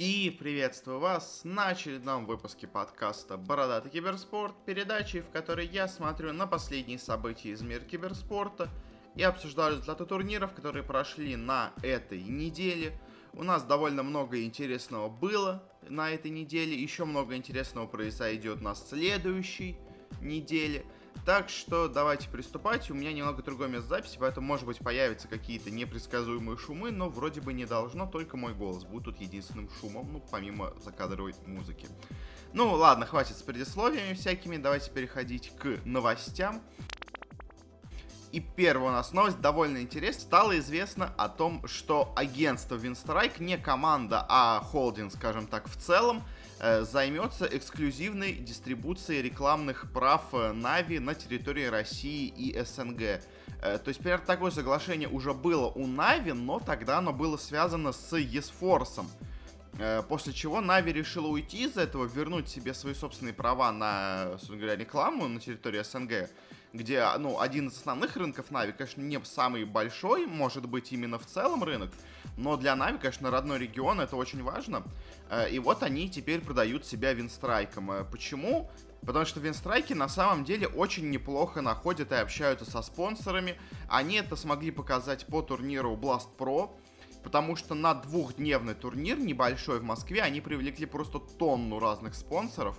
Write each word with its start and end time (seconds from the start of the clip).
И 0.00 0.30
приветствую 0.30 0.98
вас 0.98 1.42
на 1.44 1.66
очередном 1.66 2.24
выпуске 2.24 2.66
подкаста 2.66 3.36
«Бородатый 3.36 3.90
киберспорт», 3.90 4.54
передачи, 4.64 5.20
в 5.20 5.28
которой 5.28 5.66
я 5.66 5.88
смотрю 5.88 6.32
на 6.32 6.46
последние 6.46 6.98
события 6.98 7.50
из 7.50 7.60
мира 7.60 7.82
киберспорта 7.82 8.70
и 9.14 9.22
обсуждаю 9.22 9.72
результаты 9.72 10.06
турниров, 10.06 10.54
которые 10.54 10.84
прошли 10.84 11.36
на 11.36 11.74
этой 11.82 12.22
неделе. 12.22 12.98
У 13.34 13.42
нас 13.42 13.62
довольно 13.62 14.02
много 14.02 14.42
интересного 14.42 15.10
было 15.10 15.62
на 15.86 16.10
этой 16.10 16.30
неделе, 16.30 16.74
еще 16.74 17.04
много 17.04 17.36
интересного 17.36 17.86
произойдет 17.86 18.62
на 18.62 18.74
следующей 18.74 19.76
неделе– 20.22 20.86
так 21.24 21.48
что 21.48 21.88
давайте 21.88 22.28
приступать. 22.28 22.90
У 22.90 22.94
меня 22.94 23.12
немного 23.12 23.42
другое 23.42 23.68
место 23.68 23.88
записи, 23.88 24.16
поэтому, 24.18 24.46
может 24.46 24.66
быть, 24.66 24.78
появятся 24.78 25.28
какие-то 25.28 25.70
непредсказуемые 25.70 26.56
шумы, 26.56 26.90
но 26.90 27.08
вроде 27.08 27.40
бы 27.40 27.52
не 27.52 27.66
должно, 27.66 28.06
только 28.06 28.36
мой 28.36 28.54
голос 28.54 28.84
будет 28.84 29.04
тут 29.04 29.20
единственным 29.20 29.68
шумом, 29.80 30.12
ну, 30.12 30.22
помимо 30.30 30.72
закадровой 30.82 31.34
музыки. 31.46 31.86
Ну, 32.52 32.72
ладно, 32.72 33.06
хватит 33.06 33.36
с 33.36 33.42
предисловиями 33.42 34.14
всякими, 34.14 34.56
давайте 34.56 34.90
переходить 34.90 35.52
к 35.56 35.78
новостям. 35.84 36.62
И 38.32 38.40
первая 38.40 38.90
у 38.90 38.92
нас 38.92 39.12
новость 39.12 39.40
довольно 39.40 39.82
интересная. 39.82 40.22
Стало 40.22 40.58
известно 40.58 41.12
о 41.16 41.28
том, 41.28 41.66
что 41.66 42.12
агентство 42.16 42.76
Винстрайк 42.76 43.40
не 43.40 43.58
команда, 43.58 44.24
а 44.28 44.60
холдинг, 44.60 45.12
скажем 45.12 45.46
так, 45.46 45.68
в 45.68 45.76
целом, 45.76 46.22
займется 46.60 47.46
эксклюзивной 47.46 48.34
дистрибуцией 48.34 49.22
рекламных 49.22 49.90
прав 49.92 50.22
Нави 50.32 50.98
на 50.98 51.14
территории 51.14 51.64
России 51.64 52.28
и 52.28 52.58
СНГ. 52.62 53.22
Э, 53.62 53.78
то 53.78 53.88
есть, 53.88 54.00
примерно 54.00 54.24
такое 54.24 54.50
соглашение 54.50 55.08
уже 55.08 55.34
было 55.34 55.66
у 55.66 55.86
Нави, 55.86 56.32
но 56.32 56.58
тогда 56.60 56.98
оно 56.98 57.12
было 57.12 57.36
связано 57.36 57.92
с. 57.92 58.12
Э, 59.78 60.02
после 60.08 60.32
чего 60.32 60.60
Нави 60.60 60.92
решила 60.92 61.26
уйти 61.26 61.64
из 61.64 61.76
этого, 61.76 62.06
вернуть 62.06 62.48
себе 62.48 62.74
свои 62.74 62.94
собственные 62.94 63.34
права 63.34 63.72
на, 63.72 64.38
говоря, 64.48 64.76
рекламу 64.76 65.28
на 65.28 65.40
территории 65.40 65.82
СНГ 65.82 66.30
где, 66.72 67.04
ну, 67.18 67.40
один 67.40 67.68
из 67.68 67.76
основных 67.76 68.16
рынков 68.16 68.50
Нави, 68.50 68.72
конечно, 68.72 69.02
не 69.02 69.22
самый 69.24 69.64
большой, 69.64 70.26
может 70.26 70.66
быть, 70.66 70.92
именно 70.92 71.18
в 71.18 71.26
целом 71.26 71.64
рынок, 71.64 71.90
но 72.36 72.56
для 72.56 72.76
Нави, 72.76 72.98
конечно, 72.98 73.30
родной 73.30 73.58
регион, 73.58 74.00
это 74.00 74.16
очень 74.16 74.42
важно. 74.42 74.82
Э, 75.28 75.50
и 75.50 75.58
вот 75.58 75.82
они 75.82 76.08
теперь 76.08 76.40
продают 76.40 76.86
себя 76.86 77.12
Винстрайком. 77.12 77.90
Э, 77.90 78.04
почему? 78.04 78.70
Потому 79.04 79.24
что 79.24 79.40
Винстрайки 79.40 79.94
на 79.94 80.08
самом 80.08 80.44
деле 80.44 80.68
очень 80.68 81.10
неплохо 81.10 81.62
находят 81.62 82.12
и 82.12 82.16
общаются 82.16 82.70
со 82.70 82.82
спонсорами. 82.82 83.58
Они 83.88 84.16
это 84.16 84.36
смогли 84.36 84.70
показать 84.70 85.26
по 85.26 85.42
турниру 85.42 85.96
Blast 85.96 86.28
Pro. 86.38 86.70
Потому 87.22 87.54
что 87.54 87.74
на 87.74 87.92
двухдневный 87.94 88.74
турнир 88.74 89.18
небольшой 89.18 89.80
в 89.80 89.82
Москве 89.82 90.22
они 90.22 90.40
привлекли 90.40 90.86
просто 90.86 91.18
тонну 91.18 91.78
разных 91.78 92.14
спонсоров. 92.14 92.78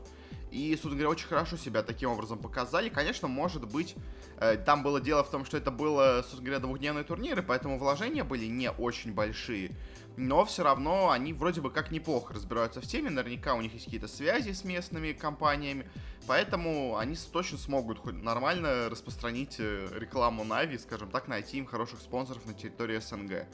И, 0.51 0.71
собственно 0.73 0.95
говоря, 0.95 1.09
очень 1.09 1.27
хорошо 1.27 1.55
себя 1.55 1.81
таким 1.81 2.11
образом 2.11 2.37
показали. 2.37 2.89
Конечно, 2.89 3.29
может 3.29 3.65
быть, 3.71 3.95
э, 4.37 4.57
там 4.57 4.83
было 4.83 4.99
дело 4.99 5.23
в 5.23 5.31
том, 5.31 5.45
что 5.45 5.55
это 5.55 5.71
было, 5.71 6.17
собственно 6.17 6.43
говоря, 6.43 6.59
двухдневные 6.59 7.05
турниры, 7.05 7.41
поэтому 7.41 7.79
вложения 7.79 8.25
были 8.25 8.45
не 8.47 8.69
очень 8.69 9.13
большие. 9.13 9.71
Но 10.17 10.43
все 10.43 10.63
равно 10.63 11.09
они 11.09 11.31
вроде 11.31 11.61
бы 11.61 11.71
как 11.71 11.89
неплохо 11.89 12.33
разбираются 12.33 12.81
в 12.81 12.85
теме. 12.85 13.09
Наверняка 13.09 13.53
у 13.53 13.61
них 13.61 13.73
есть 13.73 13.85
какие-то 13.85 14.09
связи 14.09 14.51
с 14.51 14.65
местными 14.65 15.13
компаниями. 15.13 15.89
Поэтому 16.27 16.97
они 16.97 17.15
точно 17.31 17.57
смогут 17.57 17.99
хоть 17.99 18.15
нормально 18.15 18.89
распространить 18.89 19.55
э, 19.59 19.87
рекламу 19.95 20.43
Нави, 20.43 20.77
скажем 20.77 21.09
так, 21.09 21.29
найти 21.29 21.59
им 21.59 21.65
хороших 21.65 22.01
спонсоров 22.01 22.45
на 22.45 22.53
территории 22.53 22.99
СНГ. 22.99 23.47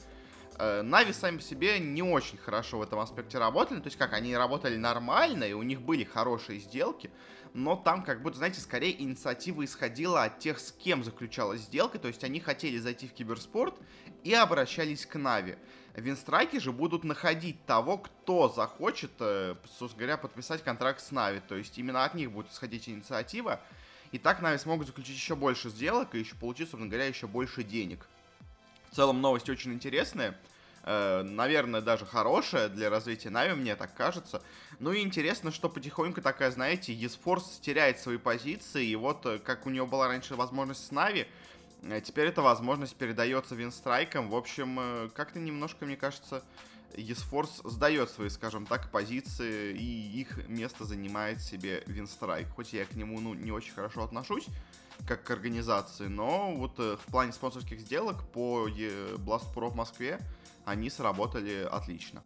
Э, 0.58 0.82
Na'Vi 0.82 1.12
сами 1.12 1.36
по 1.36 1.42
себе 1.42 1.78
не 1.78 2.02
очень 2.02 2.36
хорошо 2.36 2.78
в 2.78 2.82
этом 2.82 2.98
аспекте 2.98 3.38
работали, 3.38 3.78
то 3.78 3.86
есть 3.86 3.96
как, 3.96 4.12
они 4.12 4.36
работали 4.36 4.76
нормально, 4.76 5.44
и 5.44 5.52
у 5.52 5.62
них 5.62 5.80
были 5.80 6.02
хорошие 6.02 6.58
сделки, 6.58 7.12
но 7.54 7.76
там 7.76 8.02
как 8.02 8.22
будто, 8.22 8.38
знаете, 8.38 8.60
скорее 8.60 9.00
инициатива 9.00 9.64
исходила 9.64 10.24
от 10.24 10.40
тех, 10.40 10.58
с 10.58 10.72
кем 10.72 11.04
заключалась 11.04 11.60
сделка, 11.60 12.00
то 12.00 12.08
есть 12.08 12.24
они 12.24 12.40
хотели 12.40 12.78
зайти 12.78 13.06
в 13.06 13.12
киберспорт 13.12 13.74
и 14.24 14.34
обращались 14.34 15.06
к 15.06 15.16
Na'Vi. 15.16 15.56
Винстрайки 15.94 16.58
же 16.58 16.72
будут 16.72 17.04
находить 17.04 17.64
того, 17.64 17.98
кто 17.98 18.48
захочет, 18.48 19.12
э, 19.20 19.54
собственно 19.78 20.06
говоря, 20.06 20.16
подписать 20.16 20.64
контракт 20.64 21.00
с 21.00 21.12
Na'Vi, 21.12 21.40
то 21.40 21.54
есть 21.54 21.78
именно 21.78 22.04
от 22.04 22.14
них 22.14 22.32
будет 22.32 22.50
исходить 22.50 22.88
инициатива, 22.88 23.60
и 24.10 24.18
так 24.18 24.42
Na'Vi 24.42 24.58
смогут 24.58 24.88
заключить 24.88 25.14
еще 25.14 25.36
больше 25.36 25.70
сделок 25.70 26.16
и 26.16 26.18
еще 26.18 26.34
получить, 26.34 26.68
собственно 26.68 26.90
говоря, 26.90 27.06
еще 27.06 27.28
больше 27.28 27.62
денег. 27.62 28.08
В 28.90 28.94
целом 28.96 29.20
новость 29.20 29.48
очень 29.48 29.72
интересная. 29.72 30.36
Э, 30.84 31.22
наверное, 31.22 31.82
даже 31.82 32.06
хорошая 32.06 32.70
для 32.70 32.88
развития 32.88 33.28
Нави, 33.28 33.52
мне 33.52 33.76
так 33.76 33.94
кажется. 33.94 34.42
Ну 34.78 34.92
и 34.92 35.02
интересно, 35.02 35.52
что 35.52 35.68
потихоньку 35.68 36.22
такая, 36.22 36.50
знаете, 36.50 36.94
eSports 36.94 37.60
теряет 37.60 37.98
свои 37.98 38.16
позиции, 38.16 38.86
и 38.86 38.96
вот 38.96 39.26
э, 39.26 39.38
как 39.38 39.66
у 39.66 39.70
него 39.70 39.86
была 39.86 40.08
раньше 40.08 40.34
возможность 40.34 40.86
с 40.86 40.90
Нави, 40.90 41.26
э, 41.82 42.00
теперь 42.00 42.28
эта 42.28 42.40
возможность 42.40 42.96
передается 42.96 43.54
Винстрайкам. 43.54 44.30
В 44.30 44.34
общем, 44.34 45.10
как-то 45.14 45.38
немножко, 45.38 45.84
мне 45.84 45.96
кажется, 45.96 46.42
eSforce 46.94 47.68
сдает 47.68 48.08
свои, 48.08 48.30
скажем 48.30 48.64
так, 48.64 48.90
позиции, 48.90 49.76
и 49.76 50.20
их 50.20 50.48
место 50.48 50.86
занимает 50.86 51.42
себе 51.42 51.82
Винстрайк. 51.86 52.48
Хоть 52.56 52.72
я 52.72 52.86
к 52.86 52.94
нему, 52.94 53.20
ну, 53.20 53.34
не 53.34 53.52
очень 53.52 53.74
хорошо 53.74 54.04
отношусь, 54.04 54.46
как 55.06 55.24
к 55.24 55.30
организации, 55.30 56.06
но 56.06 56.54
вот 56.54 56.78
э, 56.78 56.96
в 56.96 57.10
плане 57.10 57.32
спонсорских 57.32 57.80
сделок 57.80 58.28
по 58.32 58.68
Blast 58.68 59.52
Pro 59.54 59.68
в 59.68 59.76
Москве 59.76 60.20
они 60.64 60.90
сработали 60.90 61.66
отлично. 61.70 62.22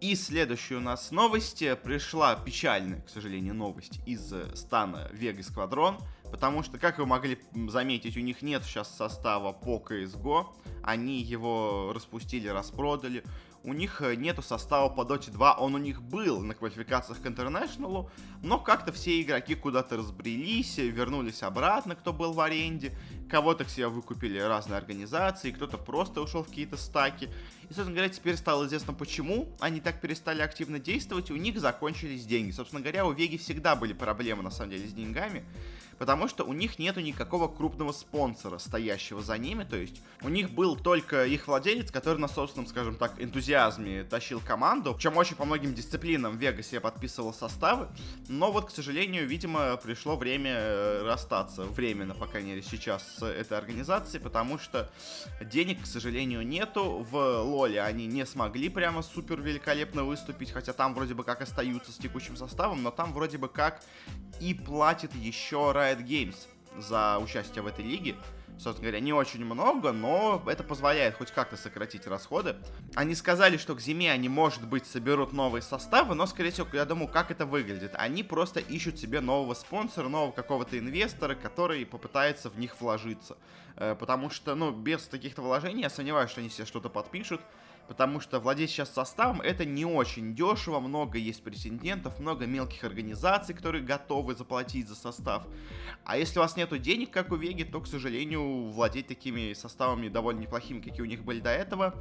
И 0.00 0.16
следующая 0.16 0.76
у 0.76 0.80
нас 0.80 1.10
новость. 1.12 1.64
Пришла 1.82 2.34
печальная, 2.36 3.00
к 3.00 3.08
сожалению, 3.08 3.54
новость 3.54 4.00
из 4.06 4.32
э, 4.32 4.54
стана 4.54 5.08
Vega 5.12 5.38
Squadron, 5.38 5.98
потому 6.34 6.64
что, 6.64 6.78
как 6.78 6.98
вы 6.98 7.06
могли 7.06 7.38
заметить, 7.68 8.16
у 8.16 8.20
них 8.20 8.42
нет 8.42 8.64
сейчас 8.64 8.92
состава 8.96 9.52
по 9.52 9.78
CSGO, 9.78 10.48
они 10.82 11.22
его 11.22 11.92
распустили, 11.94 12.48
распродали, 12.48 13.22
у 13.62 13.72
них 13.72 14.02
э, 14.02 14.16
нету 14.16 14.42
состава 14.42 14.88
по 14.88 15.02
Dota 15.02 15.30
2, 15.30 15.54
он 15.54 15.76
у 15.76 15.78
них 15.78 16.02
был 16.02 16.40
на 16.40 16.54
квалификациях 16.54 17.22
к 17.22 17.26
Интернешнлу, 17.28 18.10
но 18.42 18.58
как-то 18.58 18.90
все 18.90 19.22
игроки 19.22 19.54
куда-то 19.54 19.96
разбрелись, 19.96 20.76
вернулись 20.78 21.44
обратно, 21.44 21.94
кто 21.94 22.12
был 22.12 22.32
в 22.32 22.40
аренде, 22.40 22.92
кого-то 23.30 23.64
к 23.64 23.68
себе 23.68 23.86
выкупили 23.86 24.40
разные 24.40 24.78
организации, 24.78 25.52
кто-то 25.52 25.78
просто 25.78 26.20
ушел 26.20 26.42
в 26.42 26.48
какие-то 26.48 26.76
стаки. 26.76 27.30
И, 27.62 27.66
собственно 27.66 27.92
говоря, 27.92 28.08
теперь 28.08 28.36
стало 28.36 28.66
известно, 28.66 28.92
почему 28.92 29.54
они 29.60 29.80
так 29.80 30.00
перестали 30.00 30.42
активно 30.42 30.80
действовать, 30.80 31.30
у 31.30 31.36
них 31.36 31.60
закончились 31.60 32.26
деньги. 32.26 32.50
Собственно 32.50 32.82
говоря, 32.82 33.06
у 33.06 33.12
Веги 33.12 33.36
всегда 33.36 33.76
были 33.76 33.92
проблемы, 33.92 34.42
на 34.42 34.50
самом 34.50 34.72
деле, 34.72 34.88
с 34.88 34.92
деньгами 34.92 35.44
потому 35.98 36.28
что 36.28 36.44
у 36.44 36.52
них 36.52 36.78
нету 36.78 37.00
никакого 37.00 37.48
крупного 37.48 37.92
спонсора, 37.92 38.58
стоящего 38.58 39.22
за 39.22 39.38
ними, 39.38 39.64
то 39.64 39.76
есть 39.76 40.00
у 40.22 40.28
них 40.28 40.50
был 40.50 40.76
только 40.76 41.24
их 41.24 41.46
владелец, 41.46 41.90
который 41.90 42.18
на 42.18 42.28
собственном, 42.28 42.66
скажем 42.66 42.96
так, 42.96 43.20
энтузиазме 43.20 44.04
тащил 44.04 44.40
команду, 44.40 44.94
причем 44.94 45.16
очень 45.16 45.36
по 45.36 45.44
многим 45.44 45.74
дисциплинам 45.74 46.36
в 46.36 46.40
Вегасе 46.40 46.80
подписывал 46.80 47.32
составы, 47.32 47.88
но 48.28 48.52
вот, 48.52 48.66
к 48.66 48.70
сожалению, 48.70 49.26
видимо, 49.26 49.76
пришло 49.76 50.16
время 50.16 50.52
э, 50.54 51.02
расстаться, 51.04 51.64
временно, 51.64 52.14
по 52.14 52.26
крайней 52.26 52.50
мере, 52.50 52.62
сейчас 52.62 53.16
с 53.18 53.24
этой 53.24 53.58
организацией, 53.58 54.22
потому 54.22 54.58
что 54.58 54.90
денег, 55.40 55.82
к 55.82 55.86
сожалению, 55.86 56.46
нету, 56.46 57.06
в 57.10 57.42
Лоле 57.42 57.80
они 57.82 58.06
не 58.06 58.26
смогли 58.26 58.68
прямо 58.68 59.02
супер 59.02 59.40
великолепно 59.40 60.04
выступить, 60.04 60.50
хотя 60.50 60.72
там 60.72 60.94
вроде 60.94 61.14
бы 61.14 61.24
как 61.24 61.42
остаются 61.42 61.92
с 61.92 61.96
текущим 61.96 62.36
составом, 62.36 62.82
но 62.82 62.90
там 62.90 63.12
вроде 63.12 63.38
бы 63.38 63.48
как 63.48 63.82
и 64.40 64.54
платит 64.54 65.14
еще 65.14 65.72
Riot 65.84 66.04
Games 66.04 66.36
за 66.78 67.18
участие 67.18 67.62
в 67.62 67.66
этой 67.66 67.84
лиге. 67.84 68.16
Собственно 68.56 68.88
говоря, 68.88 69.00
не 69.00 69.12
очень 69.12 69.44
много, 69.44 69.90
но 69.90 70.40
это 70.46 70.62
позволяет 70.62 71.16
хоть 71.16 71.32
как-то 71.32 71.56
сократить 71.56 72.06
расходы. 72.06 72.54
Они 72.94 73.16
сказали, 73.16 73.56
что 73.56 73.74
к 73.74 73.80
зиме 73.80 74.12
они, 74.12 74.28
может 74.28 74.64
быть, 74.66 74.86
соберут 74.86 75.32
новые 75.32 75.60
составы, 75.60 76.14
но, 76.14 76.24
скорее 76.26 76.52
всего, 76.52 76.68
я 76.72 76.84
думаю, 76.84 77.08
как 77.08 77.32
это 77.32 77.46
выглядит. 77.46 77.92
Они 77.96 78.22
просто 78.22 78.60
ищут 78.60 78.96
себе 78.98 79.20
нового 79.20 79.54
спонсора, 79.54 80.08
нового 80.08 80.30
какого-то 80.30 80.78
инвестора, 80.78 81.34
который 81.34 81.84
попытается 81.84 82.48
в 82.48 82.56
них 82.56 82.80
вложиться. 82.80 83.36
Э, 83.76 83.96
потому 83.98 84.30
что, 84.30 84.54
ну, 84.54 84.70
без 84.70 85.02
таких-то 85.08 85.42
вложений 85.42 85.82
я 85.82 85.90
сомневаюсь, 85.90 86.30
что 86.30 86.40
они 86.40 86.48
себе 86.48 86.64
что-то 86.64 86.88
подпишут 86.88 87.40
потому 87.88 88.20
что 88.20 88.40
владеть 88.40 88.70
сейчас 88.70 88.92
составом 88.92 89.40
это 89.40 89.64
не 89.64 89.84
очень 89.84 90.34
дешево, 90.34 90.80
много 90.80 91.18
есть 91.18 91.42
претендентов, 91.42 92.18
много 92.18 92.46
мелких 92.46 92.84
организаций, 92.84 93.54
которые 93.54 93.84
готовы 93.84 94.34
заплатить 94.34 94.88
за 94.88 94.94
состав. 94.94 95.46
А 96.04 96.16
если 96.16 96.38
у 96.38 96.42
вас 96.42 96.56
нету 96.56 96.78
денег, 96.78 97.10
как 97.10 97.32
у 97.32 97.36
Веги, 97.36 97.64
то, 97.64 97.80
к 97.80 97.86
сожалению, 97.86 98.70
владеть 98.70 99.06
такими 99.06 99.52
составами 99.52 100.08
довольно 100.08 100.40
неплохими, 100.40 100.80
какие 100.80 101.02
у 101.02 101.06
них 101.06 101.24
были 101.24 101.40
до 101.40 101.50
этого, 101.50 101.94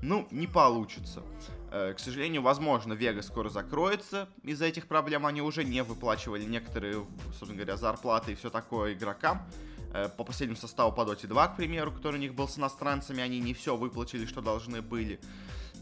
ну, 0.00 0.26
не 0.30 0.46
получится. 0.46 1.22
Э, 1.70 1.92
к 1.94 1.98
сожалению, 1.98 2.42
возможно, 2.42 2.94
Вега 2.94 3.22
скоро 3.22 3.48
закроется 3.48 4.28
из-за 4.42 4.66
этих 4.66 4.86
проблем. 4.86 5.26
Они 5.26 5.42
уже 5.42 5.64
не 5.64 5.82
выплачивали 5.82 6.44
некоторые, 6.44 7.06
собственно 7.38 7.54
говоря, 7.54 7.76
зарплаты 7.76 8.32
и 8.32 8.34
все 8.34 8.50
такое 8.50 8.94
игрокам. 8.94 9.46
Э, 9.94 10.08
по 10.08 10.24
последнему 10.24 10.58
составу 10.58 10.90
по 10.90 11.02
Dota 11.02 11.26
2, 11.26 11.48
к 11.48 11.56
примеру, 11.56 11.92
который 11.92 12.16
у 12.16 12.18
них 12.18 12.34
был 12.34 12.48
с 12.48 12.58
иностранцами, 12.58 13.22
они 13.22 13.40
не 13.40 13.52
все 13.52 13.76
выплатили, 13.76 14.24
что 14.24 14.40
должны 14.40 14.80
были. 14.80 15.20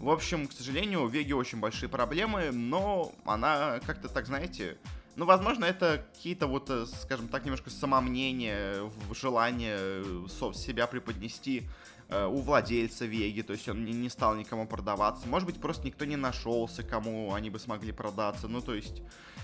В 0.00 0.10
общем, 0.10 0.48
к 0.48 0.52
сожалению, 0.52 1.04
у 1.04 1.06
Веги 1.06 1.32
очень 1.32 1.60
большие 1.60 1.88
проблемы, 1.88 2.50
но 2.50 3.12
она 3.24 3.78
как-то 3.86 4.08
так, 4.08 4.26
знаете, 4.26 4.78
ну, 5.14 5.26
возможно, 5.26 5.64
это 5.64 6.04
какие-то 6.12 6.48
вот, 6.48 6.70
э, 6.70 6.86
скажем 6.86 7.28
так, 7.28 7.44
немножко 7.44 7.70
самомнения, 7.70 8.90
желание 9.14 9.76
э, 9.78 10.52
себя 10.54 10.88
преподнести 10.88 11.68
э, 12.10 12.26
у 12.26 12.40
владельца 12.40 13.06
Веги, 13.06 13.42
то 13.42 13.52
есть 13.52 13.68
он 13.68 13.84
не, 13.84 13.92
не 13.92 14.08
стал 14.08 14.34
никому 14.34 14.66
продаваться. 14.66 15.26
Может 15.28 15.46
быть, 15.46 15.60
просто 15.60 15.86
никто 15.86 16.04
не 16.04 16.16
нашелся, 16.16 16.82
кому 16.82 17.32
они 17.32 17.50
бы 17.50 17.58
смогли 17.58 17.92
продаться. 17.92 18.48
Ну, 18.48 18.60
то 18.60 18.74
есть, 18.74 19.02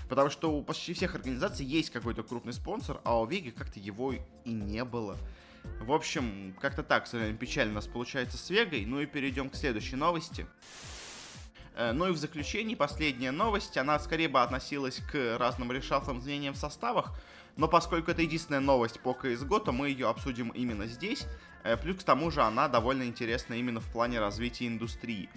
потому 0.09 0.29
что 0.29 0.51
у 0.51 0.61
почти 0.61 0.93
всех 0.93 1.15
организаций 1.15 1.65
есть 1.65 1.89
какой-то 1.89 2.23
крупный 2.23 2.53
спонсор, 2.53 3.01
а 3.03 3.19
у 3.19 3.25
Веги 3.25 3.49
как-то 3.49 3.79
его 3.79 4.13
и 4.13 4.51
не 4.51 4.83
было. 4.83 5.17
В 5.81 5.91
общем, 5.91 6.55
как-то 6.61 6.83
так, 6.83 7.09
печально 7.39 7.73
у 7.73 7.75
нас 7.75 7.87
получается 7.87 8.37
с 8.37 8.49
Вегой. 8.49 8.85
Ну 8.85 8.99
и 8.99 9.05
перейдем 9.05 9.49
к 9.49 9.55
следующей 9.55 9.95
новости. 9.95 10.45
Э, 11.75 11.91
ну 11.91 12.09
и 12.09 12.11
в 12.11 12.17
заключении 12.17 12.75
последняя 12.75 13.31
новость, 13.31 13.77
она 13.77 13.99
скорее 13.99 14.27
бы 14.27 14.41
относилась 14.41 14.99
к 15.11 15.37
разным 15.37 15.71
решафлым 15.71 16.19
изменениям 16.19 16.55
в 16.55 16.57
составах, 16.57 17.13
но 17.55 17.67
поскольку 17.67 18.11
это 18.11 18.21
единственная 18.21 18.59
новость 18.59 18.99
по 18.99 19.11
CSGO, 19.11 19.63
то 19.63 19.71
мы 19.71 19.89
ее 19.89 20.07
обсудим 20.07 20.49
именно 20.49 20.87
здесь. 20.87 21.25
Э, 21.67 21.75
плюс 21.75 21.97
к 21.97 22.03
тому 22.03 22.31
же 22.31 22.41
она 22.41 22.69
довольно 22.69 23.03
интересна 23.03 23.53
именно 23.55 23.81
в 23.81 23.91
плане 23.91 24.19
развития 24.19 24.67
индустрии. 24.67 25.29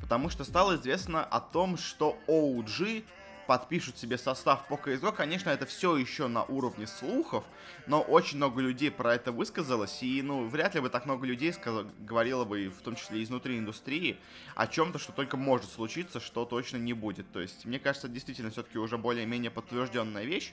Потому 0.00 0.30
что 0.30 0.42
стало 0.44 0.76
известно 0.76 1.22
о 1.22 1.38
том, 1.38 1.76
что 1.76 2.18
OG 2.28 3.04
подпишут 3.46 3.98
себе 3.98 4.16
состав 4.16 4.66
по 4.68 4.74
CSGO, 4.74 5.14
конечно, 5.14 5.50
это 5.50 5.66
все 5.66 5.96
еще 5.96 6.28
на 6.28 6.44
уровне 6.44 6.86
слухов, 6.86 7.44
но 7.86 8.00
очень 8.00 8.38
много 8.38 8.60
людей 8.60 8.90
про 8.90 9.14
это 9.14 9.32
высказалось, 9.32 10.02
и, 10.02 10.20
ну, 10.22 10.46
вряд 10.48 10.74
ли 10.74 10.80
бы 10.80 10.88
так 10.88 11.04
много 11.04 11.26
людей 11.26 11.52
сказал, 11.52 11.84
говорило 12.00 12.44
бы, 12.44 12.68
в 12.70 12.82
том 12.82 12.96
числе 12.96 13.22
изнутри 13.22 13.58
индустрии, 13.58 14.18
о 14.56 14.66
чем-то, 14.66 14.98
что 14.98 15.12
только 15.12 15.36
может 15.36 15.70
случиться, 15.70 16.20
что 16.20 16.44
точно 16.44 16.78
не 16.78 16.94
будет. 16.94 17.30
То 17.32 17.40
есть, 17.40 17.66
мне 17.66 17.78
кажется, 17.78 18.08
действительно, 18.08 18.50
все-таки 18.50 18.78
уже 18.78 18.98
более-менее 18.98 19.50
подтвержденная 19.50 20.24
вещь. 20.24 20.52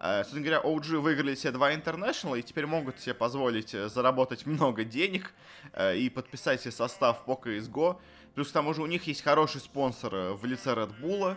Э, 0.00 0.22
собственно 0.22 0.44
говоря, 0.44 0.60
OG 0.60 0.98
выиграли 0.98 1.34
себе 1.34 1.52
два 1.52 1.72
International 1.72 2.38
и 2.38 2.42
теперь 2.42 2.66
могут 2.66 3.00
себе 3.00 3.14
позволить 3.14 3.74
э, 3.74 3.88
заработать 3.88 4.46
много 4.46 4.84
денег 4.84 5.32
э, 5.72 5.96
и 5.96 6.08
подписать 6.08 6.60
себе 6.60 6.72
состав 6.72 7.24
по 7.24 7.32
CSGO. 7.32 7.98
Плюс 8.34 8.48
к 8.48 8.52
тому 8.52 8.74
же 8.74 8.82
у 8.82 8.86
них 8.86 9.06
есть 9.06 9.22
хороший 9.22 9.60
спонсор 9.60 10.34
в 10.34 10.44
лице 10.44 10.70
Red 10.70 10.92
Bull, 11.00 11.36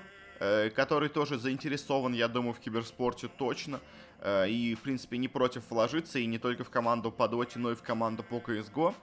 который 0.75 1.10
тоже 1.10 1.40
заинтересован, 1.40 2.13
я 2.13 2.28
думаю, 2.28 2.54
в 2.54 2.60
киберспорте 2.60 3.28
точно. 3.28 3.80
И, 4.24 4.75
в 4.80 4.84
принципе, 4.84 5.18
не 5.18 5.28
против 5.28 5.64
вложиться, 5.69 6.19
и 6.19 6.28
не 6.28 6.38
только 6.38 6.64
в 6.64 6.69
команду 6.69 7.12
по 7.12 7.28
Доте, 7.28 7.57
но 7.57 7.72
и 7.72 7.75
в 7.75 7.81
команду 7.81 8.22
по 8.22 8.36
CSGO. 8.36 8.94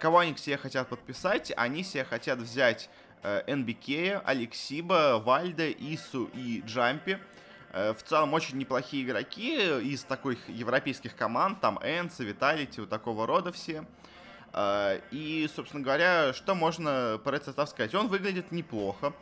Кого 0.00 0.18
они 0.18 0.36
себе 0.36 0.56
хотят 0.58 0.88
подписать? 0.88 1.52
Они 1.56 1.82
себе 1.82 2.04
хотят 2.04 2.38
взять 2.38 2.88
NBK, 3.24 4.22
Алексиба, 4.24 5.20
Вальда, 5.24 5.72
Ису 5.72 6.30
и 6.34 6.62
Джампи. 6.64 7.18
В 7.72 7.98
целом 8.04 8.32
очень 8.32 8.56
неплохие 8.56 9.04
игроки 9.04 9.56
из 9.80 10.02
таких 10.02 10.48
европейских 10.48 11.14
команд, 11.14 11.60
там 11.60 11.78
Энса, 11.82 12.24
Виталити, 12.24 12.80
вот 12.80 12.88
такого 12.88 13.26
рода 13.26 13.52
все. 13.52 13.84
И, 15.10 15.50
собственно 15.54 15.82
говоря, 15.82 16.32
что 16.32 16.54
можно 16.54 17.20
про 17.22 17.36
этот 17.36 17.46
состав 17.46 17.68
сказать? 17.68 17.94
Он 17.94 18.08
выглядит 18.08 18.52
неплохо. 18.52 19.12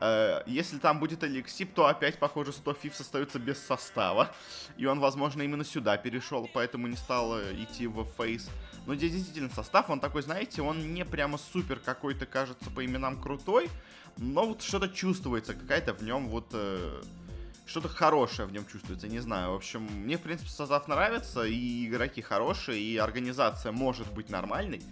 Э, 0.00 0.42
если 0.46 0.78
там 0.78 0.98
будет 0.98 1.22
Алексип, 1.22 1.72
то 1.72 1.86
опять, 1.86 2.18
похоже, 2.18 2.52
100 2.52 2.74
фифс 2.74 3.00
остается 3.00 3.38
без 3.38 3.64
состава. 3.64 4.30
И 4.76 4.86
он, 4.86 5.00
возможно, 5.00 5.42
именно 5.42 5.64
сюда 5.64 5.96
перешел, 5.96 6.48
поэтому 6.52 6.86
не 6.86 6.96
стал 6.96 7.38
э, 7.38 7.54
идти 7.54 7.86
в 7.86 8.04
фейс. 8.16 8.50
Но 8.86 8.94
здесь 8.94 9.12
действительно 9.12 9.50
состав, 9.50 9.88
он 9.90 10.00
такой, 10.00 10.22
знаете, 10.22 10.62
он 10.62 10.92
не 10.92 11.04
прямо 11.04 11.38
супер 11.38 11.78
какой-то, 11.78 12.26
кажется, 12.26 12.70
по 12.70 12.84
именам 12.84 13.20
крутой. 13.20 13.70
Но 14.16 14.46
вот 14.46 14.62
что-то 14.62 14.88
чувствуется, 14.88 15.54
какая-то 15.54 15.94
в 15.94 16.02
нем 16.02 16.28
вот... 16.28 16.54
Что-то 17.66 17.88
хорошее 17.88 18.46
в 18.46 18.52
нем 18.52 18.66
чувствуется, 18.66 19.08
не 19.08 19.20
знаю. 19.20 19.52
В 19.52 19.56
общем, 19.56 19.82
мне, 19.82 20.18
в 20.18 20.20
принципе, 20.20 20.50
состав 20.50 20.86
нравится, 20.86 21.44
и 21.44 21.86
игроки 21.86 22.20
хорошие, 22.20 22.80
и 22.80 22.96
организация 22.98 23.72
может 23.72 24.12
быть 24.12 24.28
нормальной. 24.28 24.82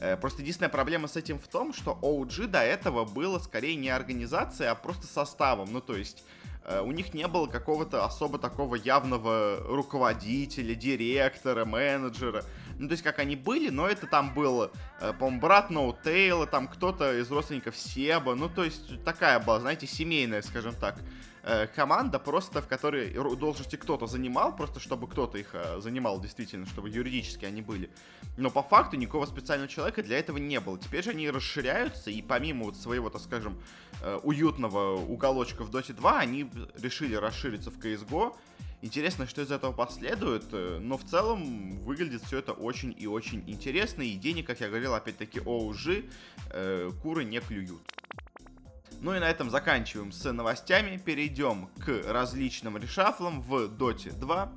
Э, 0.00 0.16
просто 0.16 0.42
единственная 0.42 0.68
проблема 0.68 1.08
с 1.08 1.16
этим 1.16 1.38
в 1.38 1.48
том, 1.48 1.72
что 1.72 1.98
OG 2.02 2.46
до 2.46 2.60
этого 2.60 3.04
было 3.04 3.38
скорее 3.38 3.76
не 3.76 3.88
организацией, 3.88 4.68
а 4.68 4.74
просто 4.74 5.06
составом. 5.06 5.72
Ну, 5.72 5.80
то 5.80 5.96
есть 5.96 6.22
э, 6.64 6.80
у 6.80 6.92
них 6.92 7.14
не 7.14 7.26
было 7.26 7.46
какого-то 7.46 8.04
особо 8.04 8.38
такого 8.38 8.76
явного 8.76 9.60
руководителя, 9.66 10.74
директора, 10.74 11.64
менеджера. 11.64 12.44
Ну, 12.78 12.86
то 12.88 12.92
есть, 12.92 13.02
как 13.02 13.18
они 13.18 13.34
были, 13.34 13.70
но 13.70 13.88
это 13.88 14.06
там 14.06 14.34
был, 14.34 14.70
э, 15.00 15.12
по-моему, 15.14 15.40
брат 15.40 15.70
Ноутейла, 15.70 16.46
там 16.46 16.68
кто-то 16.68 17.18
из 17.18 17.30
родственников 17.30 17.76
Себа. 17.76 18.34
Ну, 18.34 18.48
то 18.48 18.64
есть, 18.64 19.02
такая 19.02 19.40
была, 19.40 19.58
знаете, 19.60 19.86
семейная, 19.86 20.42
скажем 20.42 20.74
так, 20.74 20.96
Э, 21.42 21.66
команда, 21.66 22.18
просто 22.18 22.60
в 22.60 22.68
которой 22.68 23.10
должности 23.36 23.76
кто-то 23.76 24.06
занимал, 24.06 24.54
просто 24.54 24.80
чтобы 24.80 25.08
кто-то 25.08 25.38
их 25.38 25.50
э, 25.54 25.80
занимал 25.80 26.20
действительно, 26.20 26.66
чтобы 26.66 26.90
юридически 26.90 27.44
они 27.44 27.62
были. 27.62 27.90
Но 28.36 28.50
по 28.50 28.62
факту 28.62 28.96
никакого 28.96 29.26
специального 29.26 29.68
человека 29.68 30.02
для 30.02 30.18
этого 30.18 30.38
не 30.38 30.60
было. 30.60 30.78
Теперь 30.78 31.04
же 31.04 31.10
они 31.10 31.30
расширяются, 31.30 32.10
и 32.10 32.22
помимо 32.22 32.64
вот 32.64 32.76
своего, 32.76 33.08
так 33.08 33.22
скажем, 33.22 33.60
э, 34.02 34.18
уютного 34.22 34.96
уголочка 34.96 35.64
в 35.64 35.70
Dota 35.70 35.92
2, 35.92 36.18
они 36.18 36.50
решили 36.76 37.14
расшириться 37.14 37.70
в 37.70 37.78
CSGO. 37.78 38.36
Интересно, 38.80 39.26
что 39.26 39.42
из 39.42 39.50
этого 39.50 39.72
последует, 39.72 40.52
но 40.52 40.96
в 40.96 41.04
целом 41.04 41.78
выглядит 41.80 42.22
все 42.22 42.38
это 42.38 42.52
очень 42.52 42.94
и 42.96 43.08
очень 43.08 43.42
интересно, 43.48 44.02
и 44.02 44.14
денег, 44.14 44.46
как 44.46 44.60
я 44.60 44.68
говорил, 44.68 44.94
опять-таки, 44.94 45.40
OG 45.40 46.08
э, 46.50 46.90
куры 47.02 47.24
не 47.24 47.40
клюют. 47.40 47.82
Ну 49.00 49.14
и 49.14 49.20
на 49.20 49.30
этом 49.30 49.48
заканчиваем 49.48 50.10
с 50.10 50.30
новостями. 50.32 50.96
Перейдем 50.96 51.68
к 51.84 52.02
различным 52.06 52.76
решафлам 52.78 53.40
в 53.40 53.66
Dota 53.66 54.12
2. 54.12 54.52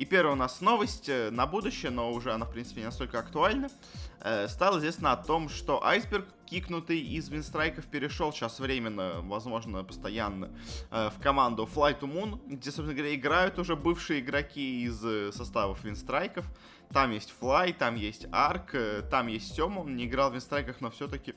И 0.00 0.06
первая 0.06 0.32
у 0.32 0.36
нас 0.36 0.62
новость 0.62 1.10
э, 1.10 1.30
на 1.30 1.44
будущее, 1.44 1.90
но 1.90 2.10
уже 2.10 2.32
она, 2.32 2.46
в 2.46 2.52
принципе, 2.52 2.80
не 2.80 2.86
настолько 2.86 3.18
актуальна. 3.18 3.68
Э, 4.20 4.48
стало 4.48 4.78
известно 4.78 5.12
о 5.12 5.16
том, 5.16 5.50
что 5.50 5.84
Айсберг, 5.84 6.26
кикнутый 6.46 7.00
из 7.00 7.28
Винстрайков, 7.28 7.84
перешел 7.84 8.32
сейчас 8.32 8.60
временно, 8.60 9.20
возможно, 9.22 9.84
постоянно, 9.84 10.48
э, 10.90 11.10
в 11.14 11.20
команду 11.20 11.68
Fly 11.70 12.00
to 12.00 12.10
Moon, 12.10 12.40
где, 12.46 12.70
собственно 12.70 12.94
говоря, 12.94 13.14
играют 13.14 13.58
уже 13.58 13.76
бывшие 13.76 14.20
игроки 14.20 14.84
из 14.84 15.34
составов 15.34 15.84
Винстрайков. 15.84 16.46
Там 16.94 17.10
есть 17.10 17.34
Fly, 17.38 17.74
там 17.74 17.94
есть 17.96 18.26
Арк, 18.32 18.74
там 19.10 19.26
есть 19.26 19.54
Сема, 19.54 19.80
он 19.80 19.96
не 19.96 20.06
играл 20.06 20.30
в 20.30 20.32
Винстрайках, 20.32 20.80
но 20.80 20.90
все-таки 20.90 21.34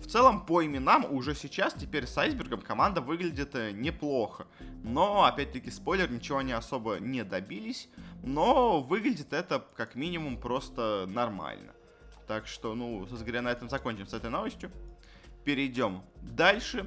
в 0.00 0.06
целом, 0.06 0.44
по 0.44 0.64
именам 0.64 1.04
уже 1.12 1.34
сейчас, 1.34 1.74
теперь 1.74 2.06
с 2.06 2.16
Айсбергом 2.16 2.60
команда 2.60 3.00
выглядит 3.00 3.54
э, 3.54 3.70
неплохо. 3.72 4.46
Но, 4.82 5.24
опять-таки, 5.24 5.70
спойлер, 5.70 6.10
ничего 6.10 6.38
они 6.38 6.52
особо 6.52 6.96
не 6.98 7.22
добились. 7.22 7.88
Но 8.22 8.80
выглядит 8.80 9.32
это, 9.32 9.64
как 9.76 9.94
минимум, 9.94 10.38
просто 10.38 11.06
нормально. 11.08 11.72
Так 12.26 12.46
что, 12.46 12.74
ну, 12.74 13.00
собственно 13.00 13.24
говоря, 13.24 13.42
на 13.42 13.48
этом 13.52 13.68
закончим 13.68 14.06
с 14.06 14.14
этой 14.14 14.30
новостью. 14.30 14.70
Перейдем 15.44 16.02
дальше. 16.22 16.86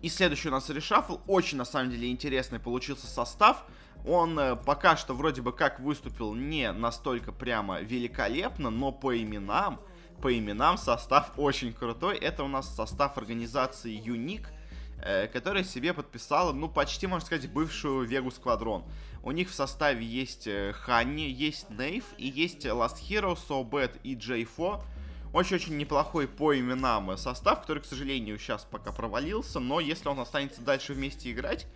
И 0.00 0.08
следующий 0.08 0.48
у 0.48 0.52
нас 0.52 0.70
решафл. 0.70 1.18
Очень, 1.26 1.58
на 1.58 1.64
самом 1.64 1.90
деле, 1.90 2.10
интересный 2.10 2.60
получился 2.60 3.06
состав. 3.06 3.64
Он 4.06 4.38
э, 4.38 4.56
пока 4.56 4.96
что 4.96 5.14
вроде 5.14 5.42
бы 5.42 5.52
как 5.52 5.80
выступил 5.80 6.34
не 6.34 6.70
настолько 6.72 7.32
прямо 7.32 7.80
великолепно, 7.80 8.70
но 8.70 8.92
по 8.92 9.16
именам 9.16 9.80
по 10.20 10.36
именам 10.36 10.78
состав 10.78 11.32
очень 11.36 11.72
крутой. 11.72 12.16
Это 12.18 12.44
у 12.44 12.48
нас 12.48 12.74
состав 12.74 13.16
организации 13.18 13.90
Юник, 13.90 14.48
э, 15.02 15.28
которая 15.28 15.64
себе 15.64 15.92
подписала, 15.92 16.52
ну, 16.52 16.68
почти, 16.68 17.06
можно 17.06 17.26
сказать, 17.26 17.50
бывшую 17.50 18.06
Вегу 18.06 18.30
Сквадрон. 18.30 18.84
У 19.22 19.32
них 19.32 19.50
в 19.50 19.54
составе 19.54 20.04
есть 20.04 20.46
э, 20.46 20.72
Ханни, 20.72 21.22
есть 21.22 21.70
Нейв 21.70 22.04
и 22.16 22.28
есть 22.28 22.66
Last 22.66 22.96
Hero, 23.08 23.36
So 23.36 23.68
Bad 23.68 23.98
и 24.02 24.14
J4. 24.14 24.82
Очень-очень 25.32 25.76
неплохой 25.76 26.26
по 26.26 26.58
именам 26.58 27.16
состав, 27.18 27.60
который, 27.60 27.82
к 27.82 27.86
сожалению, 27.86 28.38
сейчас 28.38 28.64
пока 28.64 28.92
провалился, 28.92 29.60
но 29.60 29.78
если 29.78 30.08
он 30.08 30.20
останется 30.20 30.62
дальше 30.62 30.94
вместе 30.94 31.30
играть, 31.30 31.66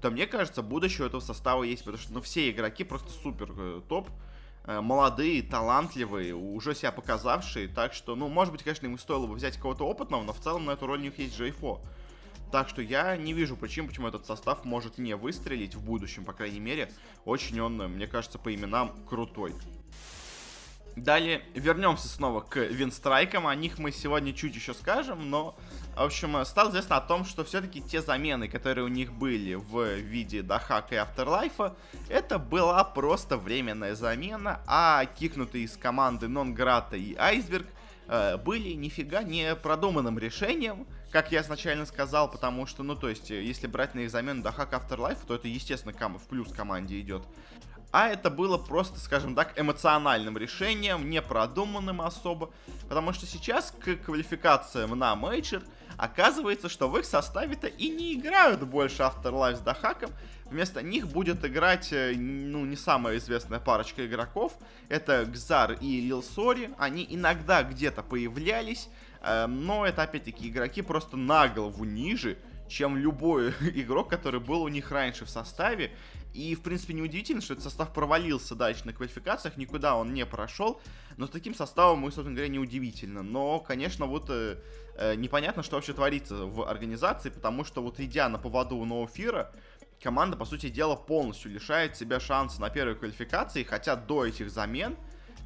то 0.00 0.10
мне 0.10 0.26
кажется, 0.26 0.62
будущее 0.62 1.04
у 1.04 1.08
этого 1.08 1.20
состава 1.20 1.64
есть, 1.64 1.84
потому 1.84 2.00
что 2.00 2.12
ну, 2.12 2.20
все 2.20 2.50
игроки 2.50 2.84
просто 2.84 3.10
супер 3.10 3.52
э, 3.56 3.80
топ. 3.88 4.08
Э, 4.70 4.80
молодые, 4.80 5.42
талантливые, 5.42 6.32
уже 6.32 6.76
себя 6.76 6.92
показавшие, 6.92 7.66
так 7.66 7.92
что, 7.92 8.14
ну, 8.14 8.28
может 8.28 8.52
быть, 8.52 8.62
конечно, 8.62 8.86
ему 8.86 8.98
стоило 8.98 9.26
бы 9.26 9.34
взять 9.34 9.56
кого-то 9.56 9.84
опытного, 9.84 10.22
но 10.22 10.32
в 10.32 10.38
целом 10.38 10.64
на 10.66 10.72
эту 10.72 10.86
роль 10.86 11.00
у 11.00 11.02
них 11.02 11.18
есть 11.18 11.36
Джейфо. 11.36 11.80
Так 12.52 12.68
что 12.68 12.80
я 12.80 13.16
не 13.16 13.32
вижу 13.32 13.56
причин, 13.56 13.88
почему 13.88 14.06
этот 14.06 14.26
состав 14.26 14.64
может 14.64 14.98
не 14.98 15.16
выстрелить 15.16 15.74
в 15.74 15.84
будущем, 15.84 16.24
по 16.24 16.32
крайней 16.32 16.60
мере. 16.60 16.92
Очень 17.24 17.60
он, 17.60 17.78
мне 17.78 18.06
кажется, 18.06 18.38
по 18.38 18.54
именам 18.54 18.92
крутой. 19.08 19.54
Далее 20.94 21.42
вернемся 21.54 22.06
снова 22.06 22.40
к 22.40 22.56
винстрайкам. 22.58 23.48
О 23.48 23.54
них 23.56 23.78
мы 23.78 23.90
сегодня 23.90 24.32
чуть 24.32 24.54
еще 24.54 24.72
скажем, 24.72 25.30
но, 25.30 25.56
в 25.96 26.02
общем, 26.02 26.44
стало 26.44 26.70
известно 26.70 26.96
о 26.96 27.00
том, 27.00 27.24
что 27.24 27.44
все-таки 27.44 27.80
те 27.80 28.00
замены, 28.00 28.48
которые 28.48 28.84
у 28.84 28.88
них 28.88 29.12
были 29.12 29.54
в 29.54 29.94
виде 29.96 30.42
Дахака 30.42 30.94
и 30.94 30.98
Afterlife, 30.98 31.74
это 32.08 32.38
была 32.38 32.82
просто 32.84 33.36
временная 33.36 33.94
замена, 33.94 34.60
а 34.66 35.04
кикнутые 35.04 35.64
из 35.64 35.76
команды 35.76 36.28
Нонграта 36.28 36.96
и 36.96 37.14
Айсберг 37.16 37.66
э, 38.08 38.36
были 38.38 38.70
нифига 38.70 39.22
не 39.22 39.54
продуманным 39.54 40.18
решением, 40.18 40.86
как 41.10 41.32
я 41.32 41.42
изначально 41.42 41.86
сказал, 41.86 42.30
потому 42.30 42.66
что, 42.66 42.82
ну, 42.82 42.94
то 42.94 43.08
есть, 43.08 43.30
э, 43.30 43.42
если 43.42 43.66
брать 43.66 43.94
на 43.94 44.00
их 44.00 44.10
замену 44.10 44.42
Dahak, 44.42 44.72
Afterlife, 44.72 45.18
то 45.26 45.34
это, 45.34 45.48
естественно, 45.48 45.92
как 45.92 46.08
бы 46.08 46.18
в 46.18 46.22
плюс 46.28 46.52
команде 46.52 47.00
идет. 47.00 47.22
А 47.92 48.08
это 48.08 48.30
было 48.30 48.56
просто, 48.56 49.00
скажем 49.00 49.34
так, 49.34 49.58
эмоциональным 49.58 50.38
решением, 50.38 51.10
не 51.10 51.20
продуманным 51.20 52.00
особо, 52.00 52.50
потому 52.88 53.12
что 53.12 53.26
сейчас 53.26 53.72
к 53.72 53.96
квалификациям 53.96 54.96
на 54.96 55.16
мейджор 55.16 55.62
оказывается, 56.04 56.68
что 56.68 56.88
в 56.88 56.98
их 56.98 57.04
составе-то 57.04 57.66
и 57.66 57.88
не 57.88 58.14
играют 58.14 58.62
больше 58.62 59.02
Afterlife 59.02 59.56
с 59.56 59.60
Дахаком, 59.60 60.10
Вместо 60.50 60.82
них 60.82 61.06
будет 61.06 61.44
играть, 61.44 61.92
э, 61.92 62.12
ну, 62.16 62.64
не 62.64 62.74
самая 62.74 63.18
известная 63.18 63.60
парочка 63.60 64.04
игроков. 64.04 64.52
Это 64.88 65.24
Гзар 65.24 65.74
и 65.80 66.00
Лил 66.00 66.24
Сори. 66.24 66.70
Они 66.76 67.06
иногда 67.08 67.62
где-то 67.62 68.02
появлялись, 68.02 68.88
э, 69.22 69.46
но 69.46 69.86
это, 69.86 70.02
опять-таки, 70.02 70.48
игроки 70.48 70.82
просто 70.82 71.16
на 71.16 71.46
голову 71.46 71.84
ниже, 71.84 72.36
чем 72.68 72.96
любой 72.96 73.50
игрок, 73.74 74.10
который 74.10 74.40
был 74.40 74.62
у 74.62 74.68
них 74.68 74.90
раньше 74.90 75.24
в 75.24 75.30
составе. 75.30 75.92
И, 76.32 76.54
в 76.54 76.62
принципе, 76.62 76.94
неудивительно, 76.94 77.40
что 77.40 77.54
этот 77.54 77.64
состав 77.64 77.92
провалился 77.92 78.54
дальше 78.54 78.86
на 78.86 78.92
квалификациях, 78.92 79.56
никуда 79.56 79.96
он 79.96 80.14
не 80.14 80.24
прошел. 80.24 80.80
Но 81.16 81.26
с 81.26 81.30
таким 81.30 81.54
составом, 81.54 82.00
мы, 82.00 82.12
собственно 82.12 82.36
говоря, 82.36 82.52
неудивительно. 82.52 83.22
Но, 83.22 83.58
конечно, 83.60 84.06
вот 84.06 84.26
э, 84.28 84.58
э, 84.96 85.16
непонятно, 85.16 85.62
что 85.62 85.76
вообще 85.76 85.92
творится 85.92 86.46
в 86.46 86.68
организации, 86.68 87.30
потому 87.30 87.64
что 87.64 87.82
вот 87.82 87.98
идя 87.98 88.28
на 88.28 88.38
поводу 88.38 88.76
у 88.76 88.84
Ноуфира, 88.84 89.52
команда, 90.00 90.36
по 90.36 90.44
сути 90.44 90.68
дела, 90.68 90.96
полностью 90.96 91.50
лишает 91.50 91.96
себя 91.96 92.20
шанса 92.20 92.60
на 92.60 92.70
первой 92.70 92.94
квалификации, 92.94 93.64
хотя 93.64 93.96
до 93.96 94.24
этих 94.24 94.50
замен 94.50 94.96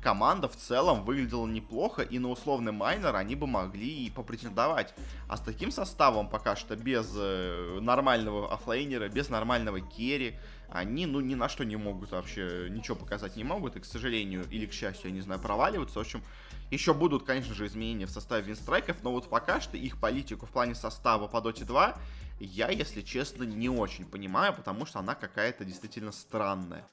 команда 0.04 0.48
в 0.48 0.56
целом 0.56 1.02
выглядела 1.04 1.46
неплохо, 1.46 2.02
и 2.02 2.18
на 2.18 2.28
условный 2.28 2.72
майнер 2.72 3.16
они 3.16 3.34
бы 3.34 3.46
могли 3.46 4.04
и 4.06 4.10
попретендовать. 4.10 4.94
А 5.28 5.38
с 5.38 5.40
таким 5.40 5.72
составом 5.72 6.28
пока 6.28 6.56
что 6.56 6.76
без 6.76 7.10
э, 7.16 7.78
нормального 7.80 8.52
оффлейнера, 8.52 9.08
без 9.08 9.30
нормального 9.30 9.80
керри, 9.80 10.38
они, 10.68 11.06
ну, 11.06 11.20
ни 11.20 11.34
на 11.34 11.48
что 11.48 11.64
не 11.64 11.76
могут 11.76 12.10
вообще, 12.10 12.68
ничего 12.68 12.96
показать 12.96 13.36
не 13.36 13.44
могут, 13.44 13.76
и, 13.76 13.80
к 13.80 13.86
сожалению, 13.86 14.44
или 14.50 14.66
к 14.66 14.74
счастью, 14.74 15.08
я 15.08 15.14
не 15.14 15.22
знаю, 15.22 15.40
проваливаются. 15.40 15.98
В 15.98 16.02
общем, 16.02 16.22
еще 16.70 16.92
будут, 16.92 17.24
конечно 17.24 17.54
же, 17.54 17.66
изменения 17.66 18.06
в 18.06 18.10
составе 18.10 18.46
винстрайков, 18.46 19.02
но 19.02 19.10
вот 19.10 19.30
пока 19.30 19.60
что 19.62 19.78
их 19.78 19.98
политику 19.98 20.44
в 20.44 20.50
плане 20.50 20.74
состава 20.74 21.28
по 21.28 21.38
Dota 21.38 21.64
2 21.64 21.96
я, 22.40 22.68
если 22.68 23.00
честно, 23.00 23.44
не 23.44 23.70
очень 23.70 24.04
понимаю, 24.04 24.52
потому 24.52 24.84
что 24.84 24.98
она 24.98 25.14
какая-то 25.14 25.64
действительно 25.64 26.12
странная. 26.12 26.84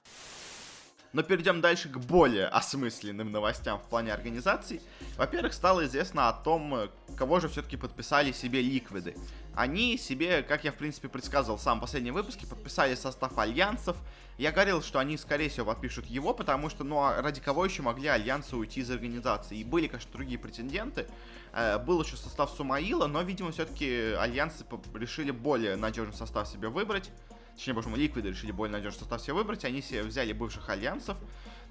Но 1.13 1.24
перейдем 1.24 1.60
дальше 1.60 1.89
к 1.89 1.98
более 1.98 2.48
осмысленным 2.48 3.32
новостям 3.32 3.80
в 3.80 3.84
плане 3.84 4.13
организации. 4.13 4.82
Во-первых, 5.18 5.53
стало 5.53 5.86
известно 5.86 6.30
о 6.30 6.34
том, 6.34 6.89
кого 7.18 7.39
же 7.41 7.50
все-таки 7.50 7.75
подписали 7.75 8.32
себе 8.32 8.62
ликвиды. 8.62 9.15
Они 9.53 9.98
себе, 9.98 10.41
как 10.41 10.63
я 10.63 10.72
в 10.72 10.75
принципе 10.75 11.10
предсказывал 11.10 11.58
в 11.58 11.62
самом 11.62 11.82
последнем 11.82 12.13
выпуске, 12.13 12.48
подписали 12.48 12.96
состав 12.96 13.38
альянсов. 13.38 13.98
Я 14.38 14.53
говорил, 14.53 14.82
что 14.82 15.00
они 15.00 15.18
скорее 15.18 15.50
всего 15.50 15.65
подпишут 15.65 16.06
его, 16.06 16.34
потому 16.34 16.70
что, 16.70 16.86
ну 16.86 17.00
а 17.00 17.22
ради 17.22 17.41
кого 17.41 17.65
еще 17.65 17.82
могли 17.82 18.08
альянсы 18.08 18.56
уйти 18.56 18.80
из 18.80 18.89
организации? 18.89 19.58
И 19.58 19.63
были, 19.65 19.88
конечно, 19.88 20.12
другие 20.13 20.39
претенденты. 20.39 21.08
Э, 21.53 21.77
был 21.77 22.01
еще 22.01 22.15
состав 22.15 22.50
Сумаила, 22.51 23.08
но, 23.08 23.22
видимо, 23.22 23.51
все-таки 23.51 24.13
альянсы 24.18 24.63
решили 24.94 25.32
более 25.32 25.75
надежный 25.75 26.15
состав 26.15 26.48
себе 26.48 26.70
выбрать. 26.70 27.12
Точнее, 27.55 27.74
боже 27.74 27.89
мой, 27.89 28.00
Ликвиды 28.00 28.29
решили 28.29 28.51
более 28.51 28.74
надежный 28.74 29.00
состав 29.00 29.22
себе 29.22 29.34
выбрать. 29.34 29.65
Они 29.65 29.81
себе 29.81 30.03
взяли 30.03 30.34
бывших 30.34 30.70
альянсов. 30.70 31.17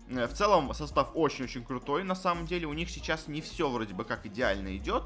Э, 0.09 0.27
в 0.27 0.33
целом, 0.33 0.73
состав 0.75 1.11
очень-очень 1.15 1.65
крутой, 1.65 2.05
на 2.05 2.15
самом 2.15 2.47
деле. 2.47 2.67
У 2.67 2.73
них 2.73 2.91
сейчас 2.91 3.29
не 3.29 3.41
все 3.41 3.69
вроде 3.69 3.95
бы 3.95 4.05
как 4.05 4.27
идеально 4.27 4.77
идет. 4.77 5.05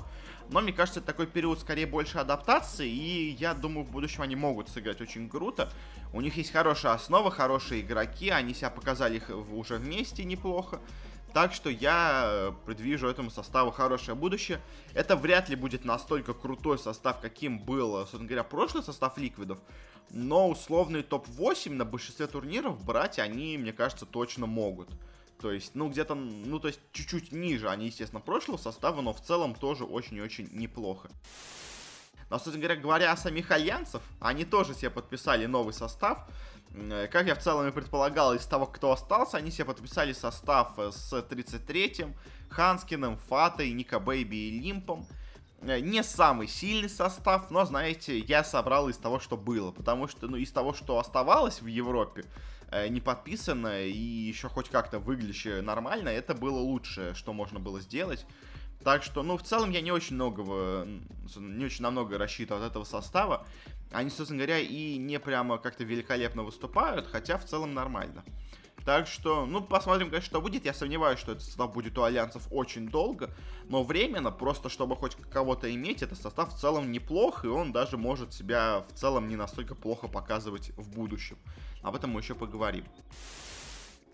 Но 0.51 0.61
мне 0.61 0.73
кажется, 0.73 1.01
это 1.01 1.07
такой 1.07 1.27
период 1.27 1.61
скорее 1.61 1.87
больше 1.87 2.19
адаптации. 2.19 2.89
И 2.89 3.31
я 3.39 3.55
думаю, 3.55 3.87
в 3.87 3.91
будущем 3.91 4.23
они 4.23 4.37
могут 4.37 4.69
сыграть 4.69 5.01
очень 5.01 5.29
круто. 5.29 5.71
У 6.13 6.21
них 6.21 6.37
есть 6.37 6.53
хорошая 6.53 6.93
основа, 6.93 7.31
хорошие 7.31 7.81
игроки. 7.81 8.31
Они 8.31 8.55
себя 8.55 8.71
показали 8.71 9.17
их 9.17 9.31
уже 9.31 9.77
вместе 9.77 10.25
неплохо. 10.25 10.81
Так 11.35 11.53
что 11.53 11.69
я 11.69 12.27
э, 12.27 12.53
предвижу 12.65 13.09
этому 13.09 13.29
составу 13.29 13.73
хорошее 13.73 14.15
будущее. 14.15 14.61
Это 14.95 15.17
вряд 15.17 15.49
ли 15.49 15.57
будет 15.57 15.85
настолько 15.85 16.33
крутой 16.33 16.79
состав, 16.79 17.21
каким 17.21 17.59
был, 17.59 17.99
собственно 17.99 18.27
говоря, 18.27 18.45
прошлый 18.45 18.85
состав 18.85 19.19
ликвидов. 19.19 19.59
Но 20.11 20.49
условный 20.49 21.03
топ-8 21.03 21.73
на 21.73 21.85
большинстве 21.85 22.29
турниров 22.29 22.85
брать 22.85 23.19
они, 23.19 23.59
мне 23.59 23.73
кажется, 23.73 24.07
точно 24.07 24.47
могут. 24.47 24.89
То 25.41 25.51
есть, 25.51 25.75
ну, 25.75 25.89
где-то, 25.89 26.15
ну, 26.15 26.61
то 26.61 26.69
есть, 26.69 26.79
чуть-чуть 26.93 27.33
ниже 27.33 27.69
они, 27.69 27.87
естественно, 27.87 28.21
прошлого 28.21 28.57
состава, 28.57 29.01
но 29.01 29.13
в 29.13 29.21
целом 29.21 29.57
тоже 29.57 29.85
очень 29.85 30.19
и 30.19 30.23
очень 30.23 30.49
неплохо. 30.53 31.11
Но, 32.31 32.39
собственно 32.39 32.59
говоря, 32.59 32.81
говоря 32.81 33.13
о 33.13 33.17
самих 33.17 33.51
альянсов, 33.51 34.03
они 34.21 34.45
тоже 34.45 34.73
себе 34.73 34.91
подписали 34.91 35.47
новый 35.47 35.75
состав. 35.75 36.29
Э, 36.75 37.07
как 37.09 37.27
я 37.27 37.35
в 37.35 37.39
целом 37.39 37.69
и 37.69 37.73
предполагал, 37.73 38.35
из 38.35 38.47
того, 38.47 38.67
кто 38.67 38.93
остался, 38.93 39.37
они 39.37 39.51
себе 39.51 39.67
подписали 39.67 40.13
состав 40.13 40.73
с 40.77 41.13
33-м, 41.13 42.15
Ханскиным, 42.51 43.17
Фатой, 43.17 43.73
Ника 43.73 44.01
Бэйби 44.01 44.37
и 44.37 44.61
Лимпом. 44.61 45.07
Э, 45.63 45.79
не 45.81 46.03
самый 46.03 46.49
сильный 46.49 46.89
состав, 46.89 47.51
но, 47.51 47.65
знаете, 47.65 48.19
я 48.19 48.45
собрал 48.45 48.89
из 48.89 48.97
того, 48.97 49.21
что 49.21 49.37
было. 49.37 49.71
Потому 49.71 50.09
что, 50.09 50.27
ну, 50.27 50.37
из 50.37 50.51
того, 50.51 50.75
что 50.75 50.99
оставалось 50.99 51.63
в 51.63 51.67
Европе, 51.67 52.25
э, 52.71 52.89
не 52.89 53.01
подписано 53.01 53.85
и 53.85 53.99
еще 53.99 54.49
хоть 54.49 54.69
как-то 54.69 54.99
выглядящее 54.99 55.63
нормально, 55.63 56.09
это 56.09 56.35
было 56.35 56.59
лучшее, 56.59 57.15
что 57.15 57.33
можно 57.33 57.61
было 57.61 57.81
сделать. 57.81 58.27
Так 58.83 59.03
что, 59.03 59.23
ну, 59.23 59.37
в 59.37 59.43
целом 59.43 59.71
я 59.71 59.81
не 59.81 59.93
очень 59.93 60.15
многого, 60.17 60.87
не 61.37 61.65
очень 61.65 61.83
на 61.83 61.91
много 61.91 62.19
рассчитывал 62.19 62.63
от 62.63 62.71
этого 62.71 62.85
состава. 62.85 63.47
Они, 63.91 64.11
собственно 64.11 64.39
говоря, 64.39 64.59
и 64.59 64.97
не 64.97 65.19
прямо 65.19 65.59
как-то 65.59 65.85
великолепно 65.85 66.43
выступают, 66.43 67.07
хотя 67.07 67.39
в 67.39 67.45
целом 67.45 67.75
нормально. 67.75 68.25
Так 68.85 69.07
что, 69.07 69.47
ну, 69.47 69.63
посмотрим, 69.63 70.11
конечно, 70.11 70.27
что 70.27 70.43
будет. 70.43 70.67
Я 70.67 70.75
сомневаюсь, 70.75 71.19
что 71.19 71.33
этот 71.33 71.45
состав 71.45 71.73
будет 71.73 71.97
у 71.97 72.03
альянсов 72.03 72.47
очень 72.51 72.89
долго. 72.89 73.31
Но 73.69 73.83
временно, 73.83 74.31
просто 74.31 74.69
чтобы 74.69 74.95
хоть 74.95 75.17
кого-то 75.31 75.73
иметь, 75.75 76.03
этот 76.03 76.21
состав 76.21 76.53
в 76.53 76.59
целом 76.59 76.93
неплох. 76.93 77.47
И 77.47 77.49
он 77.49 77.73
даже 77.73 77.97
может 77.97 78.35
себя 78.35 78.85
в 78.87 78.93
целом 78.93 79.29
не 79.29 79.37
настолько 79.37 79.75
плохо 79.75 80.07
показывать 80.07 80.71
в 80.77 80.91
будущем. 80.91 81.39
Об 81.83 81.95
этом 81.97 82.11
мы 82.11 82.21
еще 82.21 82.35
поговорим. 82.35 82.85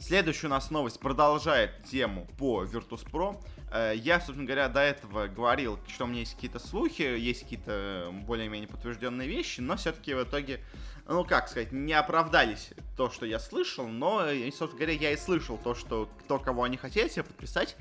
Следующая 0.01 0.47
у 0.47 0.51
нас 0.51 0.71
новость 0.71 0.99
продолжает 0.99 1.85
тему 1.85 2.27
по 2.39 2.65
Virtus.pro. 2.65 3.39
Э, 3.71 3.93
я, 3.95 4.19
собственно 4.19 4.47
говоря, 4.47 4.69
до 4.69 4.81
этого 4.81 5.27
говорил, 5.27 5.79
что 5.89 6.05
у 6.05 6.07
меня 6.07 6.21
есть 6.21 6.35
какие-то 6.35 6.59
слухи, 6.59 7.03
есть 7.03 7.43
какие-то 7.43 8.09
более-менее 8.27 8.67
подтвержденные 8.67 9.29
вещи, 9.29 9.61
но 9.61 9.77
все-таки 9.77 10.15
в 10.15 10.23
итоге, 10.23 10.61
ну 11.07 11.23
как 11.25 11.49
сказать, 11.49 11.73
не 11.73 11.93
оправдались 11.93 12.71
то, 12.97 13.11
что 13.11 13.27
я 13.27 13.39
слышал, 13.39 13.87
но, 13.87 14.25
собственно 14.57 14.79
говоря, 14.79 14.93
я 14.95 15.13
и 15.13 15.19
слышал 15.19 15.59
то, 15.59 15.75
что 15.75 16.09
то, 16.27 16.39
кого 16.39 16.63
они 16.63 16.79
хотели 16.79 17.09
себе 17.09 17.25
подписать, 17.25 17.77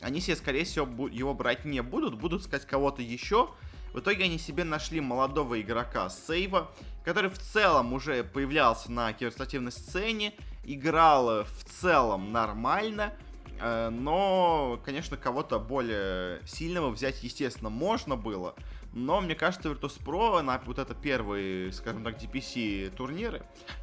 они 0.00 0.20
себе, 0.20 0.36
скорее 0.36 0.64
всего, 0.64 1.08
его 1.08 1.34
брать 1.34 1.64
не 1.64 1.82
будут, 1.82 2.14
будут 2.14 2.44
сказать 2.44 2.66
кого-то 2.66 3.02
еще. 3.02 3.50
В 3.92 3.98
итоге 3.98 4.24
они 4.24 4.38
себе 4.38 4.62
нашли 4.62 5.00
молодого 5.00 5.60
игрока 5.60 6.08
Сейва, 6.08 6.70
который 7.04 7.30
в 7.30 7.38
целом 7.38 7.92
уже 7.92 8.22
появлялся 8.22 8.90
на 8.92 9.12
киберспортивной 9.12 9.72
сцене, 9.72 10.34
играл 10.66 11.44
в 11.44 11.64
целом 11.64 12.32
нормально, 12.32 13.14
э, 13.60 13.88
но, 13.90 14.80
конечно, 14.84 15.16
кого-то 15.16 15.58
более 15.58 16.40
сильного 16.46 16.90
взять, 16.90 17.22
естественно, 17.22 17.70
можно 17.70 18.16
было. 18.16 18.54
Но 18.92 19.20
мне 19.20 19.34
кажется, 19.34 19.68
Virtus.pro 19.68 20.40
на 20.42 20.60
вот 20.66 20.78
это 20.78 20.94
первые, 20.94 21.72
скажем 21.72 22.04
так, 22.04 22.22
DPC 22.22 22.90
турниры, 22.90 23.42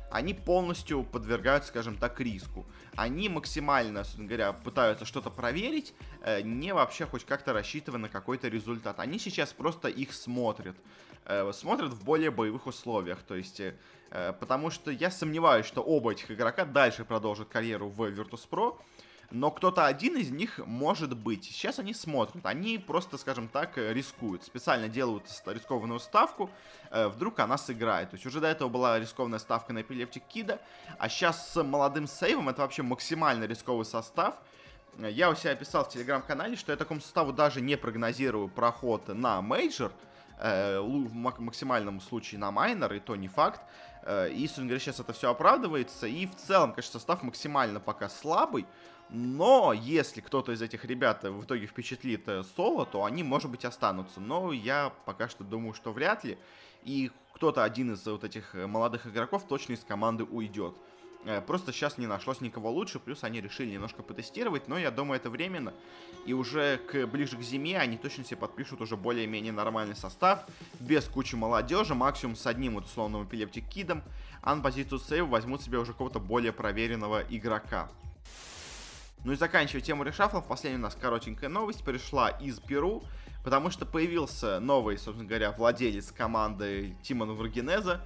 они 0.10 0.34
полностью 0.34 1.04
подвергаются, 1.04 1.70
скажем 1.70 1.98
так, 1.98 2.20
риску. 2.22 2.66
Они 2.96 3.30
максимально, 3.30 4.04
собственно 4.04 4.28
говоря, 4.28 4.54
пытаются 4.54 5.06
что-то 5.06 5.30
проверить, 5.30 5.94
э, 6.22 6.42
не 6.42 6.74
вообще 6.74 7.06
хоть 7.06 7.26
как-то 7.26 7.54
рассчитывая 7.54 8.00
на 8.00 8.10
какой-то 8.10 8.48
результат. 8.48 9.00
Они 9.00 9.18
сейчас 9.18 9.54
просто 9.54 9.88
их 9.88 10.14
смотрят. 10.14 10.76
Э, 11.26 11.52
смотрят 11.54 11.94
в 11.94 12.04
более 12.04 12.32
боевых 12.32 12.68
условиях. 12.68 13.20
То 13.24 13.36
есть, 13.36 13.62
э, 13.62 13.74
потому 14.40 14.72
что 14.72 14.92
я 14.92 15.10
сомневаюсь, 15.10 15.66
что 15.66 15.82
оба 15.82 16.12
этих 16.12 16.32
игрока 16.32 16.66
дальше 16.66 17.06
продолжат 17.06 17.48
карьеру 17.48 17.88
в 17.90 18.02
Virtus.pro. 18.02 18.78
Но 19.32 19.50
кто-то 19.50 19.86
один 19.86 20.18
из 20.18 20.30
них 20.30 20.60
может 20.60 21.18
быть. 21.18 21.46
Сейчас 21.46 21.80
они 21.80 21.94
смотрят. 21.94 22.46
Они 22.46 22.78
просто, 22.78 23.18
скажем 23.18 23.48
так, 23.48 23.78
рискуют. 23.78 24.44
Специально 24.44 24.90
делают 24.90 25.24
рискованную 25.46 26.00
ставку. 26.00 26.50
Э, 26.90 27.08
вдруг 27.08 27.40
она 27.40 27.58
сыграет. 27.58 28.10
То 28.12 28.16
есть 28.16 28.26
уже 28.26 28.42
до 28.42 28.48
этого 28.48 28.68
была 28.68 29.00
рискованная 29.00 29.40
ставка 29.40 29.72
на 29.72 29.82
epileptick1d 29.82 30.24
а. 30.28 30.60
А 31.00 31.08
сейчас 31.08 31.54
с 31.54 31.64
молодым 31.64 32.08
Сейвом 32.08 32.50
это 32.50 32.62
вообще 32.62 32.84
максимально 32.84 33.46
рисковый 33.46 33.86
состав. 33.86 34.36
Я 34.98 35.30
у 35.30 35.36
себя 35.36 35.56
писал 35.56 35.86
в 35.86 35.90
телеграм-канале, 35.90 36.58
что 36.58 36.74
я 36.74 36.78
такому 36.78 37.00
составу 37.00 37.32
даже 37.32 37.62
не 37.62 37.78
прогнозирую 37.78 38.50
проход 38.50 39.08
на 39.08 39.42
мейджор. 39.42 39.94
Э, 40.44 40.80
в 40.80 41.14
максимальном 41.14 42.02
случае 42.02 42.40
на 42.40 42.50
майнор, 42.50 42.92
и 42.94 43.00
то 43.00 43.16
не 43.16 43.28
факт. 43.28 43.62
Э, 44.02 44.28
и, 44.28 44.42
собственно 44.48 44.68
говоря, 44.68 44.80
сейчас 44.80 45.00
это 45.00 45.14
все 45.14 45.30
оправдывается. 45.30 46.08
И 46.08 46.26
в 46.26 46.36
целом, 46.36 46.72
конечно, 46.72 46.94
состав 46.94 47.22
максимально 47.22 47.80
пока 47.80 48.10
слабый. 48.10 48.66
Но 49.12 49.74
если 49.74 50.22
кто-то 50.22 50.54
из 50.54 50.62
этих 50.62 50.86
ребят 50.86 51.24
в 51.24 51.44
итоге 51.44 51.68
впечатлит 51.68 52.28
э, 52.30 52.44
соло, 52.56 52.86
то 52.86 53.04
они, 53.04 53.24
может 53.24 53.52
быть, 53.52 53.66
останутся. 53.66 54.22
Но 54.22 54.54
я 54.54 54.94
пока 55.06 55.28
что 55.28 55.44
думаю, 55.44 55.74
что 55.74 55.92
вряд 55.92 56.24
ли. 56.24 56.38
И 56.84 57.12
кто-то 57.34 57.66
один 57.66 57.92
из 57.94 58.06
вот 58.06 58.24
этих 58.24 58.56
э, 58.56 58.68
молодых 58.68 59.06
игроков 59.08 59.46
точно 59.46 59.74
из 59.74 59.84
команды 59.84 60.24
уйдет. 60.24 60.76
Э, 61.26 61.42
просто 61.42 61.74
сейчас 61.74 61.98
не 61.98 62.08
нашлось 62.08 62.40
никого 62.40 62.72
лучше, 62.72 63.00
плюс 63.00 63.26
они 63.26 63.42
решили 63.42 63.72
немножко 63.72 64.02
потестировать, 64.02 64.70
но 64.70 64.78
я 64.78 64.92
думаю, 64.92 65.20
это 65.20 65.30
временно. 65.30 65.74
И 66.26 66.32
уже 66.32 66.78
к, 66.78 67.06
ближе 67.06 67.36
к 67.36 67.42
зиме 67.42 67.80
они 67.80 67.98
точно 67.98 68.24
себе 68.24 68.38
подпишут 68.38 68.80
уже 68.80 68.96
более-менее 68.96 69.52
нормальный 69.52 69.96
состав, 69.96 70.46
без 70.80 71.04
кучи 71.06 71.36
молодежи, 71.36 71.96
максимум 71.96 72.38
с 72.38 72.48
одним 72.48 72.76
вот 72.76 72.86
условным 72.86 73.26
эпилептик 73.26 73.68
кидом, 73.68 74.04
а 74.42 74.56
на 74.56 74.62
позицию 74.62 75.00
сейва 75.00 75.28
возьмут 75.28 75.62
себе 75.62 75.80
уже 75.80 75.92
какого-то 75.92 76.20
более 76.20 76.54
проверенного 76.54 77.24
игрока. 77.30 77.90
Ну 79.24 79.34
и 79.34 79.36
заканчивая 79.36 79.82
тему 79.82 80.04
решафлов, 80.04 80.48
последняя 80.48 80.80
у 80.80 80.82
нас 80.82 80.96
коротенькая 81.00 81.50
новость 81.50 81.84
пришла 81.84 82.30
из 82.30 82.60
Перу, 82.60 83.04
потому 83.44 83.70
что 83.70 83.86
появился 83.86 84.60
новый, 84.60 84.98
собственно 84.98 85.28
говоря, 85.28 85.52
владелец 85.52 86.12
команды 86.12 86.96
Тимон 87.04 87.36
Варгинеза, 87.36 88.02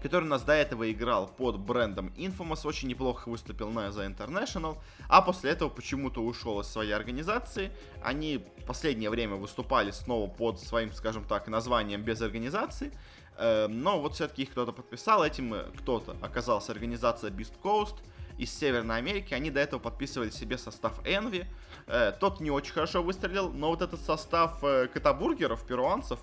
который 0.00 0.24
у 0.24 0.28
нас 0.28 0.42
до 0.42 0.52
этого 0.52 0.90
играл 0.90 1.26
под 1.26 1.58
брендом 1.58 2.12
Infamous, 2.16 2.66
очень 2.66 2.88
неплохо 2.88 3.28
выступил 3.28 3.70
на 3.70 3.88
The 3.88 4.16
International, 4.16 4.78
а 5.08 5.22
после 5.22 5.50
этого 5.50 5.68
почему-то 5.68 6.22
ушел 6.22 6.60
из 6.60 6.68
своей 6.68 6.92
организации. 6.92 7.72
Они 8.02 8.46
последнее 8.66 9.10
время 9.10 9.34
выступали 9.34 9.90
снова 9.90 10.30
под 10.30 10.60
своим, 10.60 10.92
скажем 10.92 11.24
так, 11.24 11.48
названием 11.48 12.02
без 12.02 12.22
организации, 12.22 12.92
э, 13.36 13.66
но 13.68 14.00
вот 14.00 14.14
все-таки 14.14 14.42
их 14.42 14.50
кто-то 14.52 14.72
подписал, 14.72 15.24
этим 15.24 15.54
кто-то 15.78 16.16
оказался 16.22 16.72
организация 16.72 17.30
Beast 17.30 17.54
Coast, 17.62 17.96
из 18.40 18.52
Северной 18.58 18.96
Америки. 18.96 19.34
Они 19.34 19.50
до 19.50 19.60
этого 19.60 19.78
подписывали 19.78 20.30
себе 20.30 20.56
состав 20.56 20.98
Envy. 21.04 21.44
Э, 21.86 22.12
тот 22.18 22.40
не 22.40 22.50
очень 22.50 22.72
хорошо 22.72 23.02
выстрелил, 23.02 23.52
но 23.52 23.68
вот 23.68 23.82
этот 23.82 24.00
состав 24.00 24.64
э, 24.64 24.88
катабургеров, 24.88 25.66
перуанцев, 25.66 26.18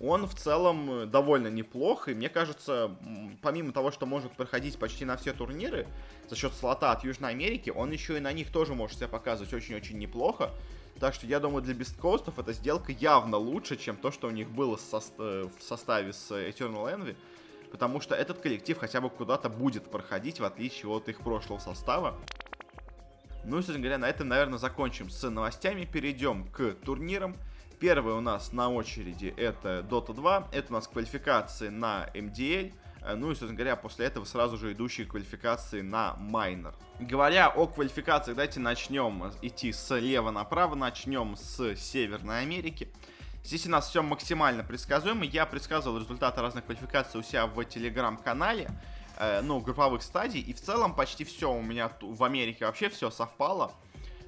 он 0.00 0.26
в 0.26 0.34
целом 0.34 0.90
э, 0.90 1.06
довольно 1.06 1.46
неплох. 1.46 2.08
И 2.08 2.14
мне 2.14 2.28
кажется, 2.28 2.96
помимо 3.42 3.72
того, 3.72 3.92
что 3.92 4.06
может 4.06 4.32
проходить 4.32 4.76
почти 4.76 5.04
на 5.04 5.16
все 5.16 5.32
турниры 5.32 5.86
за 6.28 6.34
счет 6.34 6.52
слота 6.52 6.90
от 6.90 7.04
Южной 7.04 7.30
Америки, 7.30 7.70
он 7.70 7.92
еще 7.92 8.16
и 8.16 8.20
на 8.20 8.32
них 8.32 8.50
тоже 8.50 8.74
может 8.74 8.98
себя 8.98 9.08
показывать 9.08 9.54
очень-очень 9.54 9.98
неплохо. 9.98 10.50
Так 10.98 11.14
что 11.14 11.26
я 11.26 11.38
думаю, 11.38 11.62
для 11.62 11.74
бесткостов 11.74 12.38
эта 12.38 12.52
сделка 12.52 12.92
явно 12.92 13.36
лучше, 13.36 13.76
чем 13.76 13.96
то, 13.96 14.10
что 14.10 14.26
у 14.26 14.30
них 14.30 14.50
было 14.50 14.76
в 14.76 15.52
составе 15.60 16.12
с 16.12 16.30
Eternal 16.30 16.92
Envy 16.92 17.16
потому 17.72 18.00
что 18.00 18.14
этот 18.14 18.38
коллектив 18.38 18.78
хотя 18.78 19.00
бы 19.00 19.10
куда-то 19.10 19.48
будет 19.48 19.90
проходить, 19.90 20.38
в 20.38 20.44
отличие 20.44 20.88
от 20.90 21.08
их 21.08 21.20
прошлого 21.20 21.58
состава. 21.58 22.14
Ну 23.44 23.56
и, 23.56 23.60
собственно 23.60 23.80
говоря, 23.80 23.98
на 23.98 24.08
этом, 24.08 24.28
наверное, 24.28 24.58
закончим 24.58 25.10
с 25.10 25.28
новостями, 25.28 25.84
перейдем 25.84 26.46
к 26.48 26.74
турнирам. 26.84 27.34
Первый 27.80 28.14
у 28.14 28.20
нас 28.20 28.52
на 28.52 28.70
очереди 28.70 29.34
это 29.36 29.84
Dota 29.90 30.14
2, 30.14 30.50
это 30.52 30.66
у 30.68 30.72
нас 30.74 30.86
квалификации 30.86 31.68
на 31.68 32.08
MDL, 32.14 32.72
ну 33.16 33.32
и, 33.32 33.34
собственно 33.34 33.54
говоря, 33.54 33.74
после 33.74 34.06
этого 34.06 34.24
сразу 34.24 34.56
же 34.56 34.72
идущие 34.72 35.06
квалификации 35.06 35.80
на 35.80 36.14
майнер. 36.14 36.74
Говоря 37.00 37.48
о 37.48 37.66
квалификациях, 37.66 38.36
давайте 38.36 38.60
начнем 38.60 39.32
идти 39.42 39.72
слева 39.72 40.30
направо, 40.30 40.76
начнем 40.76 41.34
с 41.34 41.74
Северной 41.74 42.42
Америки. 42.42 42.88
Здесь 43.44 43.66
у 43.66 43.70
нас 43.70 43.88
все 43.88 44.02
максимально 44.02 44.62
предсказуемо. 44.62 45.24
Я 45.24 45.46
предсказывал 45.46 45.98
результаты 45.98 46.40
разных 46.40 46.64
квалификаций 46.64 47.18
у 47.18 47.22
себя 47.22 47.46
в 47.46 47.64
телеграм-канале, 47.64 48.70
э, 49.18 49.40
ну, 49.42 49.60
групповых 49.60 50.02
стадий. 50.02 50.40
И 50.40 50.52
в 50.52 50.60
целом 50.60 50.94
почти 50.94 51.24
все 51.24 51.52
у 51.52 51.60
меня 51.60 51.90
в 52.00 52.22
Америке 52.22 52.66
вообще 52.66 52.88
все 52.88 53.10
совпало. 53.10 53.72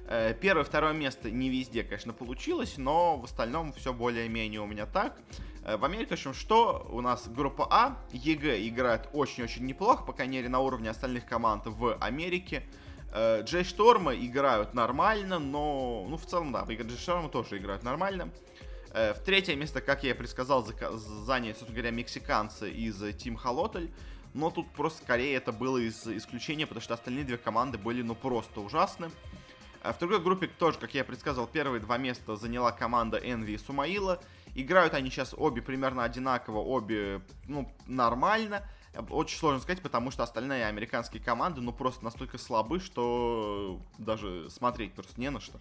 Э, 0.07 0.35
первое, 0.39 0.65
второе 0.65 0.93
место 0.93 1.31
не 1.31 1.49
везде, 1.49 1.83
конечно, 1.83 2.13
получилось, 2.13 2.75
но 2.77 3.17
в 3.17 3.23
остальном 3.23 3.73
все 3.73 3.93
более-менее 3.93 4.61
у 4.61 4.65
меня 4.65 4.85
так. 4.85 5.17
Э, 5.63 5.77
в 5.77 5.85
Америке, 5.85 6.09
в 6.09 6.13
общем, 6.13 6.33
что 6.33 6.85
у 6.91 6.99
нас 6.99 7.27
группа 7.27 7.67
А, 7.71 7.97
EG 8.11 8.67
играет 8.67 9.07
очень-очень 9.13 9.65
неплохо, 9.65 10.03
по 10.03 10.11
крайней 10.13 10.37
мере, 10.37 10.49
на 10.49 10.59
уровне 10.59 10.89
остальных 10.89 11.25
команд 11.25 11.63
в 11.65 11.95
Америке. 12.01 12.63
Э, 13.13 13.41
J.Storm 13.43 13.63
а 13.63 14.13
играют 14.13 14.73
нормально, 14.73 15.39
но, 15.39 16.05
ну, 16.07 16.17
в 16.17 16.25
целом, 16.25 16.51
да, 16.51 16.65
J.Storm 16.65 16.97
а 16.97 17.29
тоже 17.29 17.57
играют 17.57 17.81
нормально. 17.81 18.29
Э, 18.95 19.13
в 19.13 19.19
третье 19.19 19.57
место, 19.57 19.81
как 19.81 20.03
я 20.03 20.11
и 20.11 20.13
предсказал, 20.13 20.65
заняли, 20.65 21.51
собственно 21.51 21.73
говоря, 21.73 21.91
мексиканцы 21.91 22.71
из 22.71 23.01
Team 23.03 23.35
Xolotl. 23.35 23.89
Но 24.33 24.51
тут 24.51 24.71
просто 24.71 25.03
скорее 25.03 25.35
это 25.35 25.51
было 25.51 25.77
из 25.77 26.07
исключения, 26.07 26.65
потому 26.65 26.81
что 26.81 26.93
остальные 26.93 27.25
две 27.25 27.37
команды 27.37 27.77
были 27.77 28.01
ну 28.01 28.15
просто 28.15 28.61
ужасны. 28.61 29.11
А 29.83 29.91
в 29.91 29.99
другой 29.99 30.21
группе 30.21 30.47
тоже, 30.47 30.79
как 30.79 30.93
я 30.93 31.03
предсказывал, 31.03 31.45
первые 31.45 31.81
два 31.81 31.97
места 31.97 32.37
заняла 32.37 32.71
команда 32.71 33.17
Envy 33.17 33.55
и 33.55 33.57
Сумаила. 33.57 34.21
Играют 34.55 34.93
они 34.93 35.09
сейчас 35.09 35.33
обе 35.37 35.61
примерно 35.61 36.05
одинаково, 36.05 36.59
обе, 36.59 37.21
ну, 37.47 37.69
нормально. 37.87 38.63
Очень 39.09 39.37
сложно 39.37 39.59
сказать, 39.59 39.81
потому 39.81 40.11
что 40.11 40.23
остальные 40.23 40.65
американские 40.65 41.21
команды, 41.21 41.61
ну, 41.61 41.73
просто 41.73 42.03
настолько 42.03 42.37
слабы, 42.37 42.79
что 42.79 43.79
даже 43.97 44.49
смотреть 44.49 44.93
просто 44.93 45.19
не 45.19 45.29
на 45.29 45.39
что. 45.39 45.59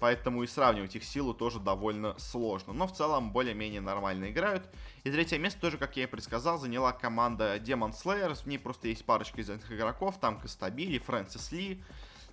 Поэтому 0.00 0.42
и 0.42 0.46
сравнивать 0.46 0.96
их 0.96 1.04
силу 1.04 1.34
тоже 1.34 1.60
довольно 1.60 2.18
сложно. 2.18 2.72
Но 2.72 2.86
в 2.86 2.92
целом 2.92 3.32
более-менее 3.32 3.80
нормально 3.80 4.30
играют. 4.30 4.68
И 5.04 5.10
третье 5.10 5.38
место 5.38 5.60
тоже, 5.60 5.78
как 5.78 5.96
я 5.96 6.04
и 6.04 6.06
предсказал, 6.06 6.58
заняла 6.58 6.92
команда 6.92 7.56
Demon 7.56 7.92
Slayers. 7.92 8.42
В 8.42 8.46
ней 8.46 8.58
просто 8.58 8.88
есть 8.88 9.04
парочка 9.04 9.40
известных 9.40 9.72
игроков. 9.72 10.18
Там 10.20 10.40
Костабили, 10.40 10.98
Фрэнсис 10.98 11.52
Ли. 11.52 11.82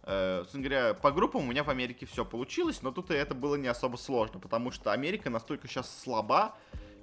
Э, 0.04 0.40
собственно 0.40 0.64
говоря, 0.64 0.94
по 0.94 1.12
группам 1.12 1.42
у 1.42 1.52
меня 1.52 1.64
в 1.64 1.70
Америке 1.70 2.06
все 2.06 2.26
получилось, 2.26 2.82
но 2.82 2.92
тут 2.92 3.12
и 3.12 3.14
это 3.14 3.36
было 3.36 3.56
не 3.56 3.68
особо 3.68 3.98
сложно, 3.98 4.40
потому 4.40 4.72
что 4.72 4.92
Америка 4.92 5.30
настолько 5.30 5.68
сейчас 5.68 6.02
слаба, 6.02 6.56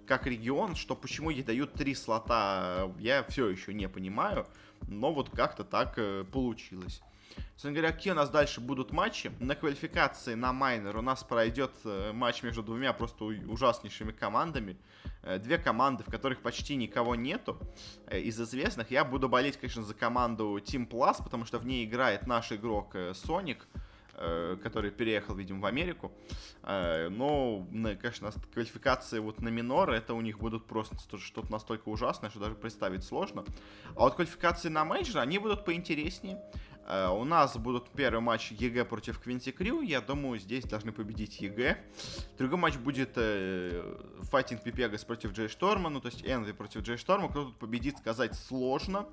как 0.09 0.27
регион, 0.27 0.75
что 0.75 0.97
почему 0.97 1.31
ей 1.31 1.43
дают 1.43 1.75
три 1.75 1.95
слота, 1.95 2.91
я 2.99 3.23
все 3.25 3.49
еще 3.49 3.75
не 3.75 3.89
понимаю, 3.89 4.47
но 4.89 5.13
вот 5.13 5.31
как-то 5.31 5.65
так 5.65 5.95
э, 5.99 6.25
получилось. 6.25 7.03
Собственно 7.51 7.75
говоря, 7.75 7.93
какие 7.93 8.13
у 8.13 8.17
нас 8.17 8.31
дальше 8.31 8.61
будут 8.61 8.91
матчи? 8.91 9.31
На 9.39 9.55
квалификации 9.55 10.35
на 10.35 10.53
майнер 10.53 10.97
у 10.97 11.03
нас 11.03 11.23
пройдет 11.23 11.73
э, 11.85 12.13
матч 12.13 12.43
между 12.43 12.63
двумя 12.63 12.93
просто 12.93 13.25
ужаснейшими 13.25 14.13
командами. 14.13 14.79
Э, 15.23 15.39
две 15.39 15.59
команды, 15.59 16.05
в 16.05 16.11
которых 16.11 16.41
почти 16.41 16.75
никого 16.77 17.15
нету 17.15 17.59
из 18.11 18.41
известных. 18.41 18.91
Я 18.91 19.05
буду 19.05 19.29
болеть, 19.29 19.59
конечно, 19.59 19.83
за 19.83 19.95
команду 19.95 20.57
Team 20.57 20.89
Plus, 20.89 21.23
потому 21.23 21.45
что 21.45 21.59
в 21.59 21.67
ней 21.67 21.85
играет 21.85 22.27
наш 22.27 22.51
игрок 22.51 22.95
Sonic. 22.95 23.59
Э, 24.21 24.57
который 24.61 24.91
переехал, 24.91 25.37
видимо, 25.37 25.61
в 25.61 25.67
Америку. 25.67 26.11
Э, 26.65 27.09
но, 27.09 27.65
конечно, 28.01 28.33
квалификации 28.53 29.21
вот 29.21 29.41
на 29.41 29.49
майнор, 29.49 29.91
это 29.91 30.13
у 30.15 30.21
них 30.21 30.41
будут 30.41 30.67
просто 30.67 30.97
что-то 31.19 31.53
настолько 31.53 31.89
ужасное, 31.89 32.29
что 32.29 32.41
даже 32.41 32.57
представить 32.57 33.05
сложно. 33.05 33.45
А 33.95 34.01
вот 34.01 34.17
квалификации 34.17 34.71
на 34.71 34.85
мейджор, 34.85 35.21
они 35.21 35.39
будут 35.39 35.65
поинтереснее. 35.65 36.43
Э, 36.89 37.21
у 37.21 37.25
нас 37.25 37.55
будут 37.59 37.91
первый 37.91 38.21
матч 38.21 38.51
EG 38.51 38.87
против 38.87 39.21
Quincy 39.21 39.53
Crew. 39.53 39.83
Я 39.83 40.01
думаю, 40.01 40.39
здесь 40.39 40.65
должны 40.65 40.91
победить 40.91 41.39
EG. 41.39 41.77
Другой 42.39 42.59
матч 42.59 42.77
будет 42.77 43.11
Fighting 44.31 44.63
PepeGas 44.63 45.05
против 45.05 45.33
J.Storm 45.33 45.49
а. 45.49 45.91
Ну, 45.91 46.01
то 46.01 46.09
есть 46.09 46.25
Envy 46.25 46.53
против 46.53 46.81
J.Storm 46.81 46.97
а. 46.97 47.29
Кто 47.29 47.45
тут 47.45 47.59
победит, 47.59 47.99
сказать 47.99 48.35
сложно. 48.35 49.07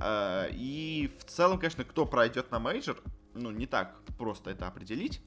И 0.00 1.10
в 1.18 1.24
целом, 1.24 1.58
конечно, 1.58 1.82
кто 1.82 2.06
пройдет 2.06 2.52
на 2.52 2.60
мейджор, 2.60 3.02
ну, 3.34 3.50
не 3.50 3.66
так 3.66 3.96
просто 4.18 4.50
это 4.50 4.66
определить. 4.66 5.20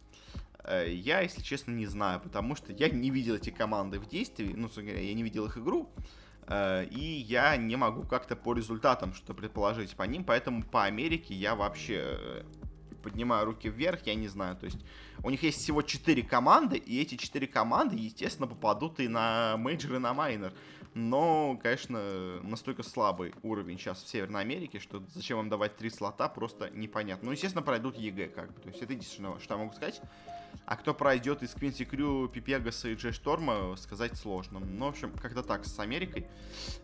Э, 0.64 0.86
я, 0.90 1.22
если 1.22 1.42
честно, 1.42 1.72
не 1.72 1.86
знаю, 1.86 2.20
потому 2.20 2.56
что 2.56 2.74
я 2.74 2.90
не 2.90 3.10
видел 3.10 3.36
эти 3.36 3.50
команды 3.50 4.00
в 4.00 4.08
действии, 4.08 4.54
ну, 4.56 4.70
я 4.82 5.14
не 5.14 5.24
видел 5.24 5.46
их 5.46 5.58
игру, 5.58 5.90
э, 6.48 6.86
и 6.86 7.00
я 7.00 7.56
не 7.58 7.76
могу 7.76 8.04
как-то 8.04 8.36
по 8.36 8.54
результатам 8.54 9.14
что-то 9.14 9.34
предположить 9.34 9.96
по 9.96 10.04
ним, 10.04 10.24
поэтому 10.24 10.64
по 10.64 10.84
Америке 10.86 11.34
я 11.34 11.56
вообще 11.56 12.18
э, 12.20 12.44
поднимаю 13.04 13.46
руки 13.46 13.70
вверх, 13.70 14.02
я 14.08 14.16
не 14.16 14.28
знаю, 14.28 14.56
то 14.56 14.66
есть 14.66 14.80
у 15.24 15.30
них 15.30 15.44
есть 15.44 15.60
всего 15.60 15.84
4 15.84 16.24
команды, 16.24 16.78
и 16.78 17.00
эти 17.00 17.16
4 17.16 17.48
команды, 17.48 17.96
естественно, 17.96 18.48
попадут 18.48 19.00
и 19.00 19.08
на 19.08 19.58
мейджор, 19.58 19.96
и 19.96 20.00
на 20.00 20.14
майнор. 20.14 20.54
Но, 20.96 21.60
конечно, 21.62 22.40
настолько 22.42 22.82
слабый 22.82 23.34
уровень 23.44 23.78
сейчас 23.78 24.02
в 24.02 24.08
Северной 24.08 24.40
Америке, 24.40 24.80
что 24.80 25.04
зачем 25.14 25.36
вам 25.36 25.50
давать 25.50 25.76
три 25.76 25.90
слота, 25.90 26.30
просто 26.30 26.70
непонятно. 26.70 27.26
Ну, 27.26 27.32
естественно, 27.34 27.62
пройдут 27.62 27.98
EG, 27.98 28.30
как 28.30 28.54
бы. 28.54 28.62
То 28.62 28.70
есть 28.70 28.82
это 28.82 28.94
единственное, 28.94 29.38
что 29.40 29.56
я 29.56 29.60
могу 29.60 29.74
сказать. 29.74 30.02
А 30.66 30.78
кто 30.78 30.94
пройдет 30.94 31.44
из 31.44 31.54
Quincy 31.54 31.84
Crew, 31.84 32.30
PepeGas 32.30 32.80
а 32.81 32.88
и 32.88 32.96
J.Storm 32.96 33.12
а, 33.12 33.76
сказать 33.76 34.16
сложно. 34.16 34.62
Ну, 34.62 34.86
в 34.86 34.88
общем, 34.88 35.12
как-то 35.22 35.44
так 35.44 35.66
с 35.66 35.78
Америкой. 35.80 36.28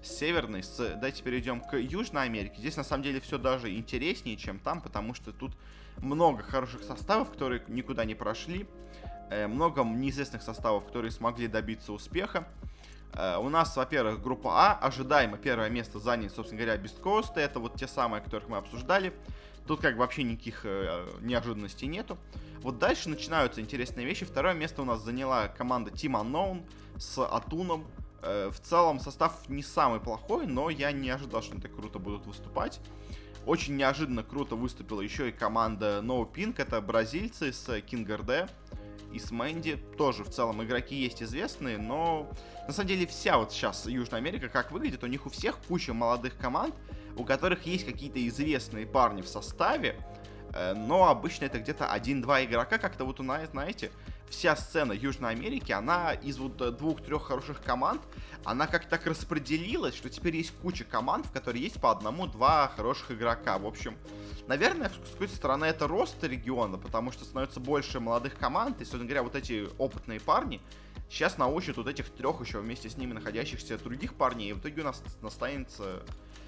С 0.03 0.09
Северной, 0.17 0.61
с... 0.61 0.77
давайте 0.77 1.23
перейдем 1.23 1.61
к 1.61 1.77
Южной 1.77 2.23
Америке. 2.23 2.55
Здесь, 2.57 2.75
на 2.75 2.83
самом 2.83 3.03
деле, 3.03 3.21
все 3.21 3.37
даже 3.37 3.73
интереснее, 3.73 4.35
чем 4.35 4.59
там, 4.59 4.81
потому 4.81 5.13
что 5.13 5.31
тут 5.31 5.53
много 5.99 6.43
хороших 6.43 6.83
составов, 6.83 7.31
которые 7.31 7.63
никуда 7.69 8.03
не 8.03 8.15
прошли. 8.15 8.67
Э, 9.29 9.47
много 9.47 9.85
неизвестных 9.85 10.41
составов, 10.41 10.85
которые 10.85 11.11
смогли 11.11 11.47
добиться 11.47 11.93
успеха. 11.93 12.45
Э, 13.13 13.37
у 13.37 13.49
нас, 13.49 13.75
во-первых, 13.75 14.21
группа 14.21 14.51
А, 14.53 14.77
ожидаемо 14.77 15.37
первое 15.37 15.69
место 15.69 15.99
заняли, 15.99 16.29
собственно 16.29 16.61
говоря, 16.63 16.81
Coast, 16.81 17.33
это 17.35 17.59
вот 17.59 17.75
те 17.75 17.87
самые, 17.87 18.21
которых 18.21 18.47
мы 18.49 18.57
обсуждали. 18.57 19.13
Тут 19.67 19.81
как 19.81 19.93
бы 19.93 19.99
вообще 19.99 20.23
никаких 20.23 20.61
э, 20.65 21.05
неожиданностей 21.21 21.87
нету. 21.87 22.17
Вот 22.61 22.79
дальше 22.79 23.09
начинаются 23.09 23.61
интересные 23.61 24.05
вещи. 24.05 24.25
Второе 24.25 24.53
место 24.53 24.81
у 24.81 24.85
нас 24.85 25.01
заняла 25.01 25.47
команда 25.47 25.91
Team 25.91 26.21
Unknown 26.21 26.63
с 26.97 27.23
Атуном. 27.23 27.85
Э, 28.21 28.49
в 28.51 28.59
целом 28.59 28.99
состав 28.99 29.47
не 29.49 29.63
самый 29.63 29.99
плохой, 29.99 30.47
но 30.47 30.69
я 30.69 30.91
не 30.91 31.09
ожидал, 31.09 31.41
что 31.41 31.53
они 31.53 31.61
так 31.61 31.75
круто 31.75 31.99
будут 31.99 32.25
выступать. 32.25 32.79
Очень 33.45 33.75
неожиданно 33.75 34.23
круто 34.23 34.55
выступила 34.55 35.01
еще 35.01 35.29
и 35.29 35.31
команда 35.31 36.01
No 36.03 36.31
Pink, 36.31 36.55
это 36.57 36.79
бразильцы 36.79 37.51
с 37.51 37.67
RD 37.69 38.49
и 39.11 39.19
с 39.19 39.31
Мэнди. 39.31 39.77
Тоже 39.97 40.23
в 40.23 40.29
целом 40.29 40.63
игроки 40.63 40.95
есть 40.95 41.23
известные, 41.23 41.77
но 41.79 42.29
на 42.71 42.75
самом 42.75 42.87
деле 42.87 43.05
вся 43.05 43.37
вот 43.37 43.51
сейчас 43.51 43.85
Южная 43.85 44.19
Америка 44.19 44.47
как 44.47 44.71
выглядит, 44.71 45.03
у 45.03 45.07
них 45.07 45.25
у 45.25 45.29
всех 45.29 45.57
куча 45.67 45.93
молодых 45.93 46.37
команд, 46.37 46.73
у 47.17 47.25
которых 47.25 47.65
есть 47.65 47.85
какие-то 47.85 48.25
известные 48.25 48.85
парни 48.85 49.21
в 49.21 49.27
составе, 49.27 49.97
э, 50.53 50.73
но 50.73 51.09
обычно 51.09 51.43
это 51.43 51.59
где-то 51.59 51.91
один-два 51.91 52.45
игрока, 52.45 52.77
как-то 52.77 53.03
вот 53.03 53.19
у 53.19 53.23
нас, 53.23 53.49
знаете, 53.49 53.91
вся 54.29 54.55
сцена 54.55 54.93
Южной 54.93 55.31
Америки, 55.31 55.73
она 55.73 56.13
из 56.13 56.37
вот 56.37 56.77
двух-трех 56.77 57.23
хороших 57.23 57.61
команд, 57.61 58.01
она 58.43 58.67
как 58.67 58.89
так 58.89 59.05
распределилась, 59.05 59.95
что 59.95 60.09
теперь 60.09 60.35
есть 60.35 60.51
куча 60.61 60.83
команд, 60.83 61.27
в 61.27 61.31
которой 61.31 61.59
есть 61.59 61.79
по 61.79 61.91
одному-два 61.91 62.69
хороших 62.75 63.11
игрока. 63.11 63.57
В 63.57 63.65
общем, 63.67 63.97
наверное, 64.47 64.89
с 64.89 65.11
какой-то 65.11 65.35
стороны 65.35 65.65
это 65.65 65.87
рост 65.87 66.23
региона, 66.23 66.77
потому 66.77 67.11
что 67.11 67.23
становится 67.23 67.59
больше 67.59 67.99
молодых 67.99 68.35
команд, 68.37 68.77
и, 68.81 68.83
собственно 68.83 69.05
говоря, 69.05 69.23
вот 69.23 69.35
эти 69.35 69.67
опытные 69.77 70.19
парни 70.19 70.61
сейчас 71.09 71.37
научат 71.37 71.77
вот 71.77 71.87
этих 71.87 72.09
трех 72.09 72.41
еще 72.41 72.59
вместе 72.59 72.89
с 72.89 72.97
ними 72.97 73.13
находящихся 73.13 73.77
других 73.77 74.15
парней, 74.15 74.51
и 74.51 74.53
в 74.53 74.59
итоге 74.59 74.81
у 74.81 74.85
нас 74.85 75.03
настанется... 75.21 76.03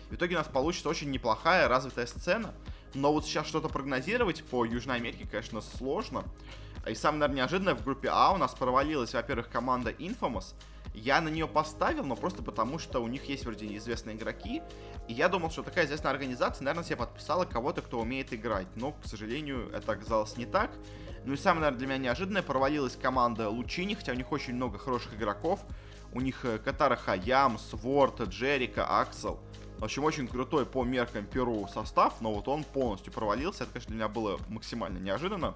В 0.10 0.16
итоге 0.16 0.36
у 0.36 0.40
нас 0.40 0.48
получится 0.48 0.90
очень 0.90 1.12
неплохая 1.12 1.68
развитая 1.68 2.06
сцена, 2.06 2.54
но 2.94 3.12
вот 3.12 3.26
сейчас 3.26 3.48
что-то 3.48 3.68
прогнозировать 3.70 4.44
по 4.44 4.64
Южной 4.66 4.98
Америке, 4.98 5.28
конечно, 5.30 5.62
сложно. 5.62 6.24
И 6.88 6.94
самое, 6.96 7.22
наверное, 7.22 7.38
неожиданное 7.38 7.76
в 7.76 7.84
группе 7.84 8.10
А 8.12 8.32
у 8.32 8.38
нас 8.38 8.54
провалилась, 8.54 9.14
во-первых, 9.14 9.50
команда 9.50 9.92
Infamous. 9.92 10.54
Я 10.94 11.22
на 11.22 11.30
нее 11.30 11.48
поставил, 11.48 12.04
но 12.04 12.16
просто 12.16 12.44
потому, 12.44 12.78
что 12.78 13.00
у 13.00 13.08
них 13.08 13.26
есть 13.26 13.46
вроде 13.46 13.66
известные 13.78 14.16
игроки. 14.16 14.62
И 15.08 15.14
я 15.14 15.28
думал, 15.28 15.50
что 15.50 15.64
такая 15.64 15.86
известная 15.86 16.12
организация, 16.12 16.64
наверное, 16.64 16.86
себе 16.86 16.98
подписала 16.98 17.46
кого-то, 17.46 17.82
кто 17.82 18.00
умеет 18.00 18.32
играть. 18.34 18.68
Но, 18.76 18.92
к 18.92 19.06
сожалению, 19.06 19.70
это 19.74 19.92
оказалось 19.92 20.38
не 20.38 20.46
так. 20.46 20.72
Ну 21.26 21.34
и 21.34 21.38
самое, 21.38 21.62
наверное, 21.62 21.80
для 21.80 21.88
меня 21.88 21.98
неожиданное, 21.98 22.44
провалилась 22.44 22.96
команда 22.96 23.50
Лучини, 23.50 23.96
хотя 23.96 24.12
у 24.12 24.16
них 24.16 24.32
очень 24.32 24.54
много 24.54 24.78
хороших 24.78 25.16
игроков. 25.16 25.62
У 26.14 26.22
них 26.22 26.46
э, 26.46 26.60
Катара 26.60 26.96
Хаям, 26.96 27.58
Сворд, 27.58 28.22
Джерика, 28.22 29.00
Аксел. 29.00 29.40
В 29.80 29.84
общем, 29.84 30.04
очень 30.04 30.28
крутой 30.28 30.66
по 30.66 30.84
меркам 30.84 31.26
Перу 31.26 31.68
состав, 31.68 32.22
но 32.22 32.34
вот 32.34 32.48
он 32.48 32.64
полностью 32.64 33.12
провалился. 33.12 33.64
Это, 33.64 33.74
конечно, 33.74 33.90
для 33.90 33.98
меня 33.98 34.08
было 34.08 34.40
максимально 34.48 35.00
неожиданно. 35.00 35.56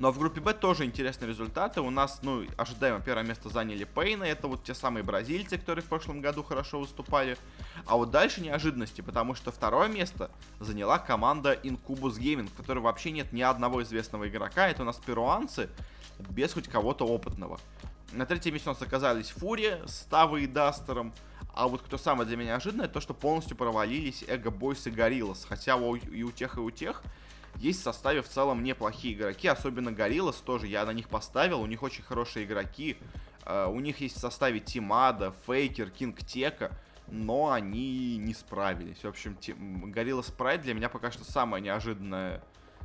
Но 0.00 0.10
в 0.12 0.18
группе 0.18 0.40
Б 0.40 0.54
тоже 0.54 0.86
интересные 0.86 1.28
результаты. 1.28 1.82
У 1.82 1.90
нас, 1.90 2.20
ну, 2.22 2.46
ожидаемо 2.56 3.00
первое 3.00 3.22
место 3.22 3.50
заняли 3.50 3.84
Пейна. 3.84 4.24
Это 4.24 4.48
вот 4.48 4.64
те 4.64 4.74
самые 4.74 5.02
бразильцы, 5.02 5.58
которые 5.58 5.84
в 5.84 5.88
прошлом 5.88 6.22
году 6.22 6.42
хорошо 6.42 6.80
выступали. 6.80 7.36
А 7.84 7.96
вот 7.96 8.10
дальше 8.10 8.40
неожиданности, 8.40 9.02
потому 9.02 9.34
что 9.34 9.52
второе 9.52 9.88
место 9.88 10.30
заняла 10.58 10.98
команда 10.98 11.52
Incubus 11.52 12.18
Gaming, 12.18 12.48
в 12.48 12.54
которой 12.54 12.78
вообще 12.78 13.10
нет 13.10 13.30
ни 13.34 13.42
одного 13.42 13.82
известного 13.82 14.26
игрока. 14.26 14.68
Это 14.68 14.82
у 14.82 14.86
нас 14.86 14.96
перуанцы 14.96 15.68
без 16.30 16.54
хоть 16.54 16.66
кого-то 16.66 17.06
опытного. 17.06 17.60
На 18.12 18.24
третьем 18.24 18.54
месте 18.54 18.70
у 18.70 18.72
нас 18.72 18.80
оказались 18.80 19.28
Фурия 19.28 19.86
с 19.86 20.06
Тавой 20.08 20.44
и 20.44 20.46
Дастером. 20.46 21.12
А 21.52 21.68
вот 21.68 21.82
кто 21.82 21.98
самое 21.98 22.26
для 22.26 22.38
меня 22.38 22.52
неожиданное, 22.52 22.88
то 22.88 23.02
что 23.02 23.12
полностью 23.12 23.54
провалились 23.54 24.24
Эго 24.26 24.50
Бойс 24.50 24.86
и 24.86 24.90
Гориллас. 24.90 25.44
Хотя 25.46 25.76
и 25.76 26.22
у 26.22 26.30
тех, 26.30 26.56
и 26.56 26.60
у 26.60 26.70
тех 26.70 27.02
есть 27.60 27.80
в 27.80 27.82
составе 27.84 28.22
в 28.22 28.28
целом 28.28 28.64
неплохие 28.64 29.14
игроки, 29.14 29.46
особенно 29.46 29.92
Гориллас 29.92 30.36
тоже, 30.36 30.66
я 30.66 30.84
на 30.86 30.92
них 30.92 31.08
поставил, 31.08 31.60
у 31.60 31.66
них 31.66 31.82
очень 31.82 32.02
хорошие 32.02 32.46
игроки. 32.46 32.96
Uh, 33.44 33.72
у 33.72 33.80
них 33.80 34.00
есть 34.02 34.16
в 34.16 34.20
составе 34.20 34.60
Тимада, 34.60 35.32
Фейкер, 35.46 35.90
Кинг 35.90 36.22
Тека, 36.22 36.72
но 37.10 37.50
они 37.50 38.16
не 38.18 38.34
справились. 38.34 39.02
В 39.02 39.08
общем, 39.08 39.36
Горилла 39.90 40.22
Спрайт 40.22 40.62
для 40.62 40.74
меня 40.74 40.88
пока 40.88 41.10
что 41.10 41.24
самая 41.24 41.60
неожиданная, 41.60 42.42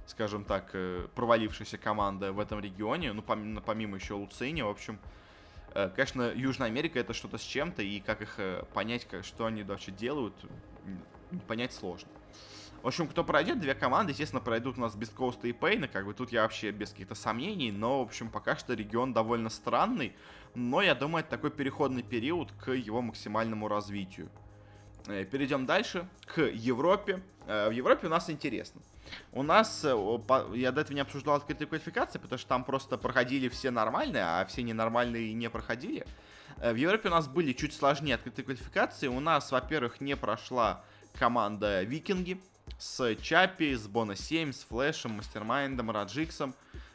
скажем 0.07 0.43
так, 0.43 0.69
э, 0.73 1.07
провалившаяся 1.15 1.77
команда 1.77 2.33
в 2.33 2.39
этом 2.39 2.59
регионе. 2.59 3.13
Ну, 3.13 3.21
помимо, 3.21 3.61
помимо 3.61 3.97
еще 3.97 4.13
Луцини, 4.15 4.61
в 4.61 4.69
общем, 4.69 4.99
э, 5.73 5.89
конечно, 5.95 6.31
Южная 6.33 6.67
Америка 6.67 6.99
это 6.99 7.13
что-то 7.13 7.37
с 7.37 7.43
чем-то, 7.43 7.83
и 7.83 7.99
как 7.99 8.21
их 8.21 8.35
э, 8.37 8.63
понять, 8.73 9.07
что 9.23 9.45
они 9.45 9.63
вообще 9.63 9.91
делают, 9.91 10.33
понять 11.47 11.73
сложно. 11.73 12.09
В 12.85 12.87
общем, 12.87 13.07
кто 13.07 13.23
пройдет, 13.23 13.59
две 13.59 13.73
команды, 13.73 14.11
естественно, 14.11 14.39
пройдут 14.39 14.77
у 14.77 14.81
нас 14.81 14.95
без 14.95 15.09
Коуста 15.09 15.47
и 15.47 15.53
Пейна, 15.53 15.87
как 15.87 16.05
бы 16.05 16.13
тут 16.13 16.31
я 16.31 16.43
вообще 16.43 16.69
без 16.69 16.91
каких-то 16.91 17.15
сомнений, 17.15 17.71
но, 17.71 17.97
в 17.97 18.03
общем, 18.03 18.29
пока 18.29 18.55
что 18.55 18.75
регион 18.75 19.11
довольно 19.11 19.49
странный, 19.49 20.15
но 20.53 20.83
я 20.83 20.93
думаю, 20.93 21.21
это 21.21 21.31
такой 21.31 21.49
переходный 21.49 22.03
период 22.03 22.51
к 22.51 22.73
его 22.73 23.01
максимальному 23.01 23.67
развитию. 23.67 24.29
Э, 25.07 25.25
перейдем 25.25 25.65
дальше, 25.65 26.07
к 26.27 26.41
Европе. 26.41 27.23
Э, 27.47 27.69
в 27.69 27.71
Европе 27.71 28.05
у 28.05 28.11
нас 28.11 28.29
интересно. 28.29 28.83
У 29.31 29.41
нас, 29.41 29.83
э, 29.83 29.89
я 30.53 30.71
до 30.71 30.81
этого 30.81 30.93
не 30.93 31.01
обсуждал 31.01 31.37
открытые 31.37 31.67
квалификации, 31.67 32.19
потому 32.19 32.37
что 32.37 32.47
там 32.47 32.63
просто 32.63 32.99
проходили 32.99 33.49
все 33.49 33.71
нормальные, 33.71 34.21
а 34.23 34.45
все 34.45 34.61
ненормальные 34.61 35.33
не 35.33 35.49
проходили. 35.49 36.05
В 36.57 36.75
Европе 36.75 37.09
у 37.09 37.11
нас 37.11 37.27
были 37.27 37.51
чуть 37.53 37.73
сложнее 37.73 38.13
открытые 38.13 38.45
квалификации. 38.45 39.07
У 39.07 39.19
нас, 39.19 39.51
во-первых, 39.51 40.01
не 40.01 40.15
прошла 40.15 40.83
команда 41.17 41.81
Викинги, 41.81 42.39
с 42.77 43.15
Чапи, 43.21 43.73
с 43.73 43.87
Бона 43.87 44.15
7, 44.15 44.51
с 44.51 44.63
Флэшем, 44.63 45.11
Мастермайндом, 45.11 45.91
Раджиксом. 45.91 46.53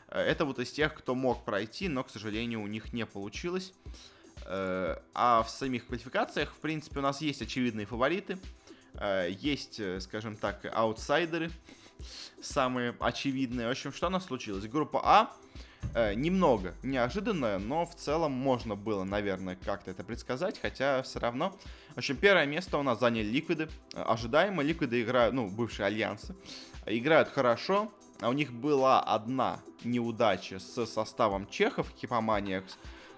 Э, 0.09 0.21
это 0.21 0.45
вот 0.45 0.59
из 0.59 0.71
тех, 0.71 0.95
кто 0.95 1.15
мог 1.15 1.45
пройти, 1.45 1.89
но, 1.89 2.05
к 2.05 2.11
сожалению, 2.11 2.63
у 2.63 2.67
них 2.67 2.93
не 2.93 3.07
получилось. 3.07 3.73
Э, 4.47 4.97
а 5.15 5.43
в 5.43 5.51
самих 5.51 5.87
квалификациях, 5.87 6.53
в 6.53 6.59
принципе, 6.59 6.99
у 6.99 7.03
нас 7.03 7.21
есть 7.21 7.43
очевидные 7.43 7.87
фавориты. 7.87 8.39
Э, 8.95 9.29
есть, 9.31 9.81
скажем 10.03 10.37
так, 10.37 10.67
аутсайдеры, 10.73 11.51
самые 12.43 12.95
очевидные. 13.01 13.69
В 13.69 13.71
общем, 13.71 13.93
что 13.93 14.09
у 14.09 14.11
нас 14.11 14.27
случилось? 14.27 14.67
Группа 14.67 15.01
А 15.05 15.37
немного 16.15 16.75
неожиданно, 16.83 17.59
но 17.59 17.87
в 17.87 17.95
целом 17.95 18.33
можно 18.33 18.77
было, 18.77 19.03
наверное, 19.03 19.57
как-то 19.57 19.91
это 19.91 20.05
предсказать, 20.05 20.61
хотя 20.61 21.03
все 21.03 21.19
равно. 21.19 21.59
В 21.95 21.99
общем, 21.99 22.17
первое 22.17 22.47
место 22.47 22.79
у 22.79 22.83
нас 22.83 23.01
заняли 23.01 23.27
Ликвиды. 23.27 23.69
Ожидаемо, 23.95 24.63
Ликвиды 24.63 25.03
играют, 25.03 25.35
ну, 25.35 25.49
бывшие 25.49 25.87
Альянсы, 25.87 26.35
играют 26.87 27.29
хорошо. 27.29 27.91
А 28.21 28.29
у 28.29 28.33
них 28.35 28.53
была 28.53 29.01
одна 29.01 29.61
неудача 29.83 30.59
с 30.59 30.87
составом 30.87 31.49
чехов 31.49 31.89
в 31.89 31.99
Хипоманиях, 31.99 32.65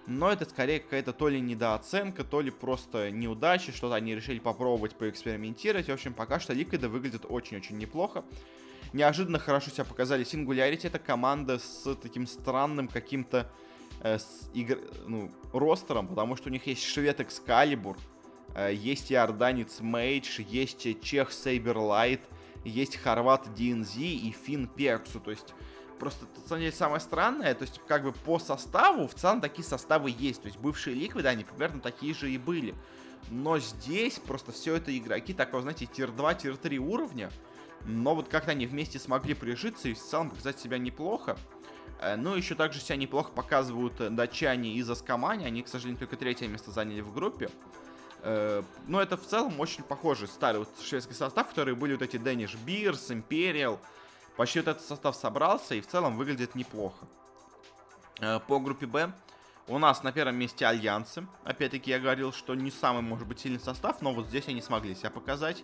но 0.07 0.31
это 0.31 0.45
скорее 0.45 0.79
какая-то 0.79 1.11
то 1.11 1.27
ли 1.27 1.41
недооценка, 1.41 2.23
то 2.23 2.39
ли 2.39 2.51
просто 2.51 3.11
неудача, 3.11 3.73
что-то 3.73 3.95
они 3.95 4.15
решили 4.15 4.39
попробовать 4.39 4.95
поэкспериментировать. 4.95 5.87
В 5.87 5.91
общем, 5.91 6.13
пока 6.13 6.39
что 6.39 6.53
Ликвиды 6.53 6.87
выглядят 6.87 7.25
очень-очень 7.27 7.77
неплохо. 7.77 8.23
Неожиданно 8.93 9.39
хорошо 9.39 9.71
себя 9.71 9.85
показали 9.85 10.25
Singularity. 10.25 10.87
Это 10.87 10.99
команда 10.99 11.59
с 11.59 11.95
таким 12.01 12.25
странным 12.25 12.87
каким-то 12.87 13.51
э, 14.01 14.19
с 14.19 14.49
игр... 14.53 14.77
ну, 15.07 15.31
ростером, 15.51 16.07
потому 16.07 16.35
что 16.37 16.49
у 16.49 16.51
них 16.51 16.65
есть 16.67 16.83
швед 16.83 17.19
Экскалибур, 17.19 17.97
есть 18.55 19.11
иорданец 19.11 19.79
Мейдж, 19.79 20.41
есть 20.41 21.01
чех 21.01 21.31
Сейберлайт, 21.31 22.21
есть 22.63 22.97
хорват 22.97 23.47
DNZ 23.57 23.99
и 23.99 24.31
финн 24.31 24.67
Перксу. 24.67 25.19
То 25.19 25.31
есть 25.31 25.53
просто, 25.99 26.25
на 26.35 26.47
самом 26.47 26.61
деле, 26.61 26.73
самое 26.73 26.99
странное, 26.99 27.55
то 27.55 27.63
есть, 27.63 27.79
как 27.87 28.03
бы 28.03 28.11
по 28.11 28.39
составу, 28.39 29.07
в 29.07 29.13
целом 29.13 29.41
такие 29.41 29.63
составы 29.63 30.13
есть. 30.15 30.41
То 30.41 30.47
есть, 30.47 30.59
бывшие 30.59 30.95
ликвиды, 30.95 31.27
они 31.27 31.43
примерно 31.43 31.79
такие 31.79 32.13
же 32.13 32.29
и 32.29 32.37
были. 32.37 32.75
Но 33.29 33.57
здесь 33.59 34.19
просто 34.19 34.51
все 34.51 34.75
это 34.75 34.95
игроки 34.97 35.33
такого, 35.33 35.61
знаете, 35.61 35.85
tier-2, 35.85 36.41
tier-3 36.41 36.77
уровня. 36.77 37.31
Но 37.85 38.15
вот 38.15 38.27
как-то 38.27 38.51
они 38.51 38.65
вместе 38.65 38.99
смогли 38.99 39.33
прижиться 39.33 39.89
и 39.89 39.93
в 39.93 39.99
целом 39.99 40.29
показать 40.29 40.59
себя 40.59 40.77
неплохо. 40.77 41.37
Э, 42.01 42.15
ну, 42.15 42.35
еще 42.35 42.55
также 42.55 42.79
себя 42.79 42.95
неплохо 42.97 43.31
показывают 43.31 43.99
э, 44.01 44.09
датчане 44.09 44.73
из 44.73 44.89
Аскамани. 44.89 45.45
Они, 45.45 45.63
к 45.63 45.67
сожалению, 45.67 45.99
только 45.99 46.17
третье 46.17 46.47
место 46.47 46.71
заняли 46.71 47.01
в 47.01 47.13
группе. 47.13 47.49
Э, 48.23 48.63
но 48.87 49.01
это 49.01 49.17
в 49.17 49.25
целом 49.25 49.59
очень 49.59 49.83
похожий 49.83 50.27
старый 50.27 50.59
вот 50.59 50.69
шведский 50.81 51.13
состав, 51.13 51.49
которые 51.49 51.75
были 51.75 51.93
вот 51.93 52.01
эти 52.01 52.15
Danish 52.15 52.57
Beers, 52.65 53.09
Imperial. 53.09 53.79
Почти 54.37 54.59
вот 54.59 54.69
этот 54.69 54.83
состав 54.83 55.15
собрался 55.15 55.75
и 55.75 55.81
в 55.81 55.87
целом 55.87 56.17
выглядит 56.17 56.55
неплохо. 56.55 57.05
По 58.47 58.59
группе 58.59 58.85
Б 58.85 59.11
у 59.67 59.77
нас 59.77 60.03
на 60.03 60.11
первом 60.11 60.35
месте 60.35 60.65
Альянсы. 60.65 61.25
Опять-таки 61.43 61.91
я 61.91 61.99
говорил, 61.99 62.33
что 62.33 62.55
не 62.55 62.71
самый, 62.71 63.01
может 63.01 63.27
быть, 63.27 63.39
сильный 63.39 63.59
состав, 63.59 64.01
но 64.01 64.13
вот 64.13 64.27
здесь 64.27 64.47
они 64.47 64.61
смогли 64.61 64.95
себя 64.95 65.09
показать. 65.09 65.63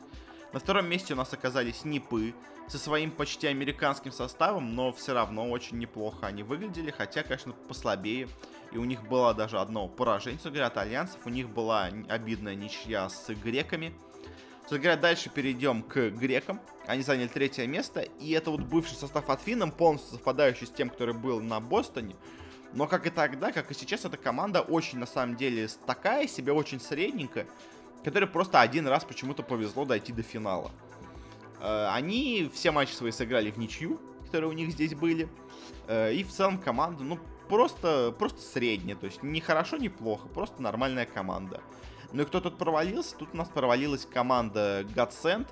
На 0.51 0.59
втором 0.59 0.87
месте 0.87 1.13
у 1.13 1.17
нас 1.17 1.31
оказались 1.33 1.85
Нипы 1.85 2.33
со 2.67 2.77
своим 2.77 3.11
почти 3.11 3.47
американским 3.47 4.11
составом, 4.11 4.75
но 4.75 4.91
все 4.91 5.13
равно 5.13 5.49
очень 5.49 5.77
неплохо 5.77 6.27
они 6.27 6.43
выглядели, 6.43 6.91
хотя, 6.91 7.23
конечно, 7.23 7.53
послабее 7.53 8.27
и 8.71 8.77
у 8.77 8.85
них 8.85 9.03
было 9.07 9.33
даже 9.33 9.59
одно 9.59 9.87
поражение, 9.87 10.39
говоря, 10.43 10.67
от 10.67 10.77
альянсов. 10.77 11.25
У 11.25 11.29
них 11.29 11.49
была 11.49 11.89
обидная 12.07 12.55
ничья 12.55 13.09
с 13.09 13.29
греками. 13.33 13.93
Собственно 14.59 14.81
говоря, 14.81 15.01
дальше 15.01 15.29
перейдем 15.29 15.81
к 15.81 16.09
грекам. 16.11 16.59
Они 16.85 17.01
заняли 17.01 17.27
третье 17.27 17.65
место, 17.65 18.01
и 18.01 18.31
это 18.31 18.51
вот 18.51 18.61
бывший 18.61 18.95
состав 18.95 19.29
от 19.29 19.41
Финном, 19.41 19.71
полностью 19.71 20.13
совпадающий 20.13 20.67
с 20.67 20.71
тем, 20.71 20.89
который 20.89 21.15
был 21.15 21.41
на 21.41 21.59
Бостоне. 21.59 22.15
Но 22.73 22.85
как 22.85 23.07
и 23.07 23.09
тогда, 23.09 23.51
как 23.51 23.71
и 23.71 23.73
сейчас, 23.73 24.05
эта 24.05 24.17
команда 24.17 24.61
очень, 24.61 24.99
на 24.99 25.07
самом 25.07 25.35
деле, 25.35 25.67
такая 25.87 26.27
себе, 26.27 26.53
очень 26.53 26.79
средненькая, 26.79 27.47
которой 28.03 28.25
просто 28.25 28.61
один 28.61 28.87
раз 28.87 29.03
почему-то 29.03 29.43
повезло 29.43 29.85
дойти 29.85 30.13
до 30.13 30.23
финала. 30.23 30.71
Э, 31.59 31.89
они 31.91 32.49
все 32.53 32.71
матчи 32.71 32.93
свои 32.93 33.11
сыграли 33.11 33.51
в 33.51 33.57
ничью, 33.57 33.99
которые 34.25 34.49
у 34.49 34.53
них 34.53 34.71
здесь 34.71 34.95
были. 34.95 35.29
Э, 35.87 36.13
и 36.13 36.23
в 36.23 36.31
целом 36.31 36.59
команда, 36.59 37.03
ну, 37.03 37.19
просто, 37.47 38.13
просто 38.17 38.41
средняя. 38.41 38.95
То 38.95 39.05
есть 39.05 39.23
не 39.23 39.41
хорошо, 39.41 39.77
не 39.77 39.89
плохо, 39.89 40.27
просто 40.27 40.61
нормальная 40.61 41.05
команда. 41.05 41.61
Ну 42.11 42.23
и 42.23 42.25
кто 42.25 42.39
тут 42.39 42.57
провалился? 42.57 43.15
Тут 43.17 43.29
у 43.33 43.37
нас 43.37 43.49
провалилась 43.49 44.05
команда 44.05 44.83
Godsend 44.95 45.47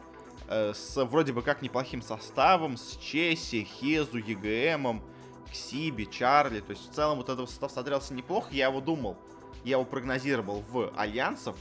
э, 0.48 0.74
с 0.74 1.04
вроде 1.06 1.34
бы 1.34 1.42
как 1.42 1.62
неплохим 1.62 2.02
составом, 2.02 2.78
с 2.78 2.98
Чесси, 2.98 3.64
Хезу, 3.64 4.18
ЕГМом, 4.18 5.04
Ксиби, 5.52 6.06
Чарли. 6.06 6.62
То 6.62 6.72
есть 6.72 6.90
в 6.90 6.94
целом 6.94 7.18
вот 7.18 7.30
этот 7.30 7.50
состав 7.50 7.72
смотрелся 7.72 8.14
неплохо. 8.14 8.50
Я 8.52 8.68
его 8.68 8.82
думал, 8.82 9.18
я 9.64 9.74
его 9.74 9.86
прогнозировал 9.86 10.64
в 10.70 10.94
Альянсов. 10.96 11.56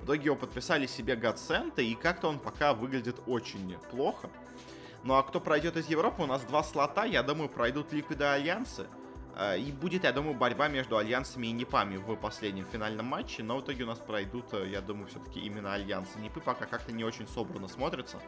В 0.00 0.04
итоге 0.04 0.24
его 0.24 0.36
подписали 0.36 0.86
себе 0.86 1.14
Godsend, 1.14 1.82
и 1.82 1.94
как-то 1.94 2.28
он 2.28 2.38
пока 2.38 2.72
выглядит 2.72 3.16
очень 3.26 3.76
плохо. 3.90 4.30
Ну 5.04 5.14
а 5.14 5.22
кто 5.22 5.40
пройдет 5.40 5.76
из 5.76 5.88
Европы, 5.88 6.22
у 6.22 6.26
нас 6.26 6.42
два 6.42 6.62
слота, 6.62 7.04
я 7.04 7.22
думаю, 7.22 7.48
пройдут 7.48 7.92
Ликвиды 7.92 8.24
Альянсы. 8.24 8.86
Э, 9.36 9.58
и 9.58 9.72
будет, 9.72 10.04
я 10.04 10.12
думаю, 10.12 10.34
борьба 10.34 10.68
между 10.68 10.96
альянсами 10.96 11.46
и 11.46 11.52
непами 11.52 11.96
в 11.96 12.14
последнем 12.16 12.66
финальном 12.66 13.06
матче, 13.06 13.42
но 13.42 13.58
в 13.58 13.62
итоге 13.62 13.84
у 13.84 13.86
нас 13.86 13.98
пройдут, 13.98 14.46
э, 14.52 14.68
я 14.68 14.80
думаю, 14.80 15.08
все-таки 15.08 15.40
именно 15.40 15.72
альянсы. 15.72 16.18
Непы 16.18 16.40
пока 16.40 16.66
как-то 16.66 16.92
не 16.92 17.04
очень 17.04 17.26
собрано 17.28 17.68
смотрятся. 17.68 18.18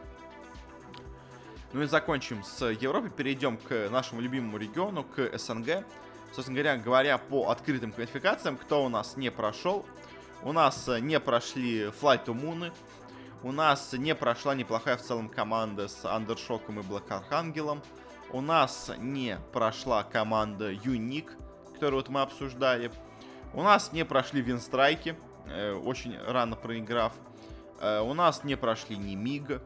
Ну 1.73 1.81
и 1.81 1.85
закончим 1.85 2.43
с 2.43 2.65
Европой, 2.65 3.09
перейдем 3.09 3.57
к 3.57 3.89
нашему 3.89 4.21
любимому 4.21 4.57
региону, 4.57 5.03
к 5.03 5.37
СНГ. 5.37 5.85
Собственно 6.33 6.57
говоря, 6.57 6.77
говоря 6.77 7.17
по 7.17 7.49
открытым 7.49 7.91
квалификациям, 7.91 8.57
кто 8.57 8.83
у 8.83 8.89
нас 8.89 9.17
не 9.17 9.29
прошел. 9.29 9.85
У 10.43 10.51
нас 10.51 10.89
э, 10.89 10.99
не 10.99 11.19
прошли 11.19 11.85
Flight 11.85 12.25
to 12.25 12.33
Moon, 12.33 12.73
у 13.43 13.51
нас 13.51 13.93
не 13.93 14.13
прошла 14.13 14.55
неплохая 14.55 14.97
в 14.97 15.01
целом 15.01 15.29
команда 15.29 15.87
с 15.87 16.03
Андершоком 16.05 16.79
и 16.79 16.83
Блэк 16.83 17.11
Архангелом. 17.11 17.81
У 18.31 18.41
нас 18.41 18.91
не 18.97 19.37
прошла 19.53 20.03
команда 20.03 20.71
Юник, 20.71 21.33
которую 21.73 22.01
вот 22.01 22.09
мы 22.09 22.21
обсуждали. 22.21 22.91
У 23.53 23.61
нас 23.61 23.93
не 23.93 24.03
прошли 24.03 24.41
Винстрайки, 24.41 25.15
э, 25.45 25.73
очень 25.73 26.17
рано 26.27 26.55
проиграв. 26.57 27.13
Э, 27.79 28.01
у 28.01 28.13
нас 28.13 28.43
не 28.43 28.55
прошли 28.55 28.97
ни 28.97 29.15
Мига. 29.15 29.61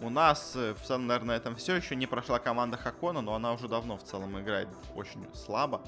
У 0.00 0.10
нас, 0.10 0.54
э, 0.54 0.74
в 0.74 0.86
целом, 0.86 1.06
наверное, 1.06 1.34
на 1.34 1.40
этом 1.40 1.56
все. 1.56 1.74
Еще 1.74 1.96
не 1.96 2.06
прошла 2.06 2.38
команда 2.38 2.76
Хакона, 2.76 3.20
но 3.20 3.34
она 3.34 3.52
уже 3.52 3.68
давно 3.68 3.96
в 3.96 4.04
целом 4.04 4.38
играет 4.40 4.68
очень 4.94 5.26
слабо. 5.34 5.82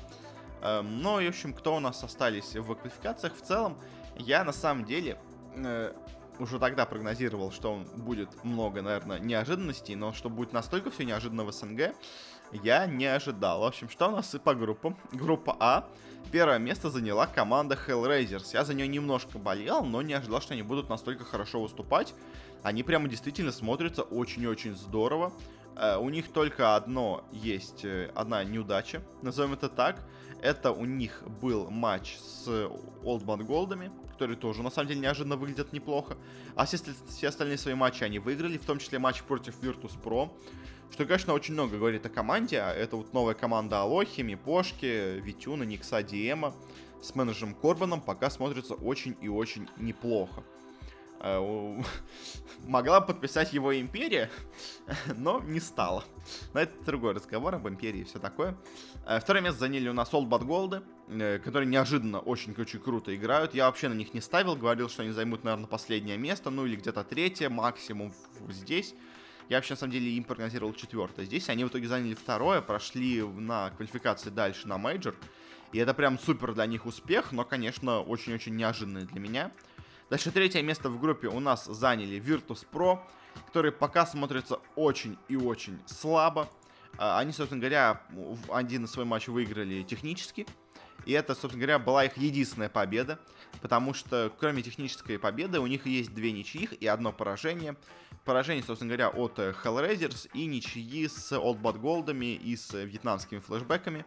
Э, 0.63 0.81
но, 0.83 1.17
в 1.17 1.29
общем, 1.29 1.53
кто 1.53 1.77
у 1.77 1.81
нас 1.81 2.03
остались 2.03 2.55
в 2.55 2.75
квалификациях, 2.75 3.35
в 3.35 3.43
целом, 3.43 3.79
я 4.19 4.45
на 4.45 4.53
самом 4.53 4.85
деле 4.85 5.19
э, 5.55 5.93
уже 6.39 6.59
тогда 6.59 6.87
прогнозировал, 6.87 7.51
что 7.51 7.85
будет 7.97 8.45
много, 8.45 8.83
наверное, 8.83 9.19
неожиданностей, 9.19 9.95
но 9.95 10.13
что 10.13 10.29
будет 10.29 10.53
настолько 10.53 10.91
все 10.91 11.05
неожиданно 11.05 11.45
в 11.45 11.53
СНГ, 11.53 11.95
я 12.53 12.87
не 12.87 13.07
ожидал. 13.07 13.61
В 13.61 13.65
общем, 13.65 13.89
что 13.89 14.09
у 14.09 14.13
нас 14.13 14.35
и 14.35 14.39
по 14.39 14.55
группам? 14.55 14.97
Группа 15.13 15.57
А. 15.59 15.89
Первое 16.33 16.59
место 16.59 16.91
заняла 16.91 17.27
команда 17.27 17.77
Hellraisers. 17.87 18.51
Я 18.53 18.65
за 18.65 18.75
нее 18.75 18.89
немножко 18.89 19.39
болел, 19.39 19.85
но 19.85 20.03
не 20.03 20.15
ожидал, 20.15 20.41
что 20.41 20.55
они 20.55 20.63
будут 20.63 20.89
настолько 20.89 21.25
хорошо 21.25 21.63
выступать. 21.63 22.15
Они 22.63 22.83
прямо 22.83 23.09
действительно 23.09 23.53
смотрятся 23.53 24.03
очень-очень 24.03 24.75
здорово. 24.75 25.33
Uh, 25.77 25.99
у 25.99 26.09
них 26.09 26.33
только 26.33 26.75
одно 26.75 27.29
есть, 27.33 27.85
uh, 27.85 28.11
одна 28.15 28.43
неудача, 28.45 29.03
назовем 29.21 29.53
это 29.53 29.69
так. 29.69 30.09
Это 30.41 30.73
у 30.73 30.87
них 30.87 31.23
был 31.43 31.71
матч 31.71 32.17
с 32.17 32.49
Old 32.49 33.25
Man 33.25 33.47
Goldами, 33.47 33.91
которые 34.11 34.39
тоже, 34.39 34.63
на 34.63 34.71
самом 34.71 34.89
деле, 34.89 35.01
неожиданно 35.01 35.37
выглядят 35.37 35.75
неплохо. 35.75 36.17
А 36.55 36.65
все, 36.65 36.79
все 37.09 37.29
остальные 37.29 37.59
свои 37.59 37.75
матчи 37.75 38.05
они 38.05 38.19
выиграли, 38.19 38.57
в 38.57 38.65
том 38.65 38.79
числе 38.79 38.99
матч 38.99 39.23
против 39.23 39.61
Virtus 39.63 39.93
Pro. 40.03 40.31
Что, 40.91 41.05
конечно, 41.05 41.35
очень 41.35 41.55
много 41.55 41.77
говорит 41.77 42.07
о 42.07 42.09
команде. 42.09 42.57
Это 42.57 42.97
вот 42.97 43.13
новая 43.13 43.35
команда 43.35 43.81
Алохи, 43.81 44.23
Мипошки, 44.23 45.21
Витюна, 45.21 45.65
Никса, 45.65 46.03
Диэма 46.03 46.55
с 47.03 47.15
менеджером 47.15 47.55
Корбаном 47.55 48.01
пока 48.01 48.31
смотрится 48.31 48.75
очень 48.75 49.17
и 49.21 49.29
очень 49.29 49.69
неплохо. 49.77 50.43
Э, 51.21 51.83
могла 52.67 53.01
подписать 53.01 53.53
его 53.53 53.79
империя, 53.79 54.31
но 55.17 55.41
не 55.41 55.61
стала. 55.61 56.05
Но 56.53 56.61
это 56.61 56.73
другой 56.85 57.15
разговор 57.15 57.55
об 57.55 57.69
империи 57.69 58.01
и 58.01 58.05
все 58.05 58.19
такое. 58.19 58.57
Э, 59.07 59.21
второе 59.21 59.43
место 59.43 59.61
заняли 59.61 59.89
у 59.89 59.93
нас 59.93 60.13
Old 60.13 60.29
But 60.29 60.43
Gold, 60.47 60.83
э, 61.09 61.39
которые 61.39 61.69
неожиданно 61.69 62.21
очень-очень 62.21 62.81
круто 62.81 63.15
играют. 63.15 63.55
Я 63.55 63.67
вообще 63.67 63.89
на 63.89 63.95
них 63.95 64.15
не 64.15 64.21
ставил, 64.21 64.57
говорил, 64.57 64.89
что 64.89 65.03
они 65.03 65.13
займут, 65.13 65.45
наверное, 65.45 65.67
последнее 65.67 66.19
место, 66.19 66.51
ну 66.51 66.67
или 66.67 66.77
где-то 66.77 67.05
третье, 67.05 67.49
максимум 67.49 68.13
здесь. 68.49 68.95
Я 69.49 69.59
вообще, 69.59 69.75
на 69.75 69.79
самом 69.79 69.93
деле, 69.93 70.11
им 70.11 70.25
прогнозировал 70.25 70.75
четвертое. 70.75 71.25
Здесь 71.25 71.49
они 71.49 71.65
в 71.65 71.69
итоге 71.69 71.87
заняли 71.87 72.15
второе, 72.15 72.61
прошли 72.61 73.23
на 73.23 73.71
квалификации 73.71 74.31
дальше 74.31 74.67
на 74.67 74.77
мейджор. 74.77 75.15
И 75.73 75.79
это 75.79 75.95
прям 75.95 76.19
супер 76.19 76.53
для 76.55 76.67
них 76.67 76.87
успех, 76.87 77.33
но, 77.33 77.45
конечно, 77.45 78.01
очень-очень 78.01 78.57
неожиданный 78.57 79.05
для 79.05 79.21
меня. 79.21 79.53
Дальше 80.09 80.31
третье 80.31 80.63
место 80.63 80.89
в 80.89 81.01
группе 81.01 81.27
у 81.27 81.41
нас 81.41 81.65
заняли 81.65 82.21
Virtus 82.21 82.65
Pro, 82.71 83.01
которые 83.47 83.73
пока 83.73 84.07
смотрятся 84.07 84.61
очень 84.77 85.19
и 85.29 85.35
очень 85.37 85.81
слабо. 85.87 86.49
А, 86.97 87.19
они, 87.19 87.33
собственно 87.33 87.61
говоря, 87.61 88.03
один 88.49 88.87
свой 88.87 89.05
матч 89.05 89.27
выиграли 89.27 89.83
технически. 89.83 90.47
И 91.07 91.13
это, 91.13 91.35
собственно 91.35 91.63
говоря, 91.63 91.79
была 91.81 92.05
их 92.05 92.17
единственная 92.17 92.69
победа. 92.69 93.19
Потому 93.61 93.95
что, 93.95 94.33
кроме 94.39 94.63
технической 94.63 95.19
победы, 95.19 95.59
у 95.59 95.67
них 95.67 95.87
есть 95.87 96.15
две 96.15 96.31
ничьих 96.31 96.73
и 96.73 96.87
одно 96.87 97.13
поражение. 97.13 97.77
Поражение, 98.25 98.63
собственно 98.63 98.91
говоря, 98.95 99.09
от 99.09 99.39
Hellraisers 99.39 100.31
и 100.35 100.47
ничьи 100.47 101.09
с 101.09 101.33
Old 101.33 101.61
Bad 101.61 101.81
Goldами 101.81 102.37
и 102.37 102.57
с 102.57 102.73
вьетнамскими 102.73 103.41
флешбеками. 103.41 104.05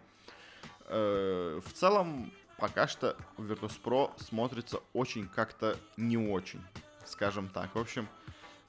Э, 0.85 1.59
в 1.65 1.73
целом, 1.73 2.31
пока 2.59 2.87
что 2.87 3.15
Virtus.pro 3.37 4.11
смотрится 4.21 4.81
очень 4.93 5.27
как-то 5.27 5.77
не 5.97 6.17
очень, 6.17 6.61
скажем 7.05 7.47
так. 7.47 7.73
В 7.73 7.79
общем, 7.79 8.07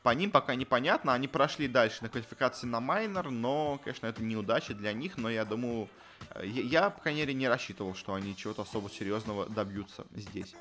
по 0.03 0.11
ним 0.11 0.31
пока 0.31 0.55
непонятно. 0.55 1.13
Они 1.13 1.29
прошли 1.29 1.69
дальше 1.69 2.03
на 2.03 2.09
квалификации 2.09 2.67
на 2.67 2.81
майнер, 2.81 3.31
но, 3.31 3.81
конечно, 3.83 4.07
это 4.07 4.23
неудача 4.23 4.75
для 4.75 4.93
них. 4.93 5.19
Но 5.19 5.29
я 5.29 5.45
думаю, 5.45 5.89
э, 6.35 6.47
я, 6.47 6.91
по 6.91 7.03
крайней 7.03 7.21
мере, 7.21 7.35
не 7.35 7.49
рассчитывал, 7.49 7.95
что 7.95 8.15
они 8.15 8.37
чего-то 8.37 8.63
особо 8.63 8.89
серьезного 8.89 9.47
добьются 9.47 10.07
здесь. 10.15 10.55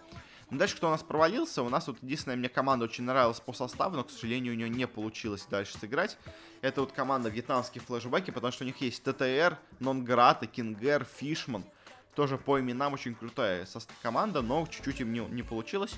Но 0.50 0.58
дальше, 0.58 0.76
кто 0.76 0.88
у 0.88 0.92
нас 0.92 1.04
провалился, 1.04 1.62
у 1.62 1.70
нас 1.70 1.88
вот 1.88 1.98
единственная 2.02 2.36
мне 2.36 2.50
команда 2.50 2.86
очень 2.86 3.04
нравилась 3.04 3.40
по 3.40 3.54
составу, 3.54 3.96
но, 3.96 4.04
к 4.04 4.10
сожалению, 4.10 4.54
у 4.54 4.58
нее 4.58 4.68
не 4.68 4.88
получилось 4.88 5.46
дальше 5.48 5.78
сыграть. 5.78 6.18
Это 6.62 6.82
вот 6.82 6.92
команда 6.92 7.30
вьетнамские 7.30 7.84
флешбеки, 7.84 8.32
потому 8.32 8.52
что 8.52 8.64
у 8.64 8.68
них 8.68 8.82
есть 8.82 9.04
ТТР, 9.04 9.60
Нонград, 9.80 10.46
Кингер, 10.48 11.06
Фишман– 11.06 11.64
тоже 12.16 12.38
по 12.38 12.60
именам 12.60 12.94
очень 12.94 13.16
крутая 13.16 13.66
команда, 14.02 14.42
но 14.42 14.66
чуть-чуть 14.66 15.02
им 15.02 15.14
не, 15.14 15.20
не 15.20 15.44
получилось. 15.44 15.96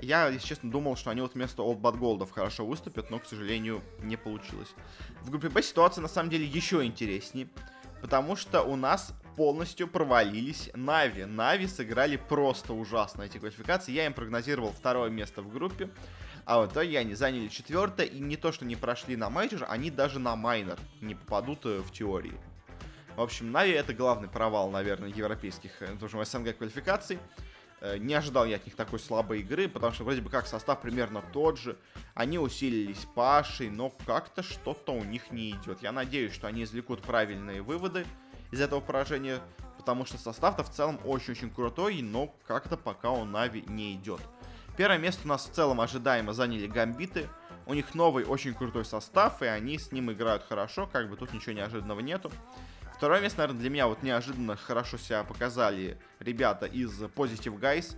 Я, 0.00 0.28
если 0.28 0.46
честно, 0.46 0.70
думал, 0.70 0.96
что 0.96 1.10
они 1.10 1.20
вот 1.20 1.34
вместо 1.34 1.62
Old 1.62 1.80
but 1.80 1.98
Gold 1.98 2.19
ов 2.19 2.30
хорошо 2.30 2.64
выступят, 2.64 3.10
но, 3.10 3.18
к 3.18 3.26
сожалению, 3.26 3.82
не 4.00 4.16
получилось. 4.16 4.72
В 5.22 5.30
группе 5.30 5.48
Б 5.48 5.62
ситуация 5.62 6.02
на 6.02 6.08
самом 6.08 6.30
деле 6.30 6.44
еще 6.44 6.84
интереснее, 6.84 7.48
потому 8.00 8.36
что 8.36 8.62
у 8.62 8.76
нас 8.76 9.12
полностью 9.36 9.88
провалились 9.88 10.70
Нави. 10.74 11.24
Нави 11.24 11.66
сыграли 11.66 12.16
просто 12.16 12.72
ужасно 12.72 13.22
эти 13.22 13.38
квалификации. 13.38 13.92
Я 13.92 14.06
им 14.06 14.12
прогнозировал 14.12 14.72
второе 14.72 15.10
место 15.10 15.42
в 15.42 15.52
группе, 15.52 15.90
а 16.44 16.60
в 16.60 16.70
итоге 16.70 16.98
они 16.98 17.14
заняли 17.14 17.48
четвертое, 17.48 18.06
и 18.06 18.20
не 18.20 18.36
то, 18.36 18.52
что 18.52 18.64
не 18.64 18.76
прошли 18.76 19.16
на 19.16 19.30
мейджор, 19.30 19.66
они 19.68 19.90
даже 19.90 20.18
на 20.18 20.34
майнер 20.34 20.78
не 21.00 21.14
попадут 21.14 21.66
э, 21.66 21.80
в 21.80 21.92
теории. 21.92 22.34
В 23.18 23.20
общем, 23.20 23.50
Нави 23.50 23.72
это 23.72 23.94
главный 23.94 24.28
провал, 24.28 24.70
наверное, 24.70 25.08
европейских, 25.08 25.82
э, 25.82 25.96
тоже 25.98 26.24
СНГ 26.24 26.56
квалификаций. 26.56 27.18
Э, 27.80 27.98
не 27.98 28.14
ожидал 28.14 28.46
я 28.46 28.54
от 28.54 28.64
них 28.64 28.76
такой 28.76 29.00
слабой 29.00 29.40
игры, 29.40 29.68
потому 29.68 29.92
что 29.92 30.04
вроде 30.04 30.20
бы 30.20 30.30
как 30.30 30.46
состав 30.46 30.80
примерно 30.80 31.20
тот 31.32 31.58
же. 31.58 31.76
Они 32.14 32.38
усилились 32.38 33.08
Пашей, 33.16 33.70
но 33.70 33.90
как-то 34.06 34.44
что-то 34.44 34.92
у 34.92 35.02
них 35.02 35.32
не 35.32 35.50
идет. 35.50 35.82
Я 35.82 35.90
надеюсь, 35.90 36.32
что 36.32 36.46
они 36.46 36.62
извлекут 36.62 37.02
правильные 37.02 37.60
выводы 37.60 38.06
из 38.52 38.60
этого 38.60 38.78
поражения, 38.78 39.40
потому 39.76 40.06
что 40.06 40.16
состав-то 40.16 40.62
в 40.62 40.70
целом 40.70 41.00
очень-очень 41.04 41.50
крутой, 41.50 42.02
но 42.02 42.32
как-то 42.46 42.76
пока 42.76 43.10
у 43.10 43.24
Нави 43.24 43.64
не 43.66 43.94
идет. 43.94 44.20
Первое 44.76 44.98
место 44.98 45.22
у 45.24 45.28
нас 45.28 45.44
в 45.44 45.52
целом 45.52 45.80
ожидаемо 45.80 46.32
заняли 46.34 46.68
Гамбиты. 46.68 47.28
У 47.66 47.74
них 47.74 47.96
новый 47.96 48.24
очень 48.24 48.54
крутой 48.54 48.84
состав, 48.84 49.42
и 49.42 49.46
они 49.46 49.76
с 49.76 49.90
ним 49.90 50.12
играют 50.12 50.44
хорошо, 50.48 50.86
как 50.86 51.10
бы 51.10 51.16
тут 51.16 51.32
ничего 51.32 51.56
неожиданного 51.56 51.98
нету. 51.98 52.30
Второе 52.98 53.20
место, 53.20 53.38
наверное, 53.38 53.60
для 53.60 53.70
меня 53.70 53.86
вот 53.86 54.02
неожиданно 54.02 54.56
хорошо 54.56 54.96
себя 54.96 55.22
показали 55.22 55.98
ребята 56.18 56.66
из 56.66 57.00
Positive 57.00 57.56
Guys. 57.56 57.94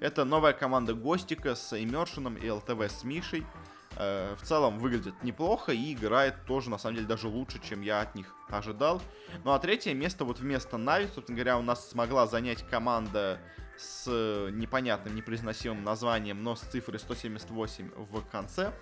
Это 0.00 0.24
новая 0.24 0.52
команда 0.52 0.94
Гостика 0.94 1.54
с 1.54 1.72
Immersion 1.72 2.40
и 2.40 2.50
ЛТВ 2.50 2.92
с 2.92 3.04
Мишей. 3.04 3.46
Э, 3.94 4.34
в 4.34 4.42
целом 4.42 4.80
выглядит 4.80 5.14
неплохо 5.22 5.70
и 5.70 5.92
играет 5.92 6.44
тоже, 6.44 6.70
на 6.70 6.78
самом 6.78 6.96
деле, 6.96 7.06
даже 7.06 7.28
лучше, 7.28 7.60
чем 7.62 7.82
я 7.82 8.00
от 8.00 8.16
них 8.16 8.34
ожидал. 8.48 9.00
Ну 9.44 9.52
а 9.52 9.60
третье 9.60 9.94
место 9.94 10.24
вот 10.24 10.40
вместо 10.40 10.76
Нави, 10.76 11.06
собственно 11.14 11.36
говоря, 11.36 11.56
у 11.56 11.62
нас 11.62 11.88
смогла 11.88 12.26
занять 12.26 12.68
команда 12.68 13.38
с 13.78 14.08
непонятным, 14.50 15.14
непроизносимым 15.14 15.84
названием, 15.84 16.42
но 16.42 16.56
с 16.56 16.62
цифрой 16.62 16.98
178 16.98 17.92
в 17.94 18.22
конце. 18.22 18.72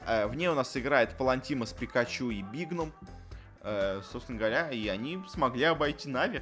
Э, 0.00 0.26
в 0.26 0.34
ней 0.34 0.48
у 0.48 0.54
нас 0.54 0.76
играет 0.76 1.16
Палантима 1.16 1.64
с 1.64 1.72
Пикачу 1.72 2.28
и 2.28 2.42
Бигном. 2.42 2.92
Э, 3.62 4.00
собственно 4.10 4.38
говоря, 4.38 4.70
и 4.70 4.88
они 4.88 5.22
смогли 5.28 5.64
обойти 5.64 6.08
Нави. 6.08 6.40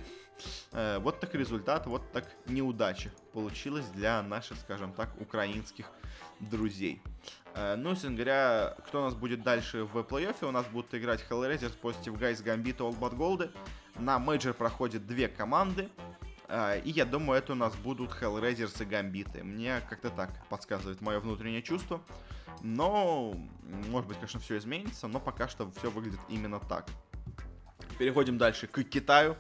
Э, 0.73 0.99
вот 1.01 1.19
так 1.19 1.35
результат, 1.35 1.87
вот 1.87 2.13
так 2.13 2.25
неудача 2.47 3.11
получилась 3.33 3.87
для 3.87 4.23
наших, 4.23 4.59
скажем 4.59 4.93
так, 4.93 5.11
украинских 5.21 5.87
друзей. 6.39 7.03
Э, 7.55 7.75
ну, 7.77 7.91
собственно 7.91 8.15
говоря, 8.15 8.77
кто 8.87 9.01
у 9.01 9.05
нас 9.05 9.15
будет 9.15 9.43
дальше 9.43 9.83
в 9.83 9.97
плей-оффе? 9.99 10.49
У 10.49 10.53
нас 10.53 10.67
будут 10.67 10.95
играть 10.95 11.25
Hellraisers, 11.29 11.73
Positive 11.83 12.17
Guys, 12.17 12.45
Gambit, 12.45 12.77
Old 12.77 12.97
but 12.97 13.17
Gold. 13.17 13.51
На 13.97 14.21
мейджор 14.21 14.55
проходят 14.55 15.07
две 15.07 15.27
команды. 15.27 15.89
И 16.85 16.91
я 16.91 17.05
думаю, 17.05 17.41
это 17.41 17.53
у 17.53 17.57
нас 17.57 17.75
будут 17.75 18.11
Hellraisers 18.13 18.83
и 18.83 18.87
Гамбиты. 18.87 19.43
Мне 19.45 19.83
как-то 19.91 20.09
так 20.09 20.31
подсказывает 20.49 21.03
мое 21.03 21.21
внутреннее 21.21 21.61
чувство. 21.61 22.01
Но, 22.63 23.35
может 23.91 24.09
быть, 24.09 24.17
конечно, 24.17 24.41
все 24.41 24.57
изменится, 24.57 25.09
но 25.09 25.21
пока 25.21 25.49
что 25.49 25.71
все 25.73 25.91
выглядит 25.91 26.21
именно 26.29 26.59
так. 26.59 26.87
Переходим 27.99 28.39
дальше 28.39 28.67
к 28.67 28.83
Китаю. 28.83 29.37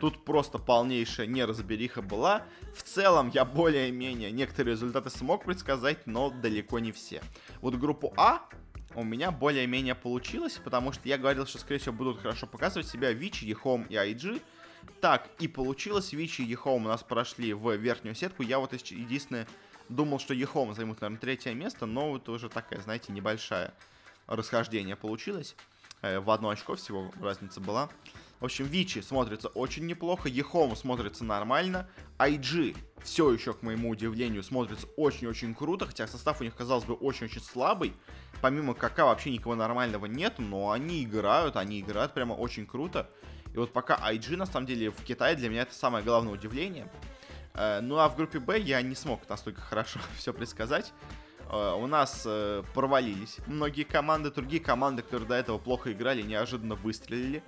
Тут 0.00 0.24
просто 0.24 0.58
полнейшая 0.58 1.26
неразбериха 1.26 2.02
была. 2.02 2.42
В 2.74 2.82
целом 2.82 3.30
я 3.32 3.44
более-менее 3.44 4.30
некоторые 4.30 4.74
результаты 4.74 5.10
смог 5.10 5.44
предсказать, 5.44 6.06
но 6.06 6.30
далеко 6.30 6.78
не 6.78 6.92
все. 6.92 7.22
Вот 7.60 7.74
группу 7.74 8.12
А 8.16 8.48
у 8.94 9.02
меня 9.02 9.30
более-менее 9.30 9.94
получилось, 9.94 10.60
потому 10.62 10.92
что 10.92 11.08
я 11.08 11.18
говорил, 11.18 11.46
что, 11.46 11.58
скорее 11.58 11.80
всего, 11.80 11.94
будут 11.94 12.20
хорошо 12.20 12.46
показывать 12.46 12.86
себя 12.86 13.12
Вичи, 13.12 13.44
Ехом 13.44 13.84
и 13.84 13.94
IG. 13.94 14.42
Так 15.00 15.28
и 15.38 15.48
получилось. 15.48 16.12
Вичи 16.12 16.42
и 16.42 16.46
Ехом 16.46 16.86
у 16.86 16.88
нас 16.88 17.02
прошли 17.02 17.52
в 17.52 17.74
верхнюю 17.74 18.14
сетку. 18.14 18.42
Я 18.42 18.58
вот 18.58 18.72
единственное 18.72 19.46
думал, 19.88 20.18
что 20.18 20.34
Ехом 20.34 20.74
займут, 20.74 21.00
наверное, 21.00 21.20
третье 21.20 21.54
место, 21.54 21.86
но 21.86 22.16
это 22.16 22.32
уже 22.32 22.48
такая, 22.48 22.80
знаете, 22.80 23.12
небольшая 23.12 23.74
расхождение 24.26 24.96
получилось. 24.96 25.56
Э, 26.02 26.20
в 26.20 26.30
одно 26.30 26.50
очко 26.50 26.76
всего 26.76 27.10
разница 27.20 27.60
была. 27.60 27.88
В 28.40 28.44
общем, 28.44 28.66
Вичи 28.66 29.00
смотрится 29.00 29.48
очень 29.48 29.86
неплохо, 29.86 30.28
Ехом 30.28 30.76
смотрится 30.76 31.24
нормально, 31.24 31.88
IG 32.18 32.76
все 33.02 33.32
еще, 33.32 33.52
к 33.52 33.62
моему 33.62 33.90
удивлению, 33.90 34.44
смотрится 34.44 34.86
очень-очень 34.96 35.54
круто, 35.54 35.86
хотя 35.86 36.06
состав 36.06 36.40
у 36.40 36.44
них, 36.44 36.54
казалось 36.54 36.84
бы, 36.84 36.94
очень-очень 36.94 37.40
слабый. 37.40 37.94
Помимо 38.40 38.74
КК 38.74 39.06
вообще 39.06 39.32
никого 39.32 39.56
нормального 39.56 40.06
нет, 40.06 40.34
но 40.38 40.70
они 40.70 41.02
играют, 41.02 41.56
они 41.56 41.80
играют 41.80 42.14
прямо 42.14 42.34
очень 42.34 42.66
круто. 42.66 43.10
И 43.52 43.58
вот 43.58 43.72
пока 43.72 43.96
IG, 43.96 44.36
на 44.36 44.46
самом 44.46 44.66
деле, 44.66 44.90
в 44.90 45.02
Китае 45.02 45.34
для 45.34 45.48
меня 45.48 45.62
это 45.62 45.74
самое 45.74 46.04
главное 46.04 46.32
удивление. 46.32 46.88
Э, 47.54 47.80
ну 47.80 47.98
а 47.98 48.08
в 48.08 48.16
группе 48.16 48.38
Б 48.38 48.60
я 48.60 48.80
не 48.82 48.94
смог 48.94 49.28
настолько 49.28 49.60
хорошо 49.60 49.98
все 50.16 50.32
предсказать. 50.32 50.92
Э, 51.50 51.74
у 51.74 51.86
нас 51.86 52.22
э, 52.26 52.62
провалились 52.74 53.38
многие 53.46 53.84
команды, 53.84 54.30
другие 54.30 54.62
команды, 54.62 55.02
которые 55.02 55.28
до 55.28 55.34
этого 55.34 55.58
плохо 55.58 55.92
играли, 55.92 56.22
неожиданно 56.22 56.74
выстрелили. 56.74 57.42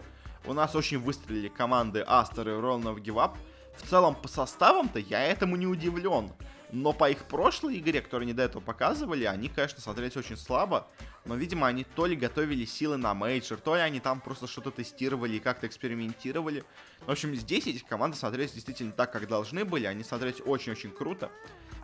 У 0.47 0.53
нас 0.53 0.75
очень 0.75 0.99
выстрелили 0.99 1.49
команды 1.49 2.03
Aster 2.07 2.49
и 2.49 2.53
Give 2.53 3.17
Up. 3.17 3.33
В 3.77 3.89
целом, 3.89 4.15
по 4.15 4.29
составам-то 4.29 4.99
я 4.99 5.23
этому 5.23 5.57
не 5.57 5.67
удивлен. 5.67 6.31
Но 6.73 6.93
по 6.93 7.11
их 7.11 7.25
прошлой 7.25 7.79
игре, 7.79 8.01
которую 8.01 8.27
они 8.27 8.33
до 8.33 8.43
этого 8.43 8.63
показывали, 8.63 9.25
они, 9.25 9.49
конечно, 9.49 9.81
смотрелись 9.81 10.17
очень 10.17 10.37
слабо. 10.37 10.87
Но, 11.25 11.35
видимо, 11.35 11.67
они 11.67 11.85
то 11.85 12.07
ли 12.07 12.15
готовили 12.17 12.65
силы 12.65 12.97
на 12.97 13.13
мейджор, 13.13 13.59
то 13.59 13.75
ли 13.75 13.81
они 13.81 14.01
там 14.01 14.21
просто 14.21 14.47
что-то 14.47 14.71
тестировали 14.71 15.37
и 15.37 15.41
как-то 15.41 15.67
экспериментировали. 15.67 16.65
В 17.07 17.11
общем, 17.11 17.35
здесь 17.35 17.67
эти 17.67 17.83
команды 17.83 18.17
смотрелись 18.17 18.53
действительно 18.53 18.93
так, 18.93 19.13
как 19.13 19.27
должны 19.27 19.65
были. 19.65 19.87
Они 19.87 20.05
смотрелись 20.05 20.41
очень-очень 20.45 20.93
круто. 20.93 21.31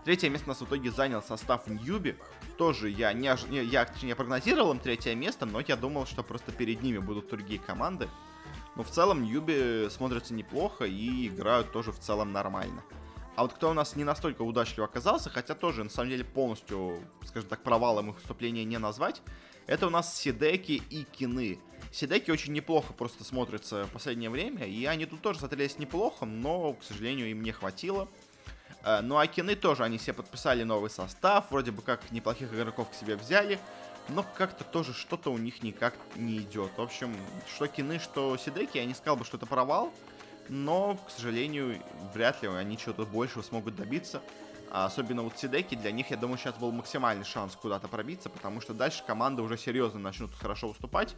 Третье 0.05 0.31
место 0.31 0.46
у 0.46 0.51
нас 0.51 0.61
в 0.61 0.64
итоге 0.64 0.92
занял 0.92 1.20
состав 1.20 1.66
Ньюби. 1.66 2.14
Тоже 2.57 2.88
я 2.88 3.12
не, 3.12 3.29
не 3.51 3.64
я, 3.64 3.90
не 4.03 4.14
прогнозировал 4.14 4.70
им 4.70 4.79
третье 4.79 5.16
место, 5.16 5.46
но 5.46 5.61
я 5.61 5.75
думал, 5.75 6.07
что 6.07 6.22
просто 6.22 6.53
перед 6.53 6.81
ними 6.81 6.99
будут 6.99 7.29
другие 7.29 7.59
команды. 7.59 8.09
Но 8.77 8.85
в 8.85 8.90
целом 8.90 9.25
Ньюби 9.25 9.88
смотрятся 9.90 10.33
неплохо 10.33 10.85
и 10.85 11.27
играют 11.27 11.72
тоже 11.72 11.90
в 11.90 11.99
целом 11.99 12.33
нормально. 12.33 12.85
А 13.37 13.42
вот 13.42 13.53
кто 13.53 13.70
у 13.70 13.75
нас 13.75 13.96
не 13.96 14.05
настолько 14.05 14.40
удачлив 14.42 14.87
оказался, 14.87 15.29
хотя 15.29 15.55
тоже, 15.55 15.85
на 15.85 15.90
самом 15.90 16.09
деле, 16.09 16.25
полностью, 16.25 16.99
скажем 17.27 17.51
так, 17.51 17.62
провалом 17.62 18.11
их 18.11 18.16
выступления 18.16 18.64
не 18.64 18.79
назвать, 18.79 19.20
это 19.66 19.87
у 19.88 19.90
нас 19.90 20.16
Сидеки 20.16 20.83
и 20.88 21.05
Кины. 21.05 21.61
Сидеки 21.92 22.31
очень 22.31 22.55
неплохо 22.55 22.94
просто 22.94 23.25
смотрятся 23.25 23.85
в 23.85 23.90
последнее 23.90 24.31
время, 24.31 24.64
и 24.64 24.87
они 24.87 25.05
тут 25.05 25.20
тоже 25.20 25.40
смотрелись 25.40 25.79
неплохо, 25.79 26.25
но, 26.25 26.72
к 26.72 26.83
сожалению, 26.83 27.31
им 27.31 27.42
не 27.42 27.53
хватило. 27.53 28.09
Э, 28.83 29.01
ну 29.03 29.18
а 29.18 29.27
Кины 29.27 29.55
тоже, 29.55 29.85
они 29.85 29.99
себе 29.99 30.14
подписали 30.14 30.62
новый 30.62 30.88
состав, 30.88 31.51
вроде 31.51 31.72
бы 31.72 31.83
как 31.83 32.11
неплохих 32.12 32.55
игроков 32.55 32.88
к 32.90 32.94
себе 32.94 33.16
взяли, 33.16 33.59
но 34.09 34.25
как-то 34.25 34.64
тоже 34.64 34.94
что-то 34.94 35.31
у 35.31 35.37
них 35.37 35.62
никак 35.62 35.94
не 36.14 36.38
идет. 36.38 36.70
В 36.77 36.81
общем, 36.81 37.14
что 37.55 37.66
Кины, 37.66 37.99
что 37.99 38.38
Сидеки, 38.38 38.79
я 38.79 38.87
не 38.87 38.94
сказал 38.94 39.16
бы, 39.16 39.27
что 39.27 39.37
это 39.37 39.44
провал, 39.44 39.92
но, 40.48 40.96
к 41.06 41.11
сожалению, 41.11 41.80
вряд 42.14 42.42
ли 42.42 42.48
они 42.48 42.76
чего-то 42.78 43.04
большего 43.04 43.42
смогут 43.42 43.76
добиться. 43.76 44.22
А 44.70 44.87
особенно 44.87 45.22
вот 45.22 45.38
Сидеки, 45.38 45.74
для 45.74 45.92
них, 45.92 46.11
я 46.11 46.16
думаю, 46.16 46.38
сейчас 46.38 46.56
был 46.56 46.72
максимальный 46.72 47.24
шанс 47.24 47.54
куда-то 47.54 47.88
пробиться, 47.88 48.28
потому 48.28 48.61
что 48.61 48.74
дальше 48.74 49.04
команды 49.06 49.42
уже 49.42 49.56
серьезно 49.56 50.00
начнут 50.00 50.35
хорошо 50.35 50.68
выступать. 50.68 51.14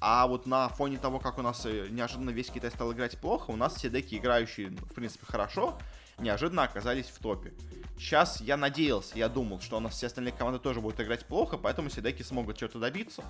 А 0.00 0.26
вот 0.26 0.46
на 0.46 0.68
фоне 0.68 0.98
того, 0.98 1.18
как 1.18 1.38
у 1.38 1.42
нас 1.42 1.64
э, 1.66 1.86
неожиданно 1.90 2.30
весь 2.30 2.50
Китай 2.50 2.70
стал 2.70 2.92
играть 2.92 3.18
плохо, 3.18 3.50
у 3.50 3.56
нас 3.56 3.78
Сидеки, 3.78 4.16
играющие, 4.16 4.68
в 4.68 4.94
принципе, 4.94 5.24
хорошо, 5.26 5.78
неожиданно 6.20 6.62
оказались 6.62 7.06
в 7.06 7.18
топе. 7.18 7.52
Сейчас 8.00 8.40
я 8.40 8.56
надеялся, 8.56 9.18
я 9.18 9.28
думал, 9.28 9.60
что 9.60 9.76
у 9.76 9.80
нас 9.80 9.92
все 9.92 10.06
остальные 10.06 10.32
команды 10.32 10.58
тоже 10.58 10.80
будут 10.80 10.98
играть 11.00 11.26
плохо, 11.26 11.58
поэтому 11.58 11.90
Сидеки 11.90 12.22
смогут 12.22 12.56
что-то 12.56 12.78
добиться. 12.78 13.22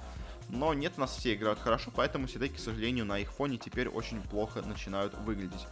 Но 0.49 0.75
нет, 0.75 0.93
у 0.97 1.01
нас 1.01 1.17
все 1.17 1.35
играют 1.35 1.59
хорошо, 1.59 1.91
поэтому 1.93 2.29
Сидеки, 2.29 2.55
к 2.57 2.61
сожалению, 2.61 3.05
на 3.05 3.19
их 3.19 3.33
фоне 3.33 3.59
теперь 3.59 3.89
очень 3.89 4.23
плохо 4.23 4.63
начинают 4.63 5.13
выглядеть. 5.15 5.67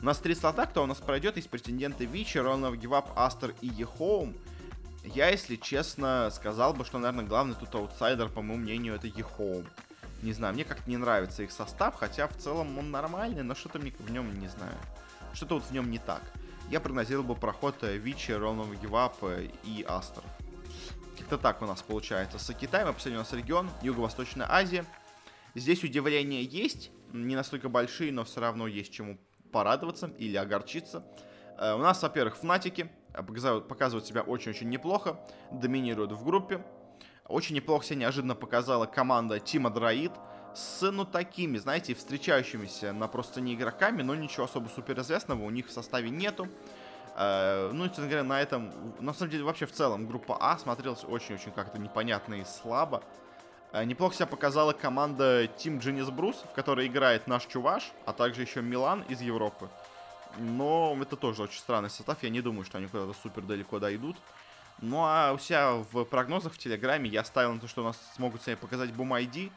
У 0.00 0.04
нас 0.04 0.18
три 0.18 0.36
слота, 0.36 0.66
кто 0.66 0.84
у 0.84 0.86
нас 0.86 0.98
пройдет, 0.98 1.36
есть 1.36 1.50
претенденты 1.50 2.04
Vici, 2.04 2.38
Royal 2.38 2.57
Never 2.57 2.76
Give 2.76 2.95
Up, 2.95 3.10
Aster 3.18 3.56
и 3.60 3.66
EHOME. 3.66 4.36
Я, 5.02 5.30
если 5.30 5.56
честно, 5.56 6.30
сказал 6.32 6.74
бы, 6.74 6.84
что, 6.84 6.98
наверное, 6.98 7.26
главный 7.26 7.56
тут 7.56 7.74
аутсайдер, 7.74 8.28
по 8.28 8.40
моему 8.40 8.62
мнению, 8.62 8.94
это 8.94 9.08
EHOME. 9.08 9.66
Не 10.22 10.32
знаю, 10.32 10.54
мне 10.54 10.64
как-то 10.64 10.88
не 10.88 10.96
нравится 10.96 11.42
их 11.42 11.50
состав, 11.50 11.96
хотя 11.96 12.28
в 12.28 12.36
целом 12.36 12.78
он 12.78 12.92
нормальный, 12.92 13.42
но 13.42 13.56
что-то 13.56 13.80
в 13.80 14.10
нем, 14.12 14.38
не 14.38 14.46
знаю, 14.46 14.76
что-то 15.32 15.56
вот 15.56 15.64
в 15.64 15.72
нем 15.72 15.90
не 15.90 15.98
так 15.98 16.22
я 16.70 16.80
прогнозировал 16.80 17.24
бы 17.24 17.34
проход 17.34 17.76
э, 17.82 17.96
Вичи, 17.96 18.32
Ронов 18.32 18.68
Гивап 18.80 19.16
и 19.64 19.84
Астеров. 19.86 20.28
Как-то 21.18 21.38
так 21.38 21.62
у 21.62 21.66
нас 21.66 21.82
получается. 21.82 22.38
С 22.38 22.52
Китаем, 22.52 22.92
последний 22.92 23.18
у 23.18 23.20
нас 23.20 23.32
регион, 23.32 23.70
Юго-Восточная 23.82 24.46
Азия. 24.50 24.84
Здесь 25.54 25.84
удивления 25.84 26.42
есть, 26.42 26.90
не 27.12 27.36
настолько 27.36 27.68
большие, 27.68 28.12
но 28.12 28.24
все 28.24 28.40
равно 28.40 28.66
есть 28.66 28.92
чему 28.92 29.18
порадоваться 29.52 30.10
или 30.18 30.36
огорчиться. 30.36 31.04
Э, 31.58 31.74
у 31.74 31.78
нас, 31.78 32.02
во-первых, 32.02 32.36
Фнатики 32.36 32.90
показывают, 33.12 33.68
показывают 33.68 34.06
себя 34.06 34.22
очень-очень 34.22 34.68
неплохо, 34.68 35.20
доминируют 35.52 36.12
в 36.12 36.24
группе. 36.24 36.64
Очень 37.26 37.56
неплохо 37.56 37.86
себя 37.86 38.00
неожиданно 38.00 38.34
показала 38.34 38.86
команда 38.86 39.40
Тима 39.40 39.70
Дроид, 39.70 40.12
с, 40.54 40.90
ну, 40.90 41.04
такими, 41.04 41.58
знаете, 41.58 41.94
встречающимися 41.94 42.92
на 42.92 43.08
просто 43.08 43.40
не 43.40 43.54
игроками, 43.54 44.02
но 44.02 44.14
ничего 44.14 44.44
особо 44.44 44.68
суперизвестного 44.68 45.42
у 45.42 45.50
них 45.50 45.66
в 45.66 45.72
составе 45.72 46.10
нету. 46.10 46.48
Uh, 47.16 47.70
ну, 47.72 47.86
честно 47.86 48.06
говоря, 48.06 48.24
на 48.24 48.42
этом, 48.42 48.72
на 48.98 49.14
самом 49.14 49.30
деле, 49.30 49.44
вообще 49.44 49.66
в 49.66 49.72
целом 49.72 50.08
группа 50.08 50.36
А 50.40 50.58
смотрелась 50.58 51.04
очень-очень 51.04 51.52
как-то 51.52 51.78
непонятно 51.78 52.34
и 52.34 52.44
слабо. 52.44 53.04
Uh, 53.72 53.84
неплохо 53.84 54.16
себя 54.16 54.26
показала 54.26 54.72
команда 54.72 55.44
Team 55.44 55.80
Genius 55.80 56.12
Bruce, 56.12 56.44
в 56.50 56.54
которой 56.54 56.88
играет 56.88 57.28
наш 57.28 57.46
Чуваш, 57.46 57.92
а 58.04 58.12
также 58.12 58.42
еще 58.42 58.62
Милан 58.62 59.02
из 59.02 59.20
Европы. 59.20 59.68
Но 60.38 60.96
это 61.00 61.14
тоже 61.14 61.42
очень 61.42 61.60
странный 61.60 61.90
состав, 61.90 62.20
я 62.22 62.30
не 62.30 62.40
думаю, 62.40 62.64
что 62.64 62.78
они 62.78 62.88
куда-то 62.88 63.14
супер 63.22 63.42
далеко 63.42 63.78
дойдут. 63.78 64.16
Ну 64.80 65.04
а 65.04 65.32
у 65.32 65.38
себя 65.38 65.74
в 65.92 66.04
прогнозах 66.04 66.52
в 66.54 66.58
Телеграме 66.58 67.08
я 67.08 67.22
ставил 67.22 67.52
на 67.52 67.60
то, 67.60 67.68
что 67.68 67.82
у 67.82 67.84
нас 67.84 67.96
смогут 68.16 68.42
себе 68.42 68.56
показать 68.56 68.90
ID, 68.90 69.46
Э, 69.46 69.50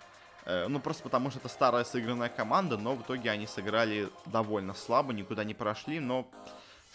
ну, 0.67 0.79
просто 0.79 1.03
потому 1.03 1.29
что 1.29 1.39
это 1.39 1.49
старая 1.49 1.83
сыгранная 1.83 2.29
команда, 2.29 2.77
но 2.77 2.95
в 2.95 3.01
итоге 3.01 3.31
они 3.31 3.47
сыграли 3.47 4.09
довольно 4.25 4.73
слабо, 4.73 5.13
никуда 5.13 5.43
не 5.43 5.53
прошли, 5.53 5.99
но 5.99 6.29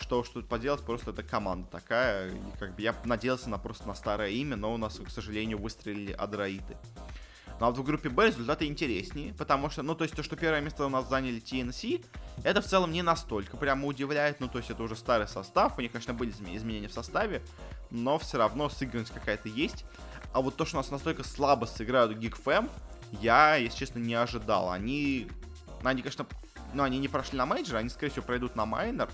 что 0.01 0.25
что 0.25 0.41
тут 0.41 0.49
поделать, 0.49 0.81
просто 0.81 1.11
это 1.11 1.23
команда 1.23 1.69
такая, 1.71 2.31
и 2.31 2.59
как 2.59 2.75
бы 2.75 2.83
я 2.83 2.95
надеялся 3.05 3.51
на 3.51 3.59
просто 3.59 3.87
на 3.87 3.95
старое 3.95 4.31
имя, 4.31 4.57
но 4.57 4.73
у 4.73 4.77
нас, 4.77 4.99
к 4.99 5.11
сожалению, 5.11 5.59
выстрелили 5.59 6.13
адраиты. 6.13 6.77
Ну 7.61 7.67
а 7.67 7.71
вот 7.71 7.79
в 7.79 7.85
группе 7.85 8.09
Б 8.09 8.27
результаты 8.27 8.67
интереснее, 8.67 9.35
потому 9.35 9.71
что, 9.71 9.83
ну, 9.83 9.95
то 9.95 10.05
есть 10.05 10.17
то, 10.17 10.23
что 10.23 10.35
первое 10.35 10.61
место 10.61 10.85
у 10.85 10.89
нас 10.89 11.09
заняли 11.09 11.41
TNC, 11.41 12.05
это 12.43 12.61
в 12.61 12.67
целом 12.67 12.91
не 12.91 13.03
настолько 13.03 13.57
прямо 13.57 13.87
удивляет, 13.87 14.41
ну, 14.41 14.49
то 14.49 14.59
есть 14.59 14.71
это 14.71 14.83
уже 14.83 14.97
старый 14.97 15.29
состав, 15.29 15.79
у 15.79 15.81
них, 15.81 15.93
конечно, 15.93 16.15
были 16.15 16.31
изменения 16.31 16.89
в 16.89 16.93
составе, 16.93 17.43
но 17.91 18.19
все 18.19 18.39
равно 18.39 18.69
сыгранность 18.69 19.13
какая-то 19.13 19.49
есть. 19.49 19.85
А 20.33 20.41
вот 20.41 20.57
то, 20.57 20.65
что 20.65 20.79
у 20.79 20.81
нас 20.81 20.91
настолько 20.91 21.23
слабо 21.23 21.67
сыграют 21.67 22.19
Geek 22.19 22.44
Fam, 22.44 22.69
я, 23.13 23.57
если 23.57 23.79
честно, 23.79 23.99
не 23.99 24.15
ожидал. 24.15 24.71
Они, 24.71 25.29
ну, 25.83 25.89
они, 25.89 26.03
конечно, 26.03 26.27
ну, 26.73 26.83
они 26.83 26.99
не 26.99 27.09
прошли 27.09 27.39
на 27.39 27.47
мейджор, 27.47 27.77
они, 27.77 27.89
скорее 27.89 28.11
всего, 28.11 28.25
пройдут 28.25 28.57
на 28.57 28.67
майнер, 28.67 29.09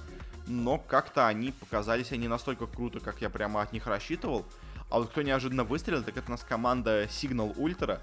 но 0.46 0.78
как-то 0.78 1.26
они 1.26 1.53
показались 1.53 2.12
они 2.12 2.28
настолько 2.28 2.66
круто, 2.66 3.01
как 3.01 3.20
я 3.20 3.30
прямо 3.30 3.62
от 3.62 3.72
них 3.72 3.86
рассчитывал. 3.86 4.46
А 4.90 4.99
вот 4.99 5.11
кто 5.11 5.22
неожиданно 5.22 5.64
выстрелил, 5.64 6.03
так 6.03 6.16
это 6.16 6.28
у 6.28 6.30
нас 6.30 6.44
команда 6.44 7.05
Signal 7.05 7.55
Ultra, 7.57 8.01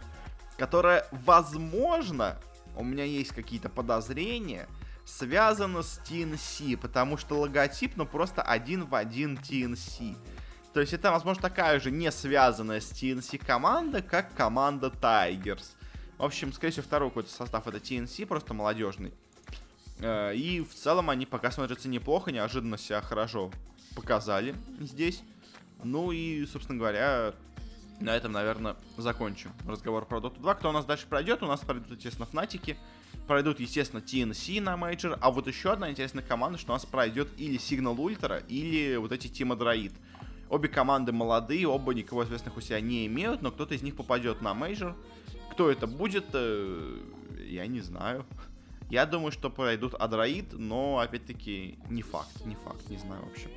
которая, 0.57 1.07
возможно, 1.11 2.37
у 2.75 2.83
меня 2.83 3.03
есть 3.03 3.31
какие-то 3.31 3.69
подозрения, 3.69 4.67
связана 5.05 5.81
с 5.81 5.99
TNC, 6.05 6.77
потому 6.77 7.17
что 7.17 7.39
логотип, 7.39 7.95
ну, 7.95 8.05
просто 8.05 8.41
один 8.41 8.85
в 8.85 8.95
один 8.95 9.35
TNC. 9.37 10.15
То 10.73 10.81
есть 10.81 10.93
это, 10.93 11.11
возможно, 11.11 11.41
такая 11.41 11.79
же 11.79 11.89
не 11.89 12.11
связанная 12.11 12.81
с 12.81 12.91
TNC 12.91 13.45
команда, 13.45 14.01
как 14.01 14.33
команда 14.33 14.87
Tigers. 14.87 15.74
В 16.17 16.23
общем, 16.23 16.53
скорее 16.53 16.71
всего, 16.71 16.85
второй 16.85 17.09
какой-то 17.09 17.29
состав 17.29 17.67
это 17.67 17.77
TNC, 17.77 18.25
просто 18.25 18.53
молодежный. 18.53 19.13
Э, 19.99 20.33
и 20.35 20.61
в 20.61 20.73
целом 20.73 21.09
они 21.09 21.25
пока 21.25 21.51
смотрятся 21.51 21.89
неплохо, 21.89 22.31
неожиданно 22.31 22.77
себя 22.77 23.01
хорошо 23.01 23.51
показали 23.95 24.55
здесь. 24.79 25.23
Ну 25.83 26.11
и, 26.11 26.45
собственно 26.45 26.79
говоря, 26.79 27.33
на 27.99 28.15
этом, 28.15 28.31
наверное, 28.31 28.75
закончим 28.97 29.51
разговор 29.67 30.05
про 30.05 30.19
Dota 30.19 30.39
2. 30.39 30.55
Кто 30.55 30.69
у 30.69 30.71
нас 30.71 30.85
дальше 30.85 31.05
пройдет? 31.07 31.43
У 31.43 31.47
нас 31.47 31.61
пройдут, 31.61 31.91
естественно, 31.91 32.25
Фнатики. 32.25 32.77
Пройдут, 33.27 33.59
естественно, 33.59 34.01
TNC 34.01 34.61
на 34.61 34.77
мейджор. 34.77 35.17
А 35.21 35.31
вот 35.31 35.47
еще 35.47 35.71
одна 35.71 35.89
интересная 35.89 36.23
команда, 36.23 36.59
что 36.59 36.73
у 36.73 36.75
нас 36.75 36.85
пройдет 36.85 37.29
или 37.37 37.57
Signal 37.57 37.95
Ultra, 37.95 38.45
или 38.47 38.97
вот 38.97 39.11
эти 39.11 39.27
Team 39.27 39.57
Adroit. 39.57 39.93
Обе 40.49 40.69
команды 40.69 41.11
молодые, 41.11 41.67
оба 41.67 41.93
никого 41.93 42.23
известных 42.23 42.55
у 42.55 42.61
себя 42.61 42.79
не 42.79 43.07
имеют, 43.07 43.41
но 43.41 43.51
кто-то 43.51 43.73
из 43.73 43.81
них 43.81 43.95
попадет 43.95 44.41
на 44.41 44.53
мейджор. 44.53 44.95
Кто 45.55 45.71
это 45.71 45.87
будет, 45.87 46.25
э, 46.33 46.97
я 47.47 47.65
не 47.65 47.79
знаю. 47.79 48.25
Я 48.89 49.05
думаю, 49.05 49.31
что 49.31 49.49
пройдут 49.49 49.93
Adroit, 49.93 50.51
но, 50.51 50.99
опять-таки, 50.99 51.79
не 51.89 52.01
факт, 52.01 52.45
не 52.45 52.55
факт, 52.55 52.89
не 52.89 52.97
знаю 52.97 53.23
вообще 53.23 53.47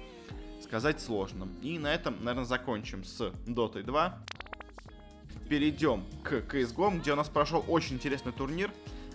сказать 0.63 1.01
сложно. 1.01 1.49
И 1.61 1.77
на 1.77 1.93
этом, 1.93 2.15
наверное, 2.23 2.45
закончим 2.45 3.03
с 3.03 3.33
Dota 3.47 3.83
2. 3.83 4.19
Перейдем 5.49 6.05
к 6.23 6.35
CSGO, 6.35 7.01
где 7.01 7.15
у 7.15 7.17
нас 7.17 7.29
прошел 7.29 7.65
очень 7.67 7.97
интересный 7.97 8.31
турнир. 8.31 8.71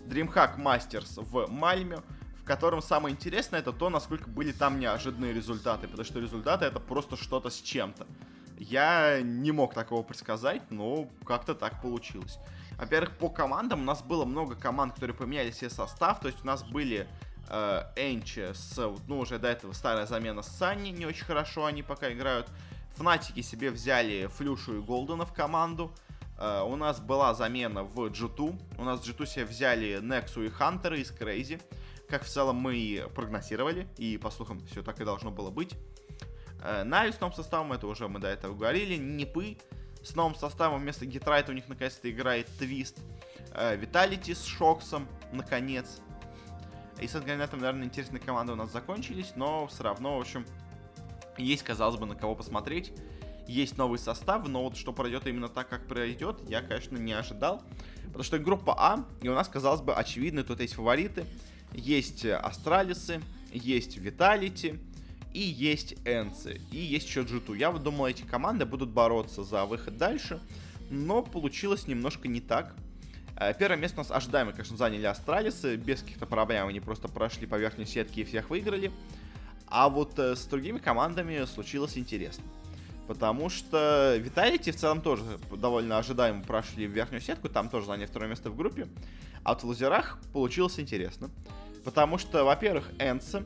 DreamHack 0.07 0.57
Masters 0.57 1.23
в 1.23 1.49
Мальме, 1.49 1.99
в 2.35 2.43
котором 2.43 2.81
самое 2.81 3.15
интересное 3.15 3.61
это 3.61 3.71
то, 3.71 3.89
насколько 3.89 4.29
были 4.29 4.51
там 4.51 4.77
неожиданные 4.77 5.31
результаты, 5.31 5.87
потому 5.87 6.03
что 6.03 6.19
результаты 6.19 6.65
это 6.65 6.81
просто 6.81 7.15
что-то 7.15 7.49
с 7.49 7.61
чем-то. 7.61 8.05
Я 8.57 9.21
не 9.21 9.53
мог 9.53 9.73
такого 9.73 10.03
предсказать, 10.03 10.69
но 10.69 11.07
как-то 11.25 11.55
так 11.55 11.81
получилось. 11.81 12.39
Во-первых, 12.77 13.11
по 13.17 13.29
командам 13.29 13.81
у 13.81 13.85
нас 13.85 14.01
было 14.01 14.25
много 14.25 14.55
команд, 14.55 14.93
которые 14.93 15.15
поменяли 15.15 15.51
себе 15.51 15.69
состав, 15.69 16.19
то 16.19 16.27
есть 16.27 16.43
у 16.43 16.47
нас 16.47 16.63
были 16.63 17.07
э, 17.49 17.83
Энчи 17.95 18.53
с, 18.53 18.77
ну, 19.07 19.19
уже 19.19 19.39
до 19.39 19.47
этого 19.47 19.73
старая 19.73 20.05
замена 20.05 20.41
с 20.41 20.47
Санни, 20.47 20.89
не 20.89 21.05
очень 21.05 21.25
хорошо 21.25 21.65
они 21.65 21.83
пока 21.83 22.11
играют. 22.11 22.49
Фнатики 22.95 23.41
себе 23.41 23.71
взяли 23.71 24.27
Флюшу 24.27 24.77
и 24.77 24.81
Голдена 24.81 25.25
в 25.25 25.33
команду. 25.33 25.91
Uh, 26.37 26.63
у 26.63 26.75
нас 26.75 26.99
была 26.99 27.33
замена 27.35 27.83
в 27.83 27.99
G2. 28.07 28.59
У 28.77 28.83
нас 28.83 28.99
в 28.99 29.07
G2 29.07 29.25
себе 29.25 29.45
взяли 29.45 29.99
Нексу 30.01 30.43
и 30.43 30.49
Хантера 30.49 30.97
из 30.97 31.11
Крейзи. 31.11 31.59
Как 32.09 32.23
в 32.23 32.27
целом 32.27 32.57
мы 32.57 32.75
и 32.75 33.07
прогнозировали. 33.15 33.87
И, 33.97 34.17
по 34.17 34.29
слухам, 34.29 34.59
все 34.65 34.81
так 34.81 34.99
и 34.99 35.05
должно 35.05 35.31
было 35.31 35.51
быть. 35.51 35.73
Uh, 36.59 36.83
Нави 36.83 37.11
с 37.11 37.35
составом, 37.35 37.73
это 37.73 37.87
уже 37.87 38.07
мы 38.07 38.19
до 38.19 38.27
этого 38.27 38.55
говорили. 38.55 38.95
Нипы 38.95 39.57
с 40.03 40.15
новым 40.15 40.35
составом 40.35 40.81
вместо 40.81 41.05
Гитрайта 41.05 41.51
у 41.51 41.55
них 41.55 41.67
наконец-то 41.67 42.09
играет 42.11 42.47
Твист. 42.59 42.99
Виталити 43.77 44.31
uh, 44.31 44.35
с 44.35 44.43
Шоксом, 44.45 45.07
наконец. 45.31 45.99
И 46.99 47.07
с 47.07 47.15
этом, 47.15 47.59
наверное, 47.59 47.85
интересные 47.85 48.19
команды 48.19 48.53
у 48.53 48.55
нас 48.55 48.71
закончились, 48.71 49.33
но 49.35 49.67
все 49.67 49.83
равно, 49.83 50.17
в 50.17 50.21
общем, 50.21 50.45
есть, 51.37 51.63
казалось 51.63 51.99
бы, 51.99 52.05
на 52.05 52.15
кого 52.15 52.35
посмотреть. 52.35 52.93
Есть 53.47 53.77
новый 53.77 53.99
состав, 53.99 54.47
но 54.47 54.63
вот 54.63 54.77
что 54.77 54.93
пройдет 54.93 55.27
именно 55.27 55.49
так, 55.49 55.67
как 55.67 55.87
пройдет, 55.87 56.41
я, 56.47 56.61
конечно, 56.61 56.97
не 56.97 57.13
ожидал. 57.13 57.61
Потому 58.05 58.23
что 58.23 58.39
группа 58.39 58.73
А, 58.77 59.05
и 59.21 59.27
у 59.27 59.33
нас, 59.33 59.47
казалось 59.47 59.81
бы, 59.81 59.93
очевидно, 59.93 60.43
тут 60.43 60.61
есть 60.61 60.75
фавориты. 60.75 61.25
Есть 61.73 62.25
Астралисы, 62.25 63.21
есть 63.51 63.97
Виталити, 63.97 64.79
и 65.33 65.39
есть 65.39 65.95
Энцы, 66.05 66.61
и 66.71 66.77
есть 66.77 67.07
еще 67.07 67.21
G2. 67.21 67.57
Я 67.57 67.71
вот 67.71 67.83
думал, 67.83 68.05
эти 68.05 68.23
команды 68.23 68.65
будут 68.65 68.89
бороться 68.89 69.43
за 69.43 69.65
выход 69.65 69.97
дальше, 69.97 70.39
но 70.89 71.23
получилось 71.23 71.87
немножко 71.87 72.27
не 72.27 72.39
так. 72.39 72.75
Э, 73.35 73.53
первое 73.57 73.77
место 73.77 73.99
у 73.99 74.03
нас 74.03 74.11
ожидаемо, 74.11 74.51
конечно, 74.51 74.77
заняли 74.77 75.05
Астралисы. 75.05 75.75
Без 75.75 76.01
каких-то 76.01 76.25
проблем 76.25 76.67
они 76.67 76.79
просто 76.79 77.07
прошли 77.07 77.47
по 77.47 77.55
верхней 77.55 77.85
сетке 77.85 78.21
и 78.21 78.23
всех 78.23 78.49
выиграли. 78.49 78.91
А 79.67 79.89
вот 79.89 80.19
э, 80.19 80.35
с 80.35 80.45
другими 80.45 80.77
командами 80.77 81.45
случилось 81.45 81.97
интересно. 81.97 82.43
Потому 83.07 83.49
что 83.49 84.15
Виталити 84.17 84.71
в 84.71 84.75
целом 84.75 85.01
тоже 85.01 85.23
довольно 85.51 85.97
ожидаемо 85.97 86.43
прошли 86.43 86.87
в 86.87 86.91
верхнюю 86.91 87.21
сетку, 87.21 87.49
там 87.49 87.69
тоже 87.69 87.87
заняли 87.87 88.05
второе 88.05 88.29
место 88.29 88.49
в 88.49 88.55
группе. 88.55 88.87
А 89.43 89.53
вот 89.53 89.63
в 89.63 89.65
лузерах 89.65 90.19
получилось 90.31 90.79
интересно. 90.79 91.29
Потому 91.83 92.17
что, 92.17 92.45
во-первых, 92.45 92.91
Энса 92.99 93.43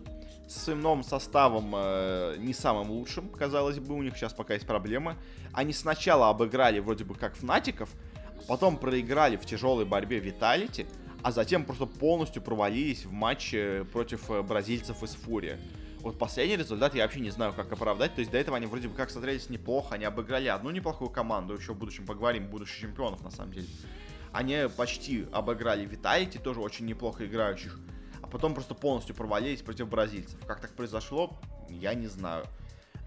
с 0.48 0.64
своим 0.64 0.82
новым 0.82 1.04
составом 1.04 1.74
э, 1.76 2.36
не 2.40 2.54
самым 2.54 2.90
лучшим, 2.90 3.30
казалось 3.30 3.80
бы, 3.80 3.96
у 3.96 4.02
них 4.02 4.16
сейчас 4.16 4.34
пока 4.34 4.54
есть 4.54 4.66
проблемы. 4.66 5.16
Они 5.54 5.74
сначала 5.74 6.30
обыграли 6.30 6.80
вроде 6.80 7.04
бы 7.04 7.16
как 7.16 7.36
Фнатиков, 7.36 7.90
потом 8.48 8.78
проиграли 8.78 9.36
в 9.36 9.46
тяжелой 9.46 9.86
борьбе 9.86 10.20
Виталити, 10.20 10.86
а 11.22 11.32
затем 11.32 11.66
просто 11.66 11.86
полностью 11.86 12.42
провалились 12.42 13.06
в 13.06 13.12
матче 13.12 13.86
против 13.92 14.32
э, 14.32 14.42
бразильцев 14.42 15.04
из 15.04 15.16
Фурия. 15.16 15.60
Вот 16.00 16.18
последний 16.18 16.56
результат 16.56 16.96
я 16.96 17.04
вообще 17.04 17.20
не 17.20 17.32
знаю, 17.32 17.54
как 17.54 17.72
оправдать. 17.72 18.16
То 18.16 18.20
есть 18.20 18.32
до 18.32 18.38
этого 18.38 18.56
они 18.56 18.66
вроде 18.66 18.88
бы 18.88 18.96
как 18.96 19.10
смотрелись 19.10 19.50
неплохо. 19.50 19.96
Они 19.96 20.06
обыграли 20.06 20.48
одну 20.48 20.70
неплохую 20.70 21.10
команду. 21.10 21.56
Еще 21.56 21.74
в 21.74 21.78
будущем 21.78 22.06
поговорим, 22.06 22.48
будущих 22.48 22.80
чемпионов 22.80 23.24
на 23.24 23.32
самом 23.32 23.52
деле. 23.52 23.68
Они 24.32 24.70
почти 24.78 25.26
обыграли 25.34 25.86
Виталити, 25.86 26.38
тоже 26.38 26.62
очень 26.62 26.86
неплохо 26.86 27.26
играющих. 27.26 27.78
А 28.28 28.30
потом 28.30 28.54
просто 28.54 28.76
полностью 28.76 29.16
провалились 29.16 29.62
против 29.62 29.88
бразильцев. 29.88 30.38
Как 30.46 30.60
так 30.60 30.72
произошло, 30.76 31.32
я 31.70 31.94
не 31.94 32.08
знаю. 32.08 32.46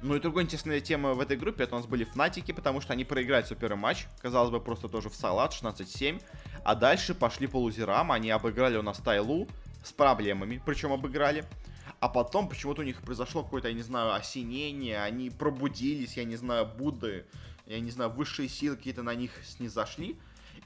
Ну 0.01 0.17
и 0.17 0.21
другая 0.21 0.47
интересная 0.47 0.81
тема 0.81 1.13
в 1.13 1.21
этой 1.21 1.37
группе, 1.37 1.65
это 1.65 1.75
у 1.75 1.79
нас 1.79 1.87
были 1.87 2.05
Фнатики, 2.05 2.53
потому 2.53 2.81
что 2.81 2.95
они 2.95 3.05
проиграли 3.05 3.45
свой 3.45 3.59
первый 3.59 3.77
матч, 3.77 4.07
казалось 4.23 4.51
бы, 4.51 4.61
просто 4.61 4.89
тоже 4.89 5.11
в 5.11 5.15
салат, 5.15 5.53
16-7. 5.53 6.23
А 6.65 6.75
дальше 6.75 7.15
пошли 7.15 7.47
по 7.47 7.59
лузерам, 7.59 8.13
они 8.13 8.31
обыграли 8.31 8.79
у 8.79 8.83
нас 8.83 8.97
Тайлу 8.97 9.47
с 9.85 9.93
проблемами, 9.93 10.63
причем 10.65 10.91
обыграли. 10.91 11.45
А 11.99 12.09
потом 12.09 12.49
почему-то 12.49 12.81
у 12.81 12.85
них 12.87 13.03
произошло 13.03 13.43
какое-то, 13.43 13.69
я 13.69 13.75
не 13.75 13.83
знаю, 13.83 14.15
осенение, 14.15 15.03
они 15.03 15.29
пробудились, 15.29 16.17
я 16.17 16.25
не 16.25 16.37
знаю, 16.37 16.65
Будды, 16.65 17.27
я 17.67 17.79
не 17.79 17.91
знаю, 17.91 18.11
высшие 18.11 18.49
силы 18.49 18.77
какие-то 18.77 19.03
на 19.03 19.15
них 19.15 19.33
снизошли. 19.45 20.19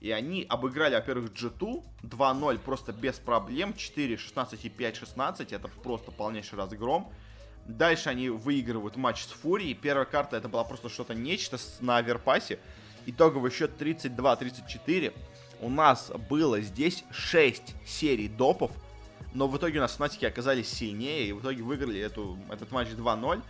И 0.04 0.10
они 0.10 0.44
обыграли, 0.50 0.96
во-первых, 0.96 1.32
G2 1.32 1.82
2-0 2.02 2.58
просто 2.58 2.92
без 2.92 3.14
проблем, 3.14 3.72
4, 3.72 4.18
16 4.18 4.62
и 4.62 4.68
5, 4.68 4.96
16, 4.96 5.52
это 5.54 5.66
просто 5.82 6.10
полнейший 6.10 6.58
разгром. 6.58 7.10
Дальше 7.64 8.10
они 8.10 8.28
выигрывают 8.28 8.96
матч 8.96 9.22
с 9.22 9.28
Фурией. 9.28 9.72
Первая 9.72 10.04
карта 10.04 10.36
это 10.36 10.50
была 10.50 10.62
просто 10.64 10.90
что-то 10.90 11.14
нечто 11.14 11.56
на 11.80 11.96
Аверпасе. 11.96 12.58
Итоговый 13.06 13.50
счет 13.50 13.80
32-34. 13.80 15.14
У 15.60 15.70
нас 15.70 16.12
было 16.28 16.60
здесь 16.60 17.02
6 17.10 17.74
серий 17.86 18.28
допов. 18.28 18.72
Но 19.32 19.48
в 19.48 19.56
итоге 19.56 19.78
у 19.78 19.80
нас 19.80 19.92
Фнатики 19.92 20.26
оказались 20.26 20.68
сильнее. 20.68 21.28
И 21.28 21.32
в 21.32 21.40
итоге 21.40 21.62
выиграли 21.62 22.00
эту, 22.00 22.36
этот 22.52 22.70
матч 22.72 22.88
2-0. 22.88 23.40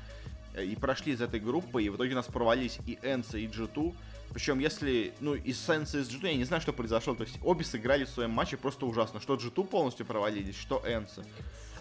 Э, 0.55 0.64
и 0.64 0.76
прошли 0.76 1.14
из 1.14 1.20
этой 1.20 1.40
группы. 1.40 1.82
И 1.82 1.88
в 1.88 1.96
итоге 1.96 2.12
у 2.12 2.16
нас 2.16 2.26
провалились 2.26 2.78
и 2.86 2.96
ENCE, 3.02 3.38
и 3.38 3.48
G2. 3.48 3.92
Причем, 4.32 4.58
если, 4.58 5.14
ну, 5.20 5.34
и 5.34 6.00
с 6.00 6.01
ENCE, 6.01 6.07
и 6.07 6.07
с 6.07 6.09
G2, 6.08 6.28
я 6.28 6.34
не 6.34 6.44
знаю, 6.44 6.60
что 6.60 6.72
произошло. 6.72 7.14
То 7.14 7.22
есть, 7.22 7.38
обе 7.42 7.64
сыграли 7.64 8.04
в 8.04 8.08
своем 8.08 8.30
матче 8.30 8.56
просто 8.56 8.86
ужасно. 8.86 9.20
Что 9.20 9.34
G2 9.34 9.64
полностью 9.66 10.06
провалились, 10.06 10.56
что 10.56 10.82
ENCE. 10.84 11.24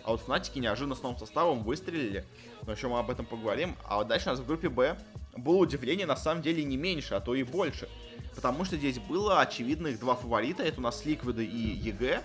А 0.03 0.11
вот 0.11 0.21
Фнатики 0.21 0.59
неожиданно 0.59 0.95
с 0.95 1.01
новым 1.01 1.17
составом 1.17 1.63
выстрелили. 1.63 2.25
Но 2.65 2.73
еще 2.73 2.87
мы 2.89 2.99
об 2.99 3.09
этом 3.09 3.25
поговорим. 3.25 3.75
А 3.85 3.97
вот 3.97 4.07
дальше 4.07 4.27
у 4.27 4.31
нас 4.31 4.39
в 4.39 4.45
группе 4.45 4.69
Б 4.69 4.97
было 5.37 5.57
удивление 5.57 6.05
на 6.05 6.17
самом 6.17 6.41
деле 6.41 6.63
не 6.63 6.77
меньше, 6.77 7.15
а 7.15 7.21
то 7.21 7.33
и 7.33 7.43
больше. 7.43 7.89
Потому 8.35 8.65
что 8.65 8.77
здесь 8.77 8.99
было 8.99 9.41
очевидных 9.41 9.99
два 9.99 10.15
фаворита. 10.15 10.63
Это 10.63 10.79
у 10.79 10.83
нас 10.83 11.05
Ликвиды 11.05 11.45
и 11.45 11.57
EG. 11.57 12.21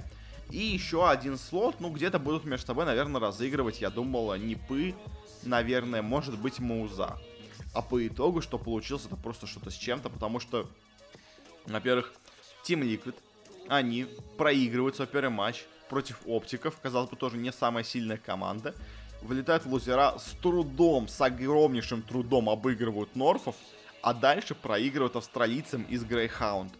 И 0.50 0.58
еще 0.58 1.08
один 1.08 1.36
слот, 1.36 1.76
ну, 1.78 1.90
где-то 1.90 2.18
будут 2.18 2.44
между 2.44 2.66
собой, 2.66 2.86
наверное, 2.86 3.20
разыгрывать, 3.20 3.82
я 3.82 3.90
думал, 3.90 4.34
Нипы, 4.36 4.94
наверное, 5.42 6.00
может 6.00 6.38
быть, 6.38 6.58
Мауза. 6.58 7.18
А 7.78 7.82
по 7.82 8.04
итогу, 8.04 8.42
что 8.42 8.58
получилось, 8.58 9.06
это 9.06 9.14
просто 9.14 9.46
что-то 9.46 9.70
с 9.70 9.74
чем-то, 9.74 10.10
потому 10.10 10.40
что, 10.40 10.68
во-первых, 11.64 12.12
Team 12.64 12.80
Liquid, 12.80 13.14
они 13.68 14.08
проигрывают 14.36 14.96
свой 14.96 15.06
первый 15.06 15.30
матч 15.30 15.64
против 15.88 16.18
оптиков, 16.26 16.76
казалось 16.82 17.08
бы, 17.08 17.14
тоже 17.14 17.36
не 17.36 17.52
самая 17.52 17.84
сильная 17.84 18.16
команда. 18.16 18.74
Вылетают 19.22 19.64
лузера 19.64 20.18
с 20.18 20.32
трудом, 20.42 21.06
с 21.06 21.20
огромнейшим 21.20 22.02
трудом 22.02 22.50
обыгрывают 22.50 23.14
Норфов, 23.14 23.54
а 24.02 24.12
дальше 24.12 24.56
проигрывают 24.56 25.14
австралийцам 25.14 25.84
из 25.84 26.02
Greyhound. 26.02 26.72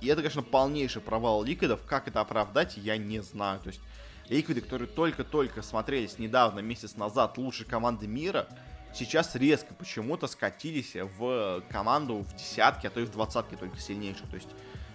И 0.00 0.06
это, 0.06 0.22
конечно, 0.22 0.40
полнейший 0.42 1.02
провал 1.02 1.44
Ликвидов. 1.44 1.82
Как 1.84 2.08
это 2.08 2.22
оправдать, 2.22 2.78
я 2.78 2.96
не 2.96 3.20
знаю. 3.22 3.60
То 3.60 3.68
есть, 3.68 3.82
Ликвиды, 4.30 4.62
которые 4.62 4.88
только-только 4.88 5.60
смотрелись 5.60 6.18
недавно, 6.18 6.60
месяц 6.60 6.96
назад, 6.96 7.36
лучшей 7.36 7.66
команды 7.66 8.06
мира, 8.06 8.48
сейчас 8.94 9.34
резко 9.34 9.74
почему-то 9.74 10.26
скатились 10.26 10.94
в 11.18 11.62
команду 11.70 12.18
в 12.18 12.34
десятке, 12.34 12.88
а 12.88 12.90
то 12.90 13.00
и 13.00 13.04
в 13.04 13.10
двадцатке 13.10 13.56
только 13.56 13.78
сильнейших. 13.78 14.28
То 14.28 14.36
есть, 14.36 14.48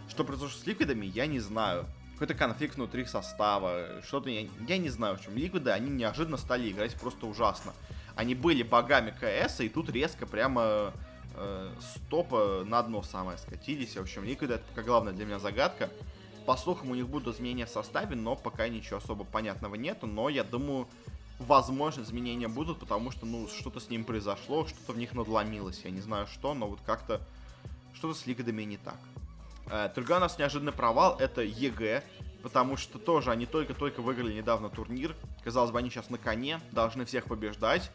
что 0.09 0.23
произошло 0.23 0.57
с 0.59 0.65
Ликвидами, 0.65 1.05
я 1.05 1.25
не 1.25 1.39
знаю. 1.39 1.85
Какой-то 2.13 2.35
конфликт 2.35 2.75
внутри 2.75 3.05
состава, 3.05 4.01
что-то, 4.05 4.29
я, 4.29 4.47
я 4.67 4.77
не 4.77 4.89
знаю, 4.89 5.17
в 5.17 5.21
чем. 5.21 5.35
Ликвиды, 5.35 5.71
они 5.71 5.89
неожиданно 5.89 6.37
стали 6.37 6.71
играть 6.71 6.93
просто 6.95 7.25
ужасно. 7.25 7.73
Они 8.15 8.35
были 8.35 8.61
богами 8.63 9.11
КС, 9.11 9.59
и 9.61 9.69
тут 9.69 9.89
резко 9.89 10.27
прямо 10.27 10.93
э, 11.35 11.71
стопа 11.81 12.63
на 12.65 12.81
дно 12.83 13.01
самое 13.01 13.37
скатились. 13.39 13.95
В 13.95 14.01
общем, 14.01 14.23
Ликвиды 14.23 14.55
это 14.55 14.63
пока 14.69 14.83
главная 14.83 15.13
для 15.13 15.25
меня 15.25 15.39
загадка. 15.39 15.89
По 16.45 16.55
слухам, 16.55 16.91
у 16.91 16.95
них 16.95 17.07
будут 17.07 17.35
изменения 17.35 17.65
в 17.65 17.69
составе, 17.69 18.15
но 18.15 18.35
пока 18.35 18.67
ничего 18.67 18.97
особо 18.97 19.23
понятного 19.23 19.75
нету. 19.75 20.05
Но 20.07 20.29
я 20.29 20.43
думаю, 20.43 20.87
возможно, 21.39 22.01
изменения 22.01 22.47
будут, 22.47 22.79
потому 22.79 23.11
что, 23.11 23.25
ну, 23.25 23.47
что-то 23.47 23.79
с 23.79 23.89
ним 23.89 24.03
произошло, 24.05 24.67
что-то 24.67 24.93
в 24.93 24.97
них 24.97 25.13
надломилось. 25.13 25.81
Я 25.83 25.91
не 25.91 26.01
знаю 26.01 26.27
что, 26.27 26.53
но 26.53 26.67
вот 26.67 26.79
как-то 26.85 27.21
что-то 27.93 28.13
с 28.13 28.25
Ликвидами 28.25 28.63
не 28.63 28.77
так. 28.77 28.97
Э, 29.69 29.89
другой 29.93 30.17
у 30.17 30.19
нас 30.19 30.37
неожиданный 30.37 30.71
провал, 30.71 31.17
это 31.19 31.41
EG, 31.41 32.03
потому 32.41 32.75
что 32.75 32.99
тоже 32.99 33.31
они 33.31 33.45
только-только 33.45 34.01
выиграли 34.01 34.33
недавно 34.33 34.69
турнир. 34.69 35.15
Казалось 35.43 35.71
бы, 35.71 35.79
они 35.79 35.89
сейчас 35.89 36.09
на 36.09 36.17
коне, 36.17 36.59
должны 36.71 37.05
всех 37.05 37.25
побеждать. 37.25 37.89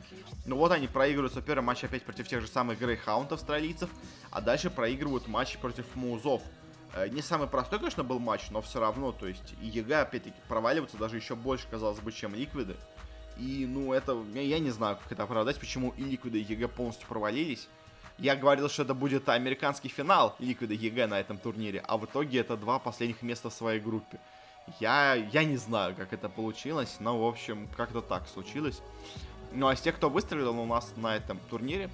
Но 0.47 0.57
вот 0.57 0.73
они 0.73 0.89
проигрывают 0.89 1.33
свой 1.33 1.45
первый 1.45 1.65
матч 1.65 1.85
опять 1.85 2.05
против 2.05 2.27
тех 2.29 2.41
же 2.41 2.47
самых 2.47 2.79
Greyhound 2.79 3.33
австралийцев, 3.33 3.91
а 4.31 4.41
дальше 4.41 4.71
проигрывают 4.71 5.29
матч 5.29 5.59
против 5.59 5.95
Музов. 5.95 6.43
Э, 6.95 7.09
не 7.09 7.21
самый 7.21 7.49
простой, 7.49 7.79
конечно, 7.79 8.03
был 8.03 8.19
матч, 8.19 8.51
но 8.51 8.63
все 8.63 8.81
равно, 8.81 9.13
то 9.13 9.27
есть 9.27 9.55
и 9.61 9.67
EG, 9.67 10.01
опять-таки, 10.01 10.37
проваливаться 10.49 10.97
даже 10.97 11.17
еще 11.17 11.37
больше, 11.37 11.67
казалось 11.71 12.01
бы, 12.01 12.13
чем 12.13 12.35
Ликвиды. 12.35 12.77
И, 13.39 13.67
ну, 13.67 13.93
это, 13.93 14.17
я, 14.35 14.43
я 14.43 14.59
не 14.59 14.71
знаю, 14.71 14.97
как 14.97 15.13
это 15.13 15.23
оправдать, 15.23 15.59
почему 15.59 15.95
и 15.97 16.03
Ликвиды, 16.03 16.41
и 16.41 16.43
EG 16.43 16.69
полностью 16.69 17.07
провалились. 17.09 17.69
Я 18.19 18.35
говорил, 18.35 18.69
что 18.69 18.83
это 18.83 18.95
будет 18.95 19.29
американский 19.29 19.89
финал 19.89 20.35
Ликвида 20.41 20.75
EG 20.75 21.07
на 21.07 21.21
этом 21.21 21.39
турнире, 21.39 21.85
а 21.87 21.97
в 21.97 22.05
итоге 22.05 22.41
это 22.41 22.57
два 22.57 22.81
последних 22.81 23.23
места 23.23 23.49
в 23.49 23.55
своей 23.55 23.79
группе. 23.79 24.19
Я, 24.81 25.15
я 25.15 25.45
не 25.45 25.57
знаю, 25.57 25.95
как 25.95 26.13
это 26.13 26.29
получилось, 26.29 26.97
но, 26.99 27.17
в 27.19 27.27
общем, 27.27 27.69
как-то 27.77 28.01
так 28.01 28.27
случилось. 28.29 28.81
Ну, 29.53 29.69
а 29.69 29.75
из 29.75 29.81
тех, 29.81 29.95
кто 29.97 30.11
выстрелил 30.11 30.59
у 30.59 30.67
нас 30.67 30.93
на 30.97 31.17
этом 31.17 31.39
турнире, 31.49 31.91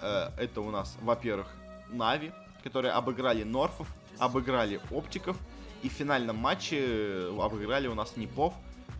э, 0.00 0.30
это 0.38 0.62
у 0.62 0.70
нас, 0.70 0.96
во-первых, 1.02 1.54
Нави, 1.90 2.32
которые 2.64 2.92
обыграли 2.92 3.44
Норфов, 3.44 3.86
обыграли 4.18 4.80
Оптиков, 4.90 5.36
и 5.82 5.88
в 5.88 5.92
финальном 5.92 6.36
матче 6.36 6.78
э, 6.80 7.38
обыграли 7.38 7.86
у 7.86 7.94
нас 7.94 8.16
Непов. 8.16 8.54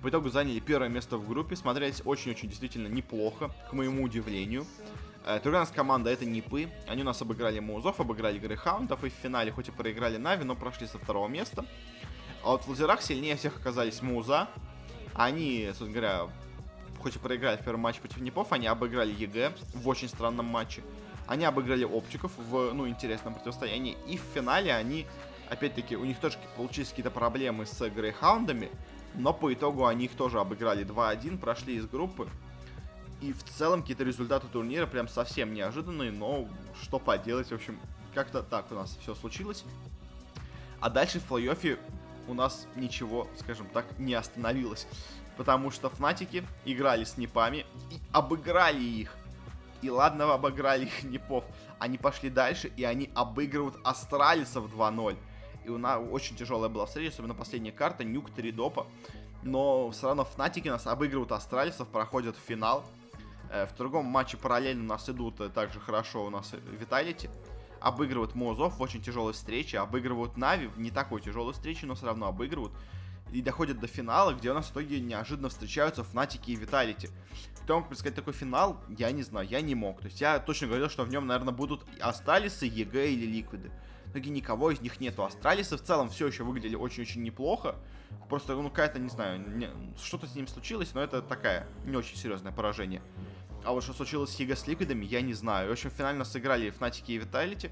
По 0.06 0.10
итогу 0.10 0.28
заняли 0.28 0.60
первое 0.60 0.88
место 0.88 1.16
в 1.16 1.28
группе, 1.28 1.56
смотрелись 1.56 2.00
очень-очень 2.04 2.48
действительно 2.48 2.86
неплохо, 2.86 3.50
к 3.68 3.72
моему 3.72 4.04
удивлению. 4.04 4.64
Э, 5.24 5.40
нас 5.42 5.72
команда 5.72 6.10
это 6.10 6.24
Нипы. 6.24 6.68
Они 6.86 7.02
у 7.02 7.04
нас 7.04 7.20
обыграли 7.22 7.58
Музов, 7.58 7.98
обыграли 7.98 8.38
Грейхаундов 8.38 9.02
и 9.02 9.08
в 9.08 9.12
финале 9.14 9.50
хоть 9.50 9.66
и 9.66 9.72
проиграли 9.72 10.16
Нави, 10.16 10.44
но 10.44 10.54
прошли 10.54 10.86
со 10.86 10.98
второго 10.98 11.26
места. 11.26 11.64
А 12.44 12.50
вот 12.50 12.62
в 12.62 12.68
лузерах 12.68 13.02
сильнее 13.02 13.34
всех 13.34 13.56
оказались 13.56 14.00
Муза. 14.00 14.48
Они, 15.12 15.64
собственно 15.70 15.90
говоря, 15.90 16.20
хоть 17.02 17.16
и 17.16 17.18
проиграли 17.18 17.56
в 17.56 17.64
первом 17.64 17.80
матче 17.80 18.00
против 18.00 18.18
Нипов, 18.18 18.52
они 18.52 18.68
обыграли 18.68 19.12
EG 19.12 19.54
в 19.74 19.88
очень 19.88 20.08
странном 20.08 20.46
матче. 20.46 20.84
Они 21.26 21.44
обыграли 21.44 21.82
Оптиков 21.82 22.30
в, 22.36 22.72
ну, 22.72 22.88
интересном 22.88 23.34
противостоянии. 23.34 23.96
И 24.06 24.18
в 24.18 24.22
финале 24.32 24.72
они, 24.72 25.04
опять-таки, 25.50 25.96
у 25.96 26.04
них 26.04 26.20
тоже 26.20 26.38
получились 26.56 26.90
какие-то 26.90 27.10
проблемы 27.10 27.66
с 27.66 27.90
Грейхаундами. 27.90 28.70
Но 29.16 29.32
по 29.32 29.52
итогу 29.52 29.86
они 29.86 30.04
их 30.04 30.12
тоже 30.12 30.38
обыграли 30.38 30.84
2-1, 30.84 31.38
прошли 31.38 31.76
из 31.76 31.86
группы. 31.86 32.28
И 33.22 33.32
в 33.32 33.42
целом 33.44 33.80
какие-то 33.80 34.04
результаты 34.04 34.46
турнира 34.46 34.86
прям 34.86 35.08
совсем 35.08 35.54
неожиданные, 35.54 36.12
но 36.12 36.46
что 36.82 36.98
поделать, 36.98 37.48
в 37.48 37.54
общем, 37.54 37.80
как-то 38.14 38.42
так 38.42 38.70
у 38.70 38.74
нас 38.74 38.96
все 39.00 39.14
случилось. 39.14 39.64
А 40.80 40.90
дальше 40.90 41.18
в 41.18 41.30
плей-оффе 41.30 41.78
у 42.28 42.34
нас 42.34 42.66
ничего, 42.76 43.28
скажем 43.38 43.66
так, 43.68 43.86
не 43.98 44.14
остановилось. 44.14 44.86
Потому 45.36 45.70
что 45.70 45.88
Фнатики 45.88 46.44
играли 46.64 47.04
с 47.04 47.16
Непами 47.16 47.66
и 47.90 47.98
обыграли 48.12 48.82
их. 48.82 49.14
И 49.82 49.90
ладно, 49.90 50.32
обыграли 50.32 50.84
их 50.84 51.02
Непов. 51.04 51.44
Они 51.78 51.98
пошли 51.98 52.30
дальше, 52.30 52.70
и 52.76 52.84
они 52.84 53.10
обыгрывают 53.14 53.76
Астралисов 53.84 54.72
2-0. 54.74 55.16
И 55.66 55.68
у 55.68 55.78
нас 55.78 56.00
очень 56.12 56.36
тяжелая 56.36 56.68
была 56.68 56.86
встреча, 56.86 57.12
особенно 57.12 57.34
последняя 57.34 57.72
карта, 57.72 58.04
Нюк 58.04 58.30
3 58.30 58.52
допа. 58.52 58.86
Но 59.42 59.90
все 59.90 60.06
равно 60.06 60.24
Фнатики 60.24 60.68
нас 60.68 60.86
обыгрывают 60.86 61.32
Астралисов, 61.32 61.88
проходят 61.88 62.36
в 62.36 62.40
финал. 62.40 62.84
Э, 63.50 63.66
в 63.66 63.76
другом 63.76 64.04
матче 64.04 64.36
параллельно 64.36 64.84
у 64.84 64.86
нас 64.86 65.08
идут 65.08 65.40
э, 65.40 65.48
также 65.48 65.80
хорошо 65.80 66.24
у 66.24 66.30
нас 66.30 66.52
Vitality. 66.78 67.28
Обыгрывают 67.80 68.36
Музов 68.36 68.78
в 68.78 68.80
очень 68.80 69.02
тяжелой 69.02 69.32
встрече, 69.32 69.80
обыгрывают 69.80 70.36
Нави 70.36 70.68
в 70.68 70.78
не 70.78 70.92
такой 70.92 71.20
тяжелой 71.20 71.52
встрече, 71.52 71.86
но 71.86 71.96
все 71.96 72.06
равно 72.06 72.28
обыгрывают. 72.28 72.72
И 73.32 73.42
доходят 73.42 73.80
до 73.80 73.88
финала, 73.88 74.34
где 74.34 74.52
у 74.52 74.54
нас 74.54 74.66
в 74.66 74.72
итоге 74.72 75.00
неожиданно 75.00 75.48
встречаются 75.48 76.04
Фнатики 76.04 76.52
и 76.52 76.56
Vitality. 76.56 77.10
Кто 77.64 77.80
мог 77.80 77.88
предсказать 77.88 78.14
такой 78.14 78.34
финал, 78.34 78.80
я 78.96 79.10
не 79.10 79.24
знаю, 79.24 79.48
я 79.48 79.60
не 79.60 79.74
мог. 79.74 80.00
То 80.00 80.06
есть 80.06 80.20
я 80.20 80.38
точно 80.38 80.68
говорил, 80.68 80.88
что 80.88 81.02
в 81.02 81.08
нем, 81.08 81.26
наверное, 81.26 81.52
будут 81.52 81.84
Астралисы, 82.00 82.66
EG 82.66 83.08
или 83.08 83.26
Ликвиды. 83.26 83.72
Итоге 84.10 84.30
никого 84.30 84.70
из 84.70 84.80
них 84.80 85.00
нету. 85.00 85.24
Астралисы 85.24 85.76
в 85.76 85.82
целом 85.82 86.10
все 86.10 86.26
еще 86.26 86.44
выглядели 86.44 86.76
очень-очень 86.76 87.22
неплохо. 87.22 87.76
Просто, 88.28 88.54
ну, 88.54 88.70
какая-то, 88.70 88.98
не 88.98 89.08
знаю, 89.08 89.40
не, 89.56 89.68
что-то 90.02 90.26
с 90.26 90.34
ним 90.34 90.46
случилось, 90.46 90.94
но 90.94 91.02
это 91.02 91.22
такая 91.22 91.66
не 91.84 91.96
очень 91.96 92.16
серьезное 92.16 92.52
поражение. 92.52 93.02
А 93.64 93.72
вот 93.72 93.82
что 93.82 93.92
случилось 93.92 94.30
с 94.30 94.36
EG 94.36 94.48
и 94.48 94.54
с 94.54 94.66
Ликвидами, 94.66 95.04
я 95.04 95.20
не 95.22 95.34
знаю. 95.34 95.68
В 95.68 95.72
общем, 95.72 95.90
финально 95.90 96.24
сыграли 96.24 96.70
Фнатики 96.70 97.12
и 97.12 97.18
Vitality. 97.18 97.70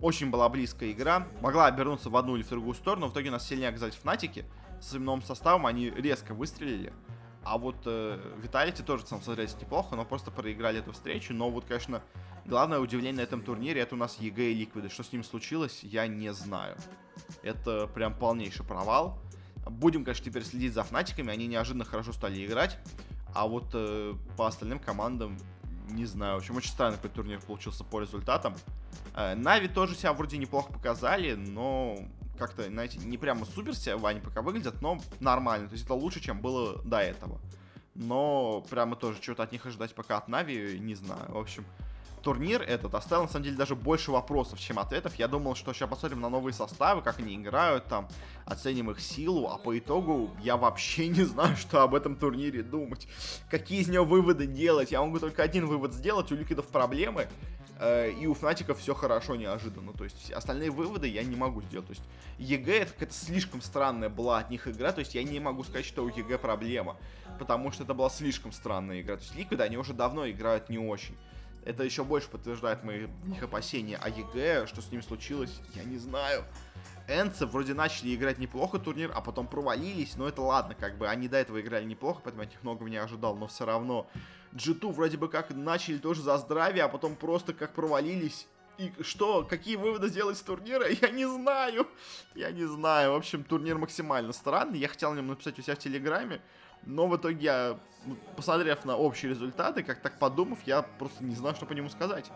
Очень 0.00 0.30
была 0.30 0.48
близкая 0.48 0.90
игра. 0.90 1.28
Могла 1.40 1.66
обернуться 1.66 2.10
в 2.10 2.16
одну 2.16 2.36
или 2.36 2.42
в 2.42 2.48
другую 2.48 2.74
сторону. 2.74 3.08
В 3.08 3.12
итоге 3.12 3.30
нас 3.30 3.46
сильнее 3.46 3.68
оказались 3.68 3.94
Фнатики. 3.94 4.46
С 4.80 4.92
новым 4.94 5.22
составом 5.22 5.66
они 5.66 5.90
резко 5.90 6.34
выстрелили. 6.34 6.92
А 7.44 7.58
вот 7.58 7.76
э, 7.84 8.18
Vitality 8.42 8.82
тоже 8.82 9.06
сам 9.06 9.20
смотрелись 9.22 9.54
неплохо, 9.60 9.96
но 9.96 10.04
просто 10.04 10.30
проиграли 10.30 10.78
эту 10.78 10.92
встречу. 10.92 11.34
Но 11.34 11.50
вот, 11.50 11.66
конечно, 11.66 12.02
главное 12.46 12.78
удивление 12.78 13.18
на 13.18 13.20
этом 13.20 13.42
турнире 13.42 13.82
это 13.82 13.94
у 13.94 13.98
нас 13.98 14.18
EG 14.18 14.52
и 14.52 14.54
Ликвиды. 14.54 14.88
Что 14.88 15.02
с 15.02 15.12
ним 15.12 15.22
случилось, 15.22 15.80
я 15.82 16.06
не 16.06 16.32
знаю. 16.32 16.76
Это 17.42 17.86
прям 17.86 18.14
полнейший 18.14 18.64
провал. 18.64 19.18
Будем, 19.66 20.04
конечно, 20.04 20.24
теперь 20.24 20.44
следить 20.44 20.72
за 20.72 20.84
Фнатиками. 20.84 21.32
Они 21.32 21.46
неожиданно 21.46 21.84
хорошо 21.84 22.12
стали 22.12 22.44
играть. 22.44 22.78
А 23.34 23.46
вот 23.46 23.66
э, 23.74 24.14
по 24.36 24.46
остальным 24.46 24.78
командам 24.78 25.36
не 25.90 26.06
знаю. 26.06 26.36
В 26.36 26.38
общем, 26.38 26.56
очень 26.56 26.70
странный 26.70 26.96
какой 26.96 27.10
турнир 27.10 27.40
получился 27.40 27.84
по 27.84 28.00
результатам. 28.00 28.54
Э, 29.14 29.34
Нави 29.34 29.68
тоже 29.68 29.94
себя 29.94 30.12
вроде 30.14 30.38
неплохо 30.38 30.72
показали, 30.72 31.34
но 31.34 31.98
как-то, 32.38 32.64
знаете, 32.64 32.98
не 32.98 33.18
прямо 33.18 33.44
супер 33.44 33.74
себя 33.74 33.96
Вани 33.96 34.20
пока 34.20 34.42
выглядят, 34.42 34.80
но 34.80 34.98
нормально. 35.20 35.68
То 35.68 35.74
есть 35.74 35.84
это 35.84 35.94
лучше, 35.94 36.20
чем 36.20 36.40
было 36.40 36.82
до 36.82 36.98
этого. 36.98 37.40
Но 37.94 38.64
прямо 38.70 38.96
тоже 38.96 39.22
что-то 39.22 39.44
от 39.44 39.52
них 39.52 39.64
ожидать 39.66 39.94
пока 39.94 40.18
от 40.18 40.28
Нави, 40.28 40.78
не 40.80 40.94
знаю. 40.94 41.30
В 41.30 41.38
общем, 41.38 41.64
турнир 42.24 42.62
этот 42.62 42.94
оставил, 42.94 43.24
на 43.24 43.28
самом 43.28 43.44
деле, 43.44 43.56
даже 43.56 43.76
больше 43.76 44.10
вопросов, 44.10 44.58
чем 44.58 44.78
ответов. 44.80 45.14
Я 45.16 45.28
думал, 45.28 45.54
что 45.54 45.72
сейчас 45.72 45.88
посмотрим 45.88 46.20
на 46.20 46.28
новые 46.28 46.54
составы, 46.54 47.02
как 47.02 47.20
они 47.20 47.36
играют, 47.36 47.84
там, 47.84 48.08
оценим 48.46 48.90
их 48.90 49.00
силу, 49.00 49.48
а 49.48 49.58
по 49.58 49.78
итогу 49.78 50.30
я 50.42 50.56
вообще 50.56 51.06
не 51.08 51.22
знаю, 51.22 51.56
что 51.56 51.82
об 51.82 51.94
этом 51.94 52.16
турнире 52.16 52.62
думать. 52.62 53.06
Какие 53.48 53.82
из 53.82 53.88
него 53.88 54.04
выводы 54.04 54.46
делать? 54.46 54.90
Я 54.90 55.02
могу 55.02 55.20
только 55.20 55.42
один 55.42 55.66
вывод 55.66 55.92
сделать, 55.92 56.32
у 56.32 56.34
Ликвидов 56.34 56.66
проблемы, 56.66 57.28
и 58.18 58.26
у 58.26 58.34
Фнатиков 58.34 58.78
все 58.78 58.94
хорошо 58.94 59.36
неожиданно. 59.36 59.92
То 59.92 60.04
есть 60.04 60.32
остальные 60.32 60.70
выводы 60.70 61.08
я 61.08 61.22
не 61.22 61.36
могу 61.36 61.62
сделать. 61.62 61.86
То 61.86 61.92
есть 61.92 62.04
EG 62.38 62.80
это 62.80 62.92
какая-то 62.92 63.14
слишком 63.14 63.60
странная 63.60 64.08
была 64.08 64.38
от 64.38 64.50
них 64.50 64.66
игра, 64.68 64.92
то 64.92 65.00
есть 65.00 65.14
я 65.14 65.22
не 65.22 65.40
могу 65.40 65.64
сказать, 65.64 65.86
что 65.86 66.04
у 66.04 66.08
EG 66.08 66.38
проблема, 66.38 66.96
потому 67.38 67.72
что 67.72 67.84
это 67.84 67.94
была 67.94 68.10
слишком 68.10 68.52
странная 68.52 69.00
игра. 69.00 69.16
То 69.16 69.22
есть 69.22 69.34
Ликвиды, 69.36 69.62
они 69.62 69.76
уже 69.76 69.92
давно 69.92 70.28
играют 70.28 70.68
не 70.68 70.78
очень. 70.78 71.16
Это 71.64 71.82
еще 71.82 72.04
больше 72.04 72.28
подтверждает 72.28 72.84
мои 72.84 73.06
их 73.34 73.42
опасения. 73.42 73.98
А 74.00 74.08
EG, 74.08 74.66
что 74.66 74.82
с 74.82 74.90
ним 74.90 75.02
случилось, 75.02 75.60
я 75.74 75.84
не 75.84 75.98
знаю. 75.98 76.44
Энцы 77.08 77.46
вроде 77.46 77.74
начали 77.74 78.14
играть 78.14 78.38
неплохо 78.38 78.78
турнир, 78.78 79.10
а 79.14 79.20
потом 79.20 79.46
провалились, 79.46 80.16
но 80.16 80.26
это 80.26 80.40
ладно, 80.40 80.74
как 80.74 80.96
бы 80.96 81.06
они 81.06 81.28
до 81.28 81.36
этого 81.36 81.60
играли 81.60 81.84
неплохо, 81.84 82.20
поэтому 82.24 82.44
я 82.44 82.48
них 82.48 82.62
многого 82.62 82.88
не 82.88 82.96
ожидал, 82.96 83.36
но 83.36 83.46
все 83.46 83.66
равно. 83.66 84.06
G2 84.54 84.92
вроде 84.92 85.18
бы 85.18 85.28
как 85.28 85.50
начали 85.50 85.98
тоже 85.98 86.22
за 86.22 86.38
здравие, 86.38 86.84
а 86.84 86.88
потом 86.88 87.16
просто 87.16 87.52
как 87.52 87.74
провалились, 87.74 88.46
И 88.78 88.92
что, 89.02 89.44
какие 89.44 89.76
выводы 89.76 90.08
сделать 90.08 90.38
с 90.38 90.42
турнира, 90.42 90.88
я 91.02 91.10
не 91.10 91.26
знаю. 91.26 91.86
Я 92.34 92.50
не 92.50 92.64
знаю. 92.64 93.12
В 93.12 93.16
общем, 93.16 93.44
турнир 93.44 93.76
максимально 93.76 94.32
странный. 94.32 94.78
Я 94.78 94.88
хотел 94.88 95.12
о 95.12 95.14
нем 95.14 95.26
написать 95.28 95.58
у 95.58 95.62
себя 95.62 95.76
в 95.76 95.78
Телеграме, 95.78 96.40
но 96.86 97.06
в 97.06 97.16
итоге 97.16 97.44
я, 97.44 97.78
посмотрев 98.36 98.84
на 98.84 98.96
общие 98.96 99.30
результаты, 99.30 99.82
как 99.82 100.00
так 100.00 100.18
подумав, 100.18 100.58
я 100.66 100.82
просто 100.82 101.24
не 101.24 101.34
знаю, 101.34 101.54
что 101.54 101.66
по 101.66 101.72
нему 101.72 101.88
сказать. 101.88 102.30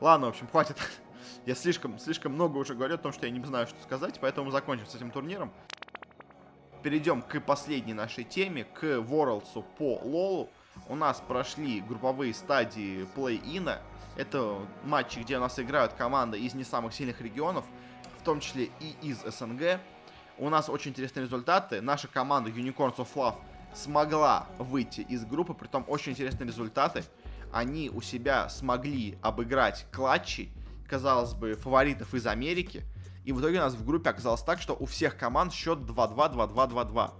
Ладно, 0.00 0.26
в 0.26 0.30
общем, 0.30 0.46
хватит. 0.48 0.76
Я 1.46 1.54
слишком, 1.54 1.98
слишком 1.98 2.32
много 2.32 2.58
уже 2.58 2.74
говорю 2.74 2.94
о 2.94 2.98
том, 2.98 3.12
что 3.12 3.26
я 3.26 3.32
не 3.32 3.44
знаю, 3.44 3.66
что 3.66 3.80
сказать, 3.82 4.18
поэтому 4.20 4.50
закончим 4.50 4.86
с 4.86 4.94
этим 4.94 5.10
турниром. 5.10 5.52
Перейдем 6.82 7.22
к 7.22 7.40
последней 7.40 7.94
нашей 7.94 8.24
теме, 8.24 8.64
к 8.64 8.84
Worlds 8.84 9.64
по 9.76 9.98
Лолу. 10.04 10.50
У 10.88 10.94
нас 10.94 11.22
прошли 11.26 11.80
групповые 11.80 12.34
стадии 12.34 13.06
плей-ина. 13.16 13.80
Это 14.16 14.58
матчи, 14.84 15.20
где 15.20 15.36
у 15.36 15.40
нас 15.40 15.58
играют 15.58 15.94
команды 15.94 16.38
из 16.38 16.54
не 16.54 16.64
самых 16.64 16.94
сильных 16.94 17.20
регионов, 17.20 17.64
в 18.20 18.24
том 18.24 18.40
числе 18.40 18.70
и 18.80 18.94
из 19.02 19.22
СНГ. 19.22 19.80
У 20.38 20.50
нас 20.50 20.68
очень 20.68 20.90
интересные 20.90 21.24
результаты. 21.24 21.80
Наша 21.80 22.08
команда 22.08 22.50
Unicorns 22.50 22.96
of 22.96 23.08
Love 23.14 23.36
смогла 23.74 24.46
выйти 24.58 25.00
из 25.00 25.24
группы, 25.24 25.54
при 25.54 25.66
том 25.66 25.84
очень 25.88 26.12
интересные 26.12 26.46
результаты. 26.46 27.04
Они 27.52 27.88
у 27.88 28.02
себя 28.02 28.50
смогли 28.50 29.18
обыграть 29.22 29.86
клатчи, 29.90 30.50
казалось 30.86 31.32
бы, 31.32 31.54
фаворитов 31.54 32.12
из 32.12 32.26
Америки. 32.26 32.84
И 33.24 33.32
в 33.32 33.40
итоге 33.40 33.58
у 33.58 33.62
нас 33.62 33.74
в 33.74 33.86
группе 33.86 34.10
оказалось 34.10 34.42
так, 34.42 34.60
что 34.60 34.76
у 34.78 34.84
всех 34.84 35.16
команд 35.16 35.54
счет 35.54 35.78
2-2, 35.78 36.34
2-2, 36.34 36.70
2-2. 36.70 37.10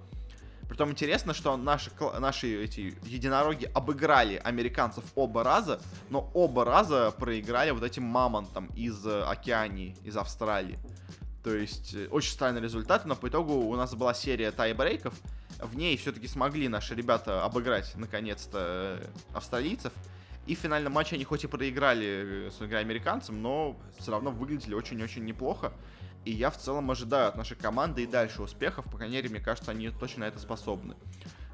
Притом 0.69 0.91
интересно, 0.91 1.33
что 1.33 1.57
наши, 1.57 1.91
наши 2.19 2.65
эти 2.65 2.95
единороги 3.05 3.71
обыграли 3.73 4.41
американцев 4.45 5.05
оба 5.15 5.43
раза, 5.43 5.81
но 6.11 6.31
оба 6.35 6.65
раза 6.65 7.13
проиграли 7.13 7.71
вот 7.71 7.83
этим 7.83 8.03
мамонтам 8.03 8.67
из 8.75 9.07
э, 9.07 9.23
Океании, 9.23 9.97
из 10.05 10.17
Австралии. 10.17 10.79
То 11.47 11.55
есть 11.55 11.95
э, 11.95 12.09
очень 12.11 12.33
странный 12.33 12.61
результат, 12.61 13.05
но 13.05 13.15
по 13.15 13.29
итогу 13.29 13.53
у 13.53 13.77
нас 13.77 13.95
была 13.95 14.15
серия 14.15 14.51
тайбрейков. 14.51 15.15
В 15.61 15.77
ней 15.77 15.97
все-таки 15.97 16.27
смогли 16.27 16.67
наши 16.67 16.93
ребята 16.97 17.45
обыграть 17.45 17.93
наконец-то 17.95 18.99
э, 19.01 19.07
австралийцев. 19.33 19.93
И 20.49 20.57
в 20.57 20.59
финальном 20.59 20.95
матче 20.95 21.15
они 21.15 21.23
хоть 21.23 21.45
и 21.45 21.47
проиграли 21.47 22.51
с 22.51 22.61
американцам, 22.61 23.41
но 23.43 23.79
все 23.97 24.11
равно 24.11 24.33
выглядели 24.33 24.75
очень-очень 24.75 25.25
неплохо. 25.25 25.73
И 26.25 26.33
я 26.33 26.51
в 26.51 26.59
целом 26.59 26.91
ожидаю 26.91 27.29
от 27.29 27.37
нашей 27.37 27.57
команды 27.57 28.03
и 28.03 28.07
дальше 28.09 28.43
успехов. 28.43 28.85
По 28.91 28.97
крайней 28.97 29.15
мере, 29.15 29.29
мне 29.29 29.39
кажется, 29.39 29.71
они 29.71 29.91
точно 29.91 30.23
на 30.23 30.25
это 30.25 30.41
способны. 30.41 30.97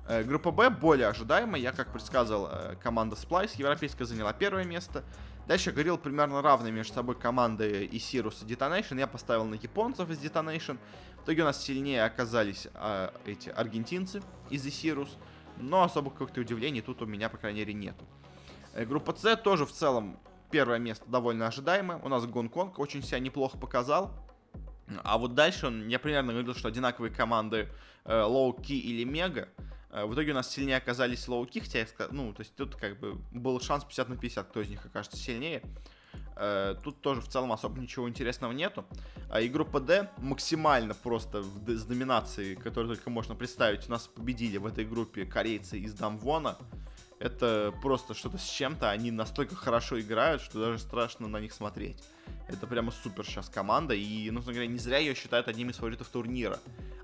Э, 0.08 0.22
группа 0.22 0.52
Б 0.52 0.70
более 0.70 1.08
ожидаемая. 1.08 1.60
Я, 1.60 1.72
как 1.72 1.92
предсказывал, 1.92 2.48
э, 2.50 2.76
команда 2.82 3.14
Splice 3.14 3.56
европейская 3.58 4.06
заняла 4.06 4.32
первое 4.32 4.64
место. 4.64 5.04
Дальше 5.46 5.72
говорил 5.72 5.98
примерно 5.98 6.40
равные 6.40 6.72
между 6.72 6.94
собой 6.94 7.16
команды 7.16 7.84
и 7.84 7.98
Sirus 7.98 8.44
и 8.46 8.52
Detonation. 8.52 8.98
Я 8.98 9.06
поставил 9.06 9.44
на 9.44 9.54
японцев 9.54 10.08
из 10.08 10.18
Detonation. 10.18 10.78
В 11.20 11.24
итоге 11.24 11.42
у 11.42 11.44
нас 11.44 11.62
сильнее 11.62 12.04
оказались 12.04 12.68
э, 12.72 13.10
эти 13.26 13.48
аргентинцы 13.48 14.22
из 14.50 14.64
Isirus. 14.66 15.10
Но 15.58 15.82
особо 15.82 16.10
каких-то 16.10 16.40
удивлений 16.40 16.80
тут 16.80 17.02
у 17.02 17.06
меня, 17.06 17.28
по 17.28 17.36
крайней 17.36 17.60
мере, 17.60 17.74
нету. 17.74 18.04
Э, 18.74 18.84
группа 18.84 19.14
С 19.14 19.36
тоже 19.36 19.66
в 19.66 19.72
целом 19.72 20.18
первое 20.50 20.78
место 20.78 21.04
довольно 21.08 21.48
ожидаемое. 21.48 21.98
У 21.98 22.08
нас 22.08 22.24
Гонконг 22.26 22.78
очень 22.78 23.02
себя 23.02 23.18
неплохо 23.18 23.58
показал. 23.58 24.12
А 25.02 25.18
вот 25.18 25.34
дальше 25.34 25.66
он, 25.66 25.88
я 25.88 25.98
примерно 25.98 26.32
говорил, 26.32 26.54
что 26.54 26.68
одинаковые 26.68 27.12
команды 27.12 27.68
э, 28.04 28.12
Low 28.12 28.56
Key 28.56 28.78
или 28.78 29.04
Мега. 29.04 29.48
Э, 29.58 29.71
в 29.92 30.14
итоге 30.14 30.32
у 30.32 30.34
нас 30.34 30.50
сильнее 30.50 30.76
оказались 30.78 31.26
Key, 31.28 31.60
хотя, 31.60 31.86
ну, 32.10 32.32
то 32.32 32.40
есть 32.40 32.54
тут 32.56 32.76
как 32.76 32.98
бы 32.98 33.14
был 33.30 33.60
шанс 33.60 33.84
50 33.84 34.08
на 34.08 34.16
50, 34.16 34.48
кто 34.48 34.60
из 34.60 34.68
них 34.68 34.84
окажется 34.84 35.16
сильнее. 35.18 35.62
Э, 36.36 36.74
тут 36.82 37.00
тоже 37.02 37.20
в 37.20 37.28
целом 37.28 37.52
особо 37.52 37.80
ничего 37.80 38.08
интересного 38.08 38.52
нету. 38.52 38.84
А 39.30 39.40
и 39.40 39.48
группа 39.48 39.80
D 39.80 40.10
максимально 40.18 40.94
просто 40.94 41.42
с 41.42 41.84
доминацией, 41.84 42.56
которую 42.56 42.96
только 42.96 43.10
можно 43.10 43.34
представить, 43.34 43.88
у 43.88 43.90
нас 43.90 44.06
победили 44.06 44.56
в 44.56 44.66
этой 44.66 44.84
группе 44.84 45.26
корейцы 45.26 45.78
из 45.78 45.94
Дамвона 45.94 46.56
это 47.22 47.72
просто 47.80 48.14
что-то 48.14 48.36
с 48.36 48.48
чем-то. 48.48 48.90
Они 48.90 49.12
настолько 49.12 49.54
хорошо 49.54 50.00
играют, 50.00 50.42
что 50.42 50.58
даже 50.58 50.80
страшно 50.80 51.28
на 51.28 51.38
них 51.38 51.52
смотреть. 51.52 52.02
Это 52.48 52.66
прямо 52.66 52.90
супер 52.90 53.24
сейчас 53.24 53.48
команда. 53.48 53.94
И, 53.94 54.30
ну, 54.30 54.40
говоря, 54.40 54.66
не 54.66 54.78
зря 54.78 54.98
ее 54.98 55.14
считают 55.14 55.48
одним 55.48 55.70
из 55.70 55.76
фаворитов 55.76 56.08
турнира, 56.08 56.58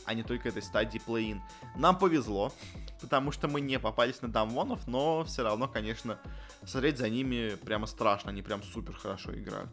а 0.04 0.14
не 0.14 0.22
только 0.22 0.48
этой 0.48 0.62
стадии 0.62 1.00
плей-ин. 1.04 1.40
Нам 1.76 1.98
повезло, 1.98 2.52
потому 3.00 3.32
что 3.32 3.48
мы 3.48 3.60
не 3.60 3.78
попались 3.78 4.20
на 4.22 4.28
дамвонов, 4.28 4.86
но 4.86 5.24
все 5.24 5.42
равно, 5.42 5.68
конечно, 5.68 6.18
смотреть 6.64 6.98
за 6.98 7.08
ними 7.08 7.56
прямо 7.64 7.86
страшно. 7.86 8.30
Они 8.30 8.42
прям 8.42 8.62
супер 8.62 8.94
хорошо 8.94 9.34
играют. 9.34 9.70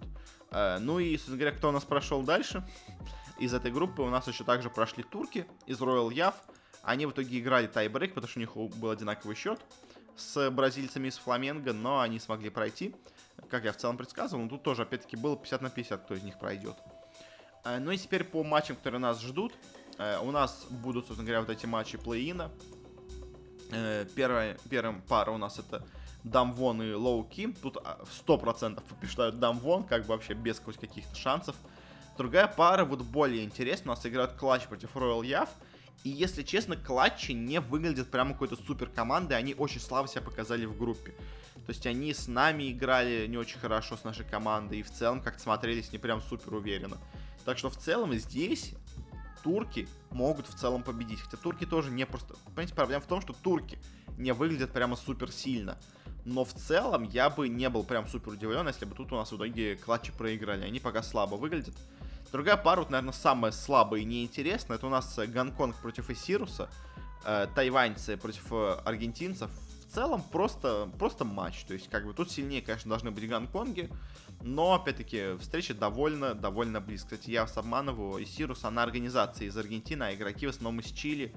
Э, 0.51 0.77
ну 0.79 0.99
и, 0.99 1.15
собственно 1.17 1.37
говоря, 1.37 1.55
кто 1.57 1.69
у 1.69 1.71
нас 1.71 1.83
прошел 1.83 2.21
дальше? 2.21 2.65
Из 3.37 3.53
этой 3.53 3.71
группы 3.71 4.01
у 4.01 4.09
нас 4.09 4.27
еще 4.27 4.43
также 4.43 4.69
прошли 4.69 5.03
турки 5.03 5.45
из 5.67 5.79
Royal 5.81 6.13
Яв. 6.13 6.35
Они 6.83 7.05
в 7.05 7.11
итоге 7.11 7.39
играли 7.39 7.67
тайбрейк, 7.67 8.13
потому 8.13 8.29
что 8.29 8.39
у 8.39 8.41
них 8.41 8.55
был 8.55 8.91
одинаковый 8.91 9.35
счет 9.35 9.59
с 10.15 10.49
бразильцами 10.49 11.09
из 11.09 11.17
Фламенго, 11.17 11.73
но 11.73 11.99
они 11.99 12.19
смогли 12.19 12.49
пройти, 12.49 12.95
как 13.49 13.65
я 13.65 13.71
в 13.71 13.77
целом 13.77 13.97
предсказывал. 13.97 14.43
Но 14.43 14.49
тут 14.49 14.63
тоже, 14.63 14.83
опять-таки, 14.83 15.15
было 15.15 15.38
50 15.38 15.61
на 15.61 15.69
50, 15.69 16.03
кто 16.03 16.15
из 16.15 16.23
них 16.23 16.39
пройдет. 16.39 16.75
Э, 17.63 17.79
ну 17.79 17.91
и 17.91 17.97
теперь 17.97 18.23
по 18.23 18.43
матчам, 18.43 18.75
которые 18.75 18.99
нас 18.99 19.21
ждут. 19.21 19.53
Э, 19.97 20.19
у 20.19 20.31
нас 20.31 20.65
будут, 20.69 21.05
собственно 21.07 21.25
говоря, 21.25 21.41
вот 21.41 21.49
эти 21.49 21.65
матчи 21.65 21.97
плей-ина. 21.97 22.51
Э, 23.71 24.05
первая, 24.15 24.57
первая 24.69 25.01
пара 25.07 25.31
у 25.31 25.38
нас 25.38 25.59
это 25.59 25.86
Дамвон 26.23 26.81
и 26.81 26.93
Лоу 26.93 27.23
Ким. 27.23 27.53
Тут 27.53 27.77
100% 28.25 28.81
побеждают 28.83 29.39
Дамвон, 29.39 29.83
как 29.83 30.03
бы 30.03 30.09
вообще 30.09 30.33
без 30.33 30.59
каких-то 30.59 31.15
шансов. 31.15 31.55
Другая 32.17 32.47
пара 32.47 32.86
вот 32.86 33.01
более 33.01 33.43
интересная. 33.43 33.93
У 33.93 33.95
нас 33.95 34.05
играют 34.05 34.33
Клатч 34.33 34.63
против 34.67 34.95
Royal 34.95 35.25
Яв. 35.25 35.49
И 36.03 36.09
если 36.09 36.43
честно, 36.43 36.77
клатчи 36.77 37.31
не 37.31 37.59
выглядят 37.59 38.11
прямо 38.11 38.33
какой-то 38.33 38.55
супер 38.55 38.89
командой, 38.89 39.33
они 39.38 39.55
очень 39.55 39.81
слабо 39.81 40.07
себя 40.07 40.21
показали 40.21 40.65
в 40.65 40.77
группе. 40.77 41.15
То 41.65 41.71
есть 41.71 41.85
они 41.87 42.13
с 42.13 42.27
нами 42.27 42.71
играли 42.71 43.25
не 43.27 43.37
очень 43.37 43.59
хорошо 43.59 43.97
с 43.97 44.03
нашей 44.03 44.25
командой, 44.25 44.79
и 44.79 44.83
в 44.83 44.91
целом 44.91 45.21
как-то 45.21 45.41
смотрелись 45.41 45.91
не 45.91 45.97
прям 45.97 46.21
супер 46.21 46.53
уверенно. 46.53 46.97
Так 47.43 47.57
что 47.57 47.69
в 47.69 47.77
целом 47.77 48.13
здесь 48.13 48.73
турки 49.43 49.87
могут 50.11 50.47
в 50.47 50.55
целом 50.55 50.83
победить. 50.83 51.21
Хотя 51.21 51.37
турки 51.37 51.65
тоже 51.65 51.91
не 51.91 52.05
просто... 52.05 52.35
Понимаете, 52.45 52.73
проблема 52.73 53.01
в 53.01 53.07
том, 53.07 53.21
что 53.21 53.33
турки 53.33 53.79
не 54.17 54.33
выглядят 54.33 54.71
прямо 54.71 54.95
супер 54.95 55.31
сильно. 55.31 55.77
Но 56.25 56.43
в 56.43 56.53
целом 56.53 57.03
я 57.03 57.29
бы 57.29 57.47
не 57.47 57.69
был 57.69 57.83
прям 57.83 58.07
супер 58.07 58.33
удивлен, 58.33 58.67
если 58.67 58.85
бы 58.85 58.95
тут 58.95 59.11
у 59.11 59.15
нас 59.15 59.31
в 59.31 59.37
итоге 59.37 59.75
клатчи 59.75 60.11
проиграли. 60.11 60.65
Они 60.65 60.79
пока 60.79 61.03
слабо 61.03 61.35
выглядят. 61.35 61.75
Другая 62.31 62.57
пара, 62.57 62.79
вот, 62.79 62.89
наверное, 62.89 63.13
самая 63.13 63.51
слабая 63.51 64.01
и 64.01 64.05
неинтересная, 64.05 64.77
это 64.77 64.87
у 64.87 64.89
нас 64.89 65.17
Гонконг 65.17 65.75
против 65.77 66.09
Исируса, 66.09 66.69
э, 67.23 67.47
тайваньцы 67.53 68.17
против 68.17 68.51
э, 68.51 68.79
аргентинцев. 68.83 69.51
Целом 69.95 70.21
просто, 70.23 70.89
просто 70.99 71.23
матч. 71.23 71.63
То 71.63 71.73
есть, 71.73 71.89
как 71.89 72.05
бы 72.05 72.13
тут 72.13 72.29
сильнее, 72.29 72.61
конечно, 72.61 72.89
должны 72.89 73.11
быть 73.11 73.29
Гонконги, 73.29 73.89
но, 74.41 74.73
опять-таки, 74.73 75.37
встреча 75.37 75.73
довольно, 75.73 76.35
довольно 76.35 76.81
близко. 76.81 77.15
Кстати, 77.15 77.31
я 77.31 77.43
вас 77.43 77.55
обманываю, 77.55 78.21
Исирус, 78.21 78.65
она 78.65 78.83
организация 78.83 79.47
из 79.47 79.55
Аргентины, 79.55 80.03
а 80.03 80.13
игроки 80.13 80.47
в 80.47 80.49
основном 80.49 80.81
из 80.81 80.91
Чили 80.91 81.33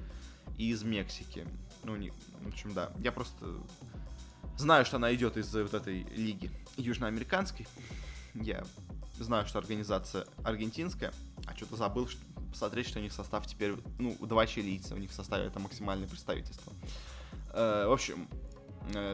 и 0.56 0.70
из 0.70 0.82
Мексики. 0.82 1.46
Ну, 1.84 1.94
не, 1.94 2.10
в 2.10 2.48
общем, 2.48 2.74
да. 2.74 2.90
Я 2.98 3.12
просто 3.12 3.46
знаю, 4.56 4.84
что 4.84 4.96
она 4.96 5.14
идет 5.14 5.36
из 5.36 5.54
вот 5.54 5.74
этой 5.74 6.02
лиги 6.16 6.50
южноамериканской. 6.76 7.68
Я 8.34 8.64
знаю, 9.20 9.46
что 9.46 9.60
организация 9.60 10.26
аргентинская, 10.42 11.12
а 11.46 11.54
что-то 11.54 11.76
забыл 11.76 12.08
что, 12.08 12.20
посмотреть, 12.50 12.88
что 12.88 12.98
у 12.98 13.02
них 13.02 13.12
состав 13.12 13.46
теперь, 13.46 13.76
ну, 14.00 14.16
два 14.20 14.48
чилийца 14.48 14.96
у 14.96 14.98
них 14.98 15.12
в 15.12 15.14
составе, 15.14 15.46
это 15.46 15.60
максимальное 15.60 16.08
представительство. 16.08 16.72
Э, 17.52 17.86
в 17.86 17.92
общем, 17.92 18.28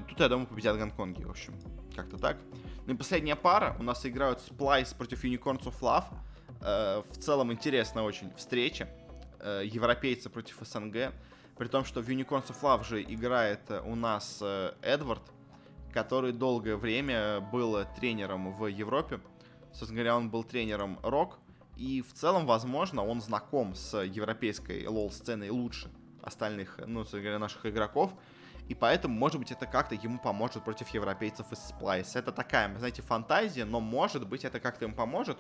тут, 0.09 0.21
я 0.21 0.29
думаю, 0.29 0.47
победят 0.47 0.77
Гонконги, 0.77 1.25
в 1.25 1.31
общем, 1.31 1.55
как-то 1.95 2.19
так. 2.19 2.39
Ну 2.87 2.95
и 2.95 2.97
последняя 2.97 3.37
пара, 3.37 3.77
у 3.79 3.83
нас 3.83 4.05
играют 4.07 4.41
Splice 4.41 4.97
против 4.97 5.25
Unicorns 5.25 5.65
of 5.65 5.81
Love. 5.81 6.05
Э, 6.61 7.03
в 7.11 7.19
целом 7.19 7.53
интересная 7.53 8.03
очень 8.03 8.33
встреча. 8.37 8.89
Э, 9.41 9.63
европейцы 9.65 10.31
против 10.31 10.57
СНГ. 10.63 11.13
При 11.59 11.69
том, 11.69 11.85
что 11.85 12.01
в 12.01 12.09
Unicorns 12.09 12.49
of 12.49 12.61
Love 12.63 12.85
же 12.85 13.03
играет 13.03 13.61
э, 13.71 13.81
у 13.85 13.95
нас 13.95 14.39
э, 14.41 14.73
Эдвард, 14.81 15.23
который 15.93 16.33
долгое 16.33 16.77
время 16.77 17.41
был 17.41 17.85
тренером 17.97 18.57
в 18.57 18.67
Европе. 18.67 19.21
Собственно 19.73 19.97
говоря, 19.97 20.17
он 20.17 20.31
был 20.31 20.45
тренером 20.45 20.99
Рок, 21.03 21.39
и 21.77 22.03
в 22.03 22.13
целом, 22.15 22.47
возможно, 22.47 23.05
он 23.05 23.21
знаком 23.21 23.75
с 23.75 24.01
европейской 24.03 24.87
лол-сценой 24.87 25.51
лучше 25.51 25.91
остальных, 26.23 26.81
ну, 26.87 27.01
собственно 27.01 27.23
говоря, 27.23 27.39
наших 27.39 27.67
игроков. 27.67 28.13
И 28.69 28.75
поэтому, 28.75 29.15
может 29.15 29.39
быть, 29.39 29.53
это 29.53 29.67
как-то 29.67 29.95
ему 29.95 30.19
поможет 30.19 30.65
против 30.65 30.89
европейцев 30.89 31.53
из 31.53 31.59
Splice. 31.59 32.19
Это 32.19 32.33
такая, 32.33 32.75
знаете, 32.79 33.03
фантазия, 33.03 33.65
но 33.65 33.81
может 33.81 34.27
быть, 34.27 34.45
это 34.45 34.59
как-то 34.59 34.87
им 34.87 34.95
поможет. 34.95 35.39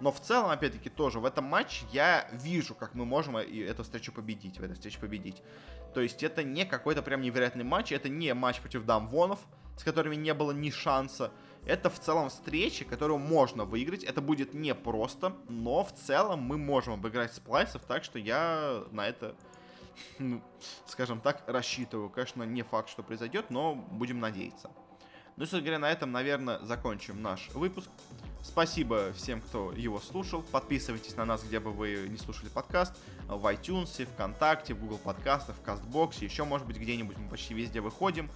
Но 0.00 0.12
в 0.12 0.20
целом, 0.20 0.50
опять-таки, 0.50 0.90
тоже 0.90 1.18
в 1.18 1.24
этом 1.24 1.44
матче 1.44 1.86
я 1.92 2.28
вижу, 2.32 2.74
как 2.74 2.94
мы 2.94 3.06
можем 3.06 3.38
эту 3.38 3.82
встречу 3.82 4.12
победить, 4.12 4.58
в 4.58 4.62
этой 4.62 4.74
встрече 4.74 4.98
победить. 4.98 5.42
То 5.94 6.02
есть 6.02 6.22
это 6.22 6.42
не 6.42 6.66
какой-то 6.66 7.00
прям 7.00 7.22
невероятный 7.22 7.64
матч, 7.64 7.92
это 7.92 8.10
не 8.10 8.34
матч 8.34 8.60
против 8.60 8.84
Дамвонов, 8.84 9.38
с 9.78 9.82
которыми 9.82 10.16
не 10.16 10.34
было 10.34 10.52
ни 10.52 10.70
шанса. 10.70 11.32
Это 11.64 11.90
в 11.90 11.98
целом 11.98 12.28
встреча, 12.28 12.84
которую 12.84 13.18
можно 13.18 13.64
выиграть. 13.64 14.04
Это 14.04 14.20
будет 14.20 14.54
непросто, 14.54 15.34
но 15.48 15.82
в 15.82 15.92
целом 15.92 16.40
мы 16.40 16.58
можем 16.58 16.94
обыграть 16.94 17.32
сплайсов, 17.32 17.82
так 17.86 18.04
что 18.04 18.18
я 18.18 18.84
на 18.92 19.08
это, 19.08 19.34
ну, 20.18 20.42
скажем 20.86 21.20
так, 21.20 21.42
рассчитываю. 21.46 22.10
Конечно, 22.10 22.42
не 22.42 22.62
факт, 22.62 22.88
что 22.88 23.02
произойдет, 23.02 23.50
но 23.50 23.74
будем 23.74 24.20
надеяться. 24.20 24.70
Ну 25.36 25.42
и, 25.42 25.46
собственно 25.46 25.62
говоря, 25.62 25.78
на 25.80 25.90
этом, 25.90 26.12
наверное, 26.12 26.58
закончим 26.60 27.20
наш 27.20 27.50
выпуск. 27.50 27.90
Спасибо 28.42 29.12
всем, 29.12 29.42
кто 29.42 29.72
его 29.72 30.00
слушал. 30.00 30.42
Подписывайтесь 30.42 31.16
на 31.16 31.26
нас, 31.26 31.42
где 31.42 31.60
бы 31.60 31.72
вы 31.72 32.06
не 32.08 32.16
слушали 32.16 32.48
подкаст. 32.48 32.96
В 33.26 33.44
iTunes, 33.52 34.06
ВКонтакте, 34.06 34.72
в 34.72 34.80
Google 34.80 34.98
подкастах, 34.98 35.56
в 35.56 35.62
Кастбоксе, 35.62 36.24
еще, 36.24 36.44
может 36.44 36.66
быть, 36.66 36.78
где-нибудь 36.78 37.18
мы 37.18 37.28
почти 37.28 37.52
везде 37.52 37.82
выходим. 37.82 38.30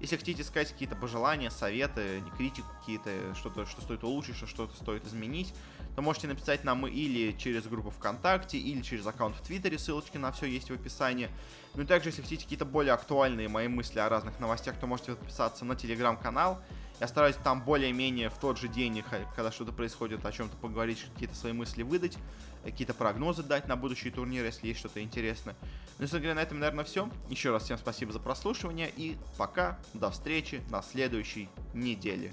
Если 0.00 0.16
хотите 0.16 0.44
сказать 0.44 0.72
какие-то 0.72 0.96
пожелания, 0.96 1.50
советы, 1.50 2.22
критику 2.38 2.68
какие-то, 2.80 3.34
что-то, 3.34 3.66
что 3.66 3.82
стоит 3.82 4.02
улучшить, 4.04 4.36
что 4.36 4.46
что-то 4.46 4.74
стоит 4.76 5.04
изменить, 5.04 5.52
то 5.96 6.02
можете 6.02 6.28
написать 6.28 6.62
нам 6.62 6.86
или 6.86 7.32
через 7.38 7.66
группу 7.66 7.90
ВКонтакте, 7.90 8.58
или 8.58 8.82
через 8.82 9.06
аккаунт 9.06 9.34
в 9.34 9.40
Твиттере, 9.40 9.78
ссылочки 9.78 10.18
на 10.18 10.30
все 10.30 10.44
есть 10.44 10.70
в 10.70 10.74
описании. 10.74 11.30
Ну 11.74 11.82
и 11.82 11.86
также, 11.86 12.10
если 12.10 12.20
хотите 12.20 12.44
какие-то 12.44 12.66
более 12.66 12.92
актуальные 12.92 13.48
мои 13.48 13.66
мысли 13.66 13.98
о 13.98 14.08
разных 14.10 14.38
новостях, 14.38 14.78
то 14.78 14.86
можете 14.86 15.14
подписаться 15.14 15.64
на 15.64 15.74
телеграм-канал. 15.74 16.60
Я 17.00 17.08
стараюсь 17.08 17.36
там 17.36 17.62
более-менее 17.62 18.28
в 18.28 18.38
тот 18.38 18.58
же 18.58 18.68
день, 18.68 19.02
когда 19.34 19.50
что-то 19.50 19.72
происходит, 19.72 20.24
о 20.24 20.32
чем-то 20.32 20.56
поговорить, 20.58 21.06
какие-то 21.14 21.34
свои 21.34 21.52
мысли 21.52 21.82
выдать, 21.82 22.16
какие-то 22.64 22.92
прогнозы 22.92 23.42
дать 23.42 23.66
на 23.66 23.76
будущие 23.76 24.12
турниры, 24.12 24.46
если 24.46 24.68
есть 24.68 24.80
что-то 24.80 25.02
интересное. 25.02 25.56
Ну 25.98 26.04
и, 26.04 26.08
собственно 26.08 26.34
на 26.34 26.40
этом, 26.40 26.58
наверное, 26.58 26.84
все. 26.84 27.08
Еще 27.30 27.52
раз 27.52 27.64
всем 27.64 27.78
спасибо 27.78 28.12
за 28.12 28.20
прослушивание 28.20 28.90
и 28.94 29.16
пока, 29.38 29.78
до 29.94 30.10
встречи 30.10 30.62
на 30.70 30.82
следующей 30.82 31.48
неделе. 31.72 32.32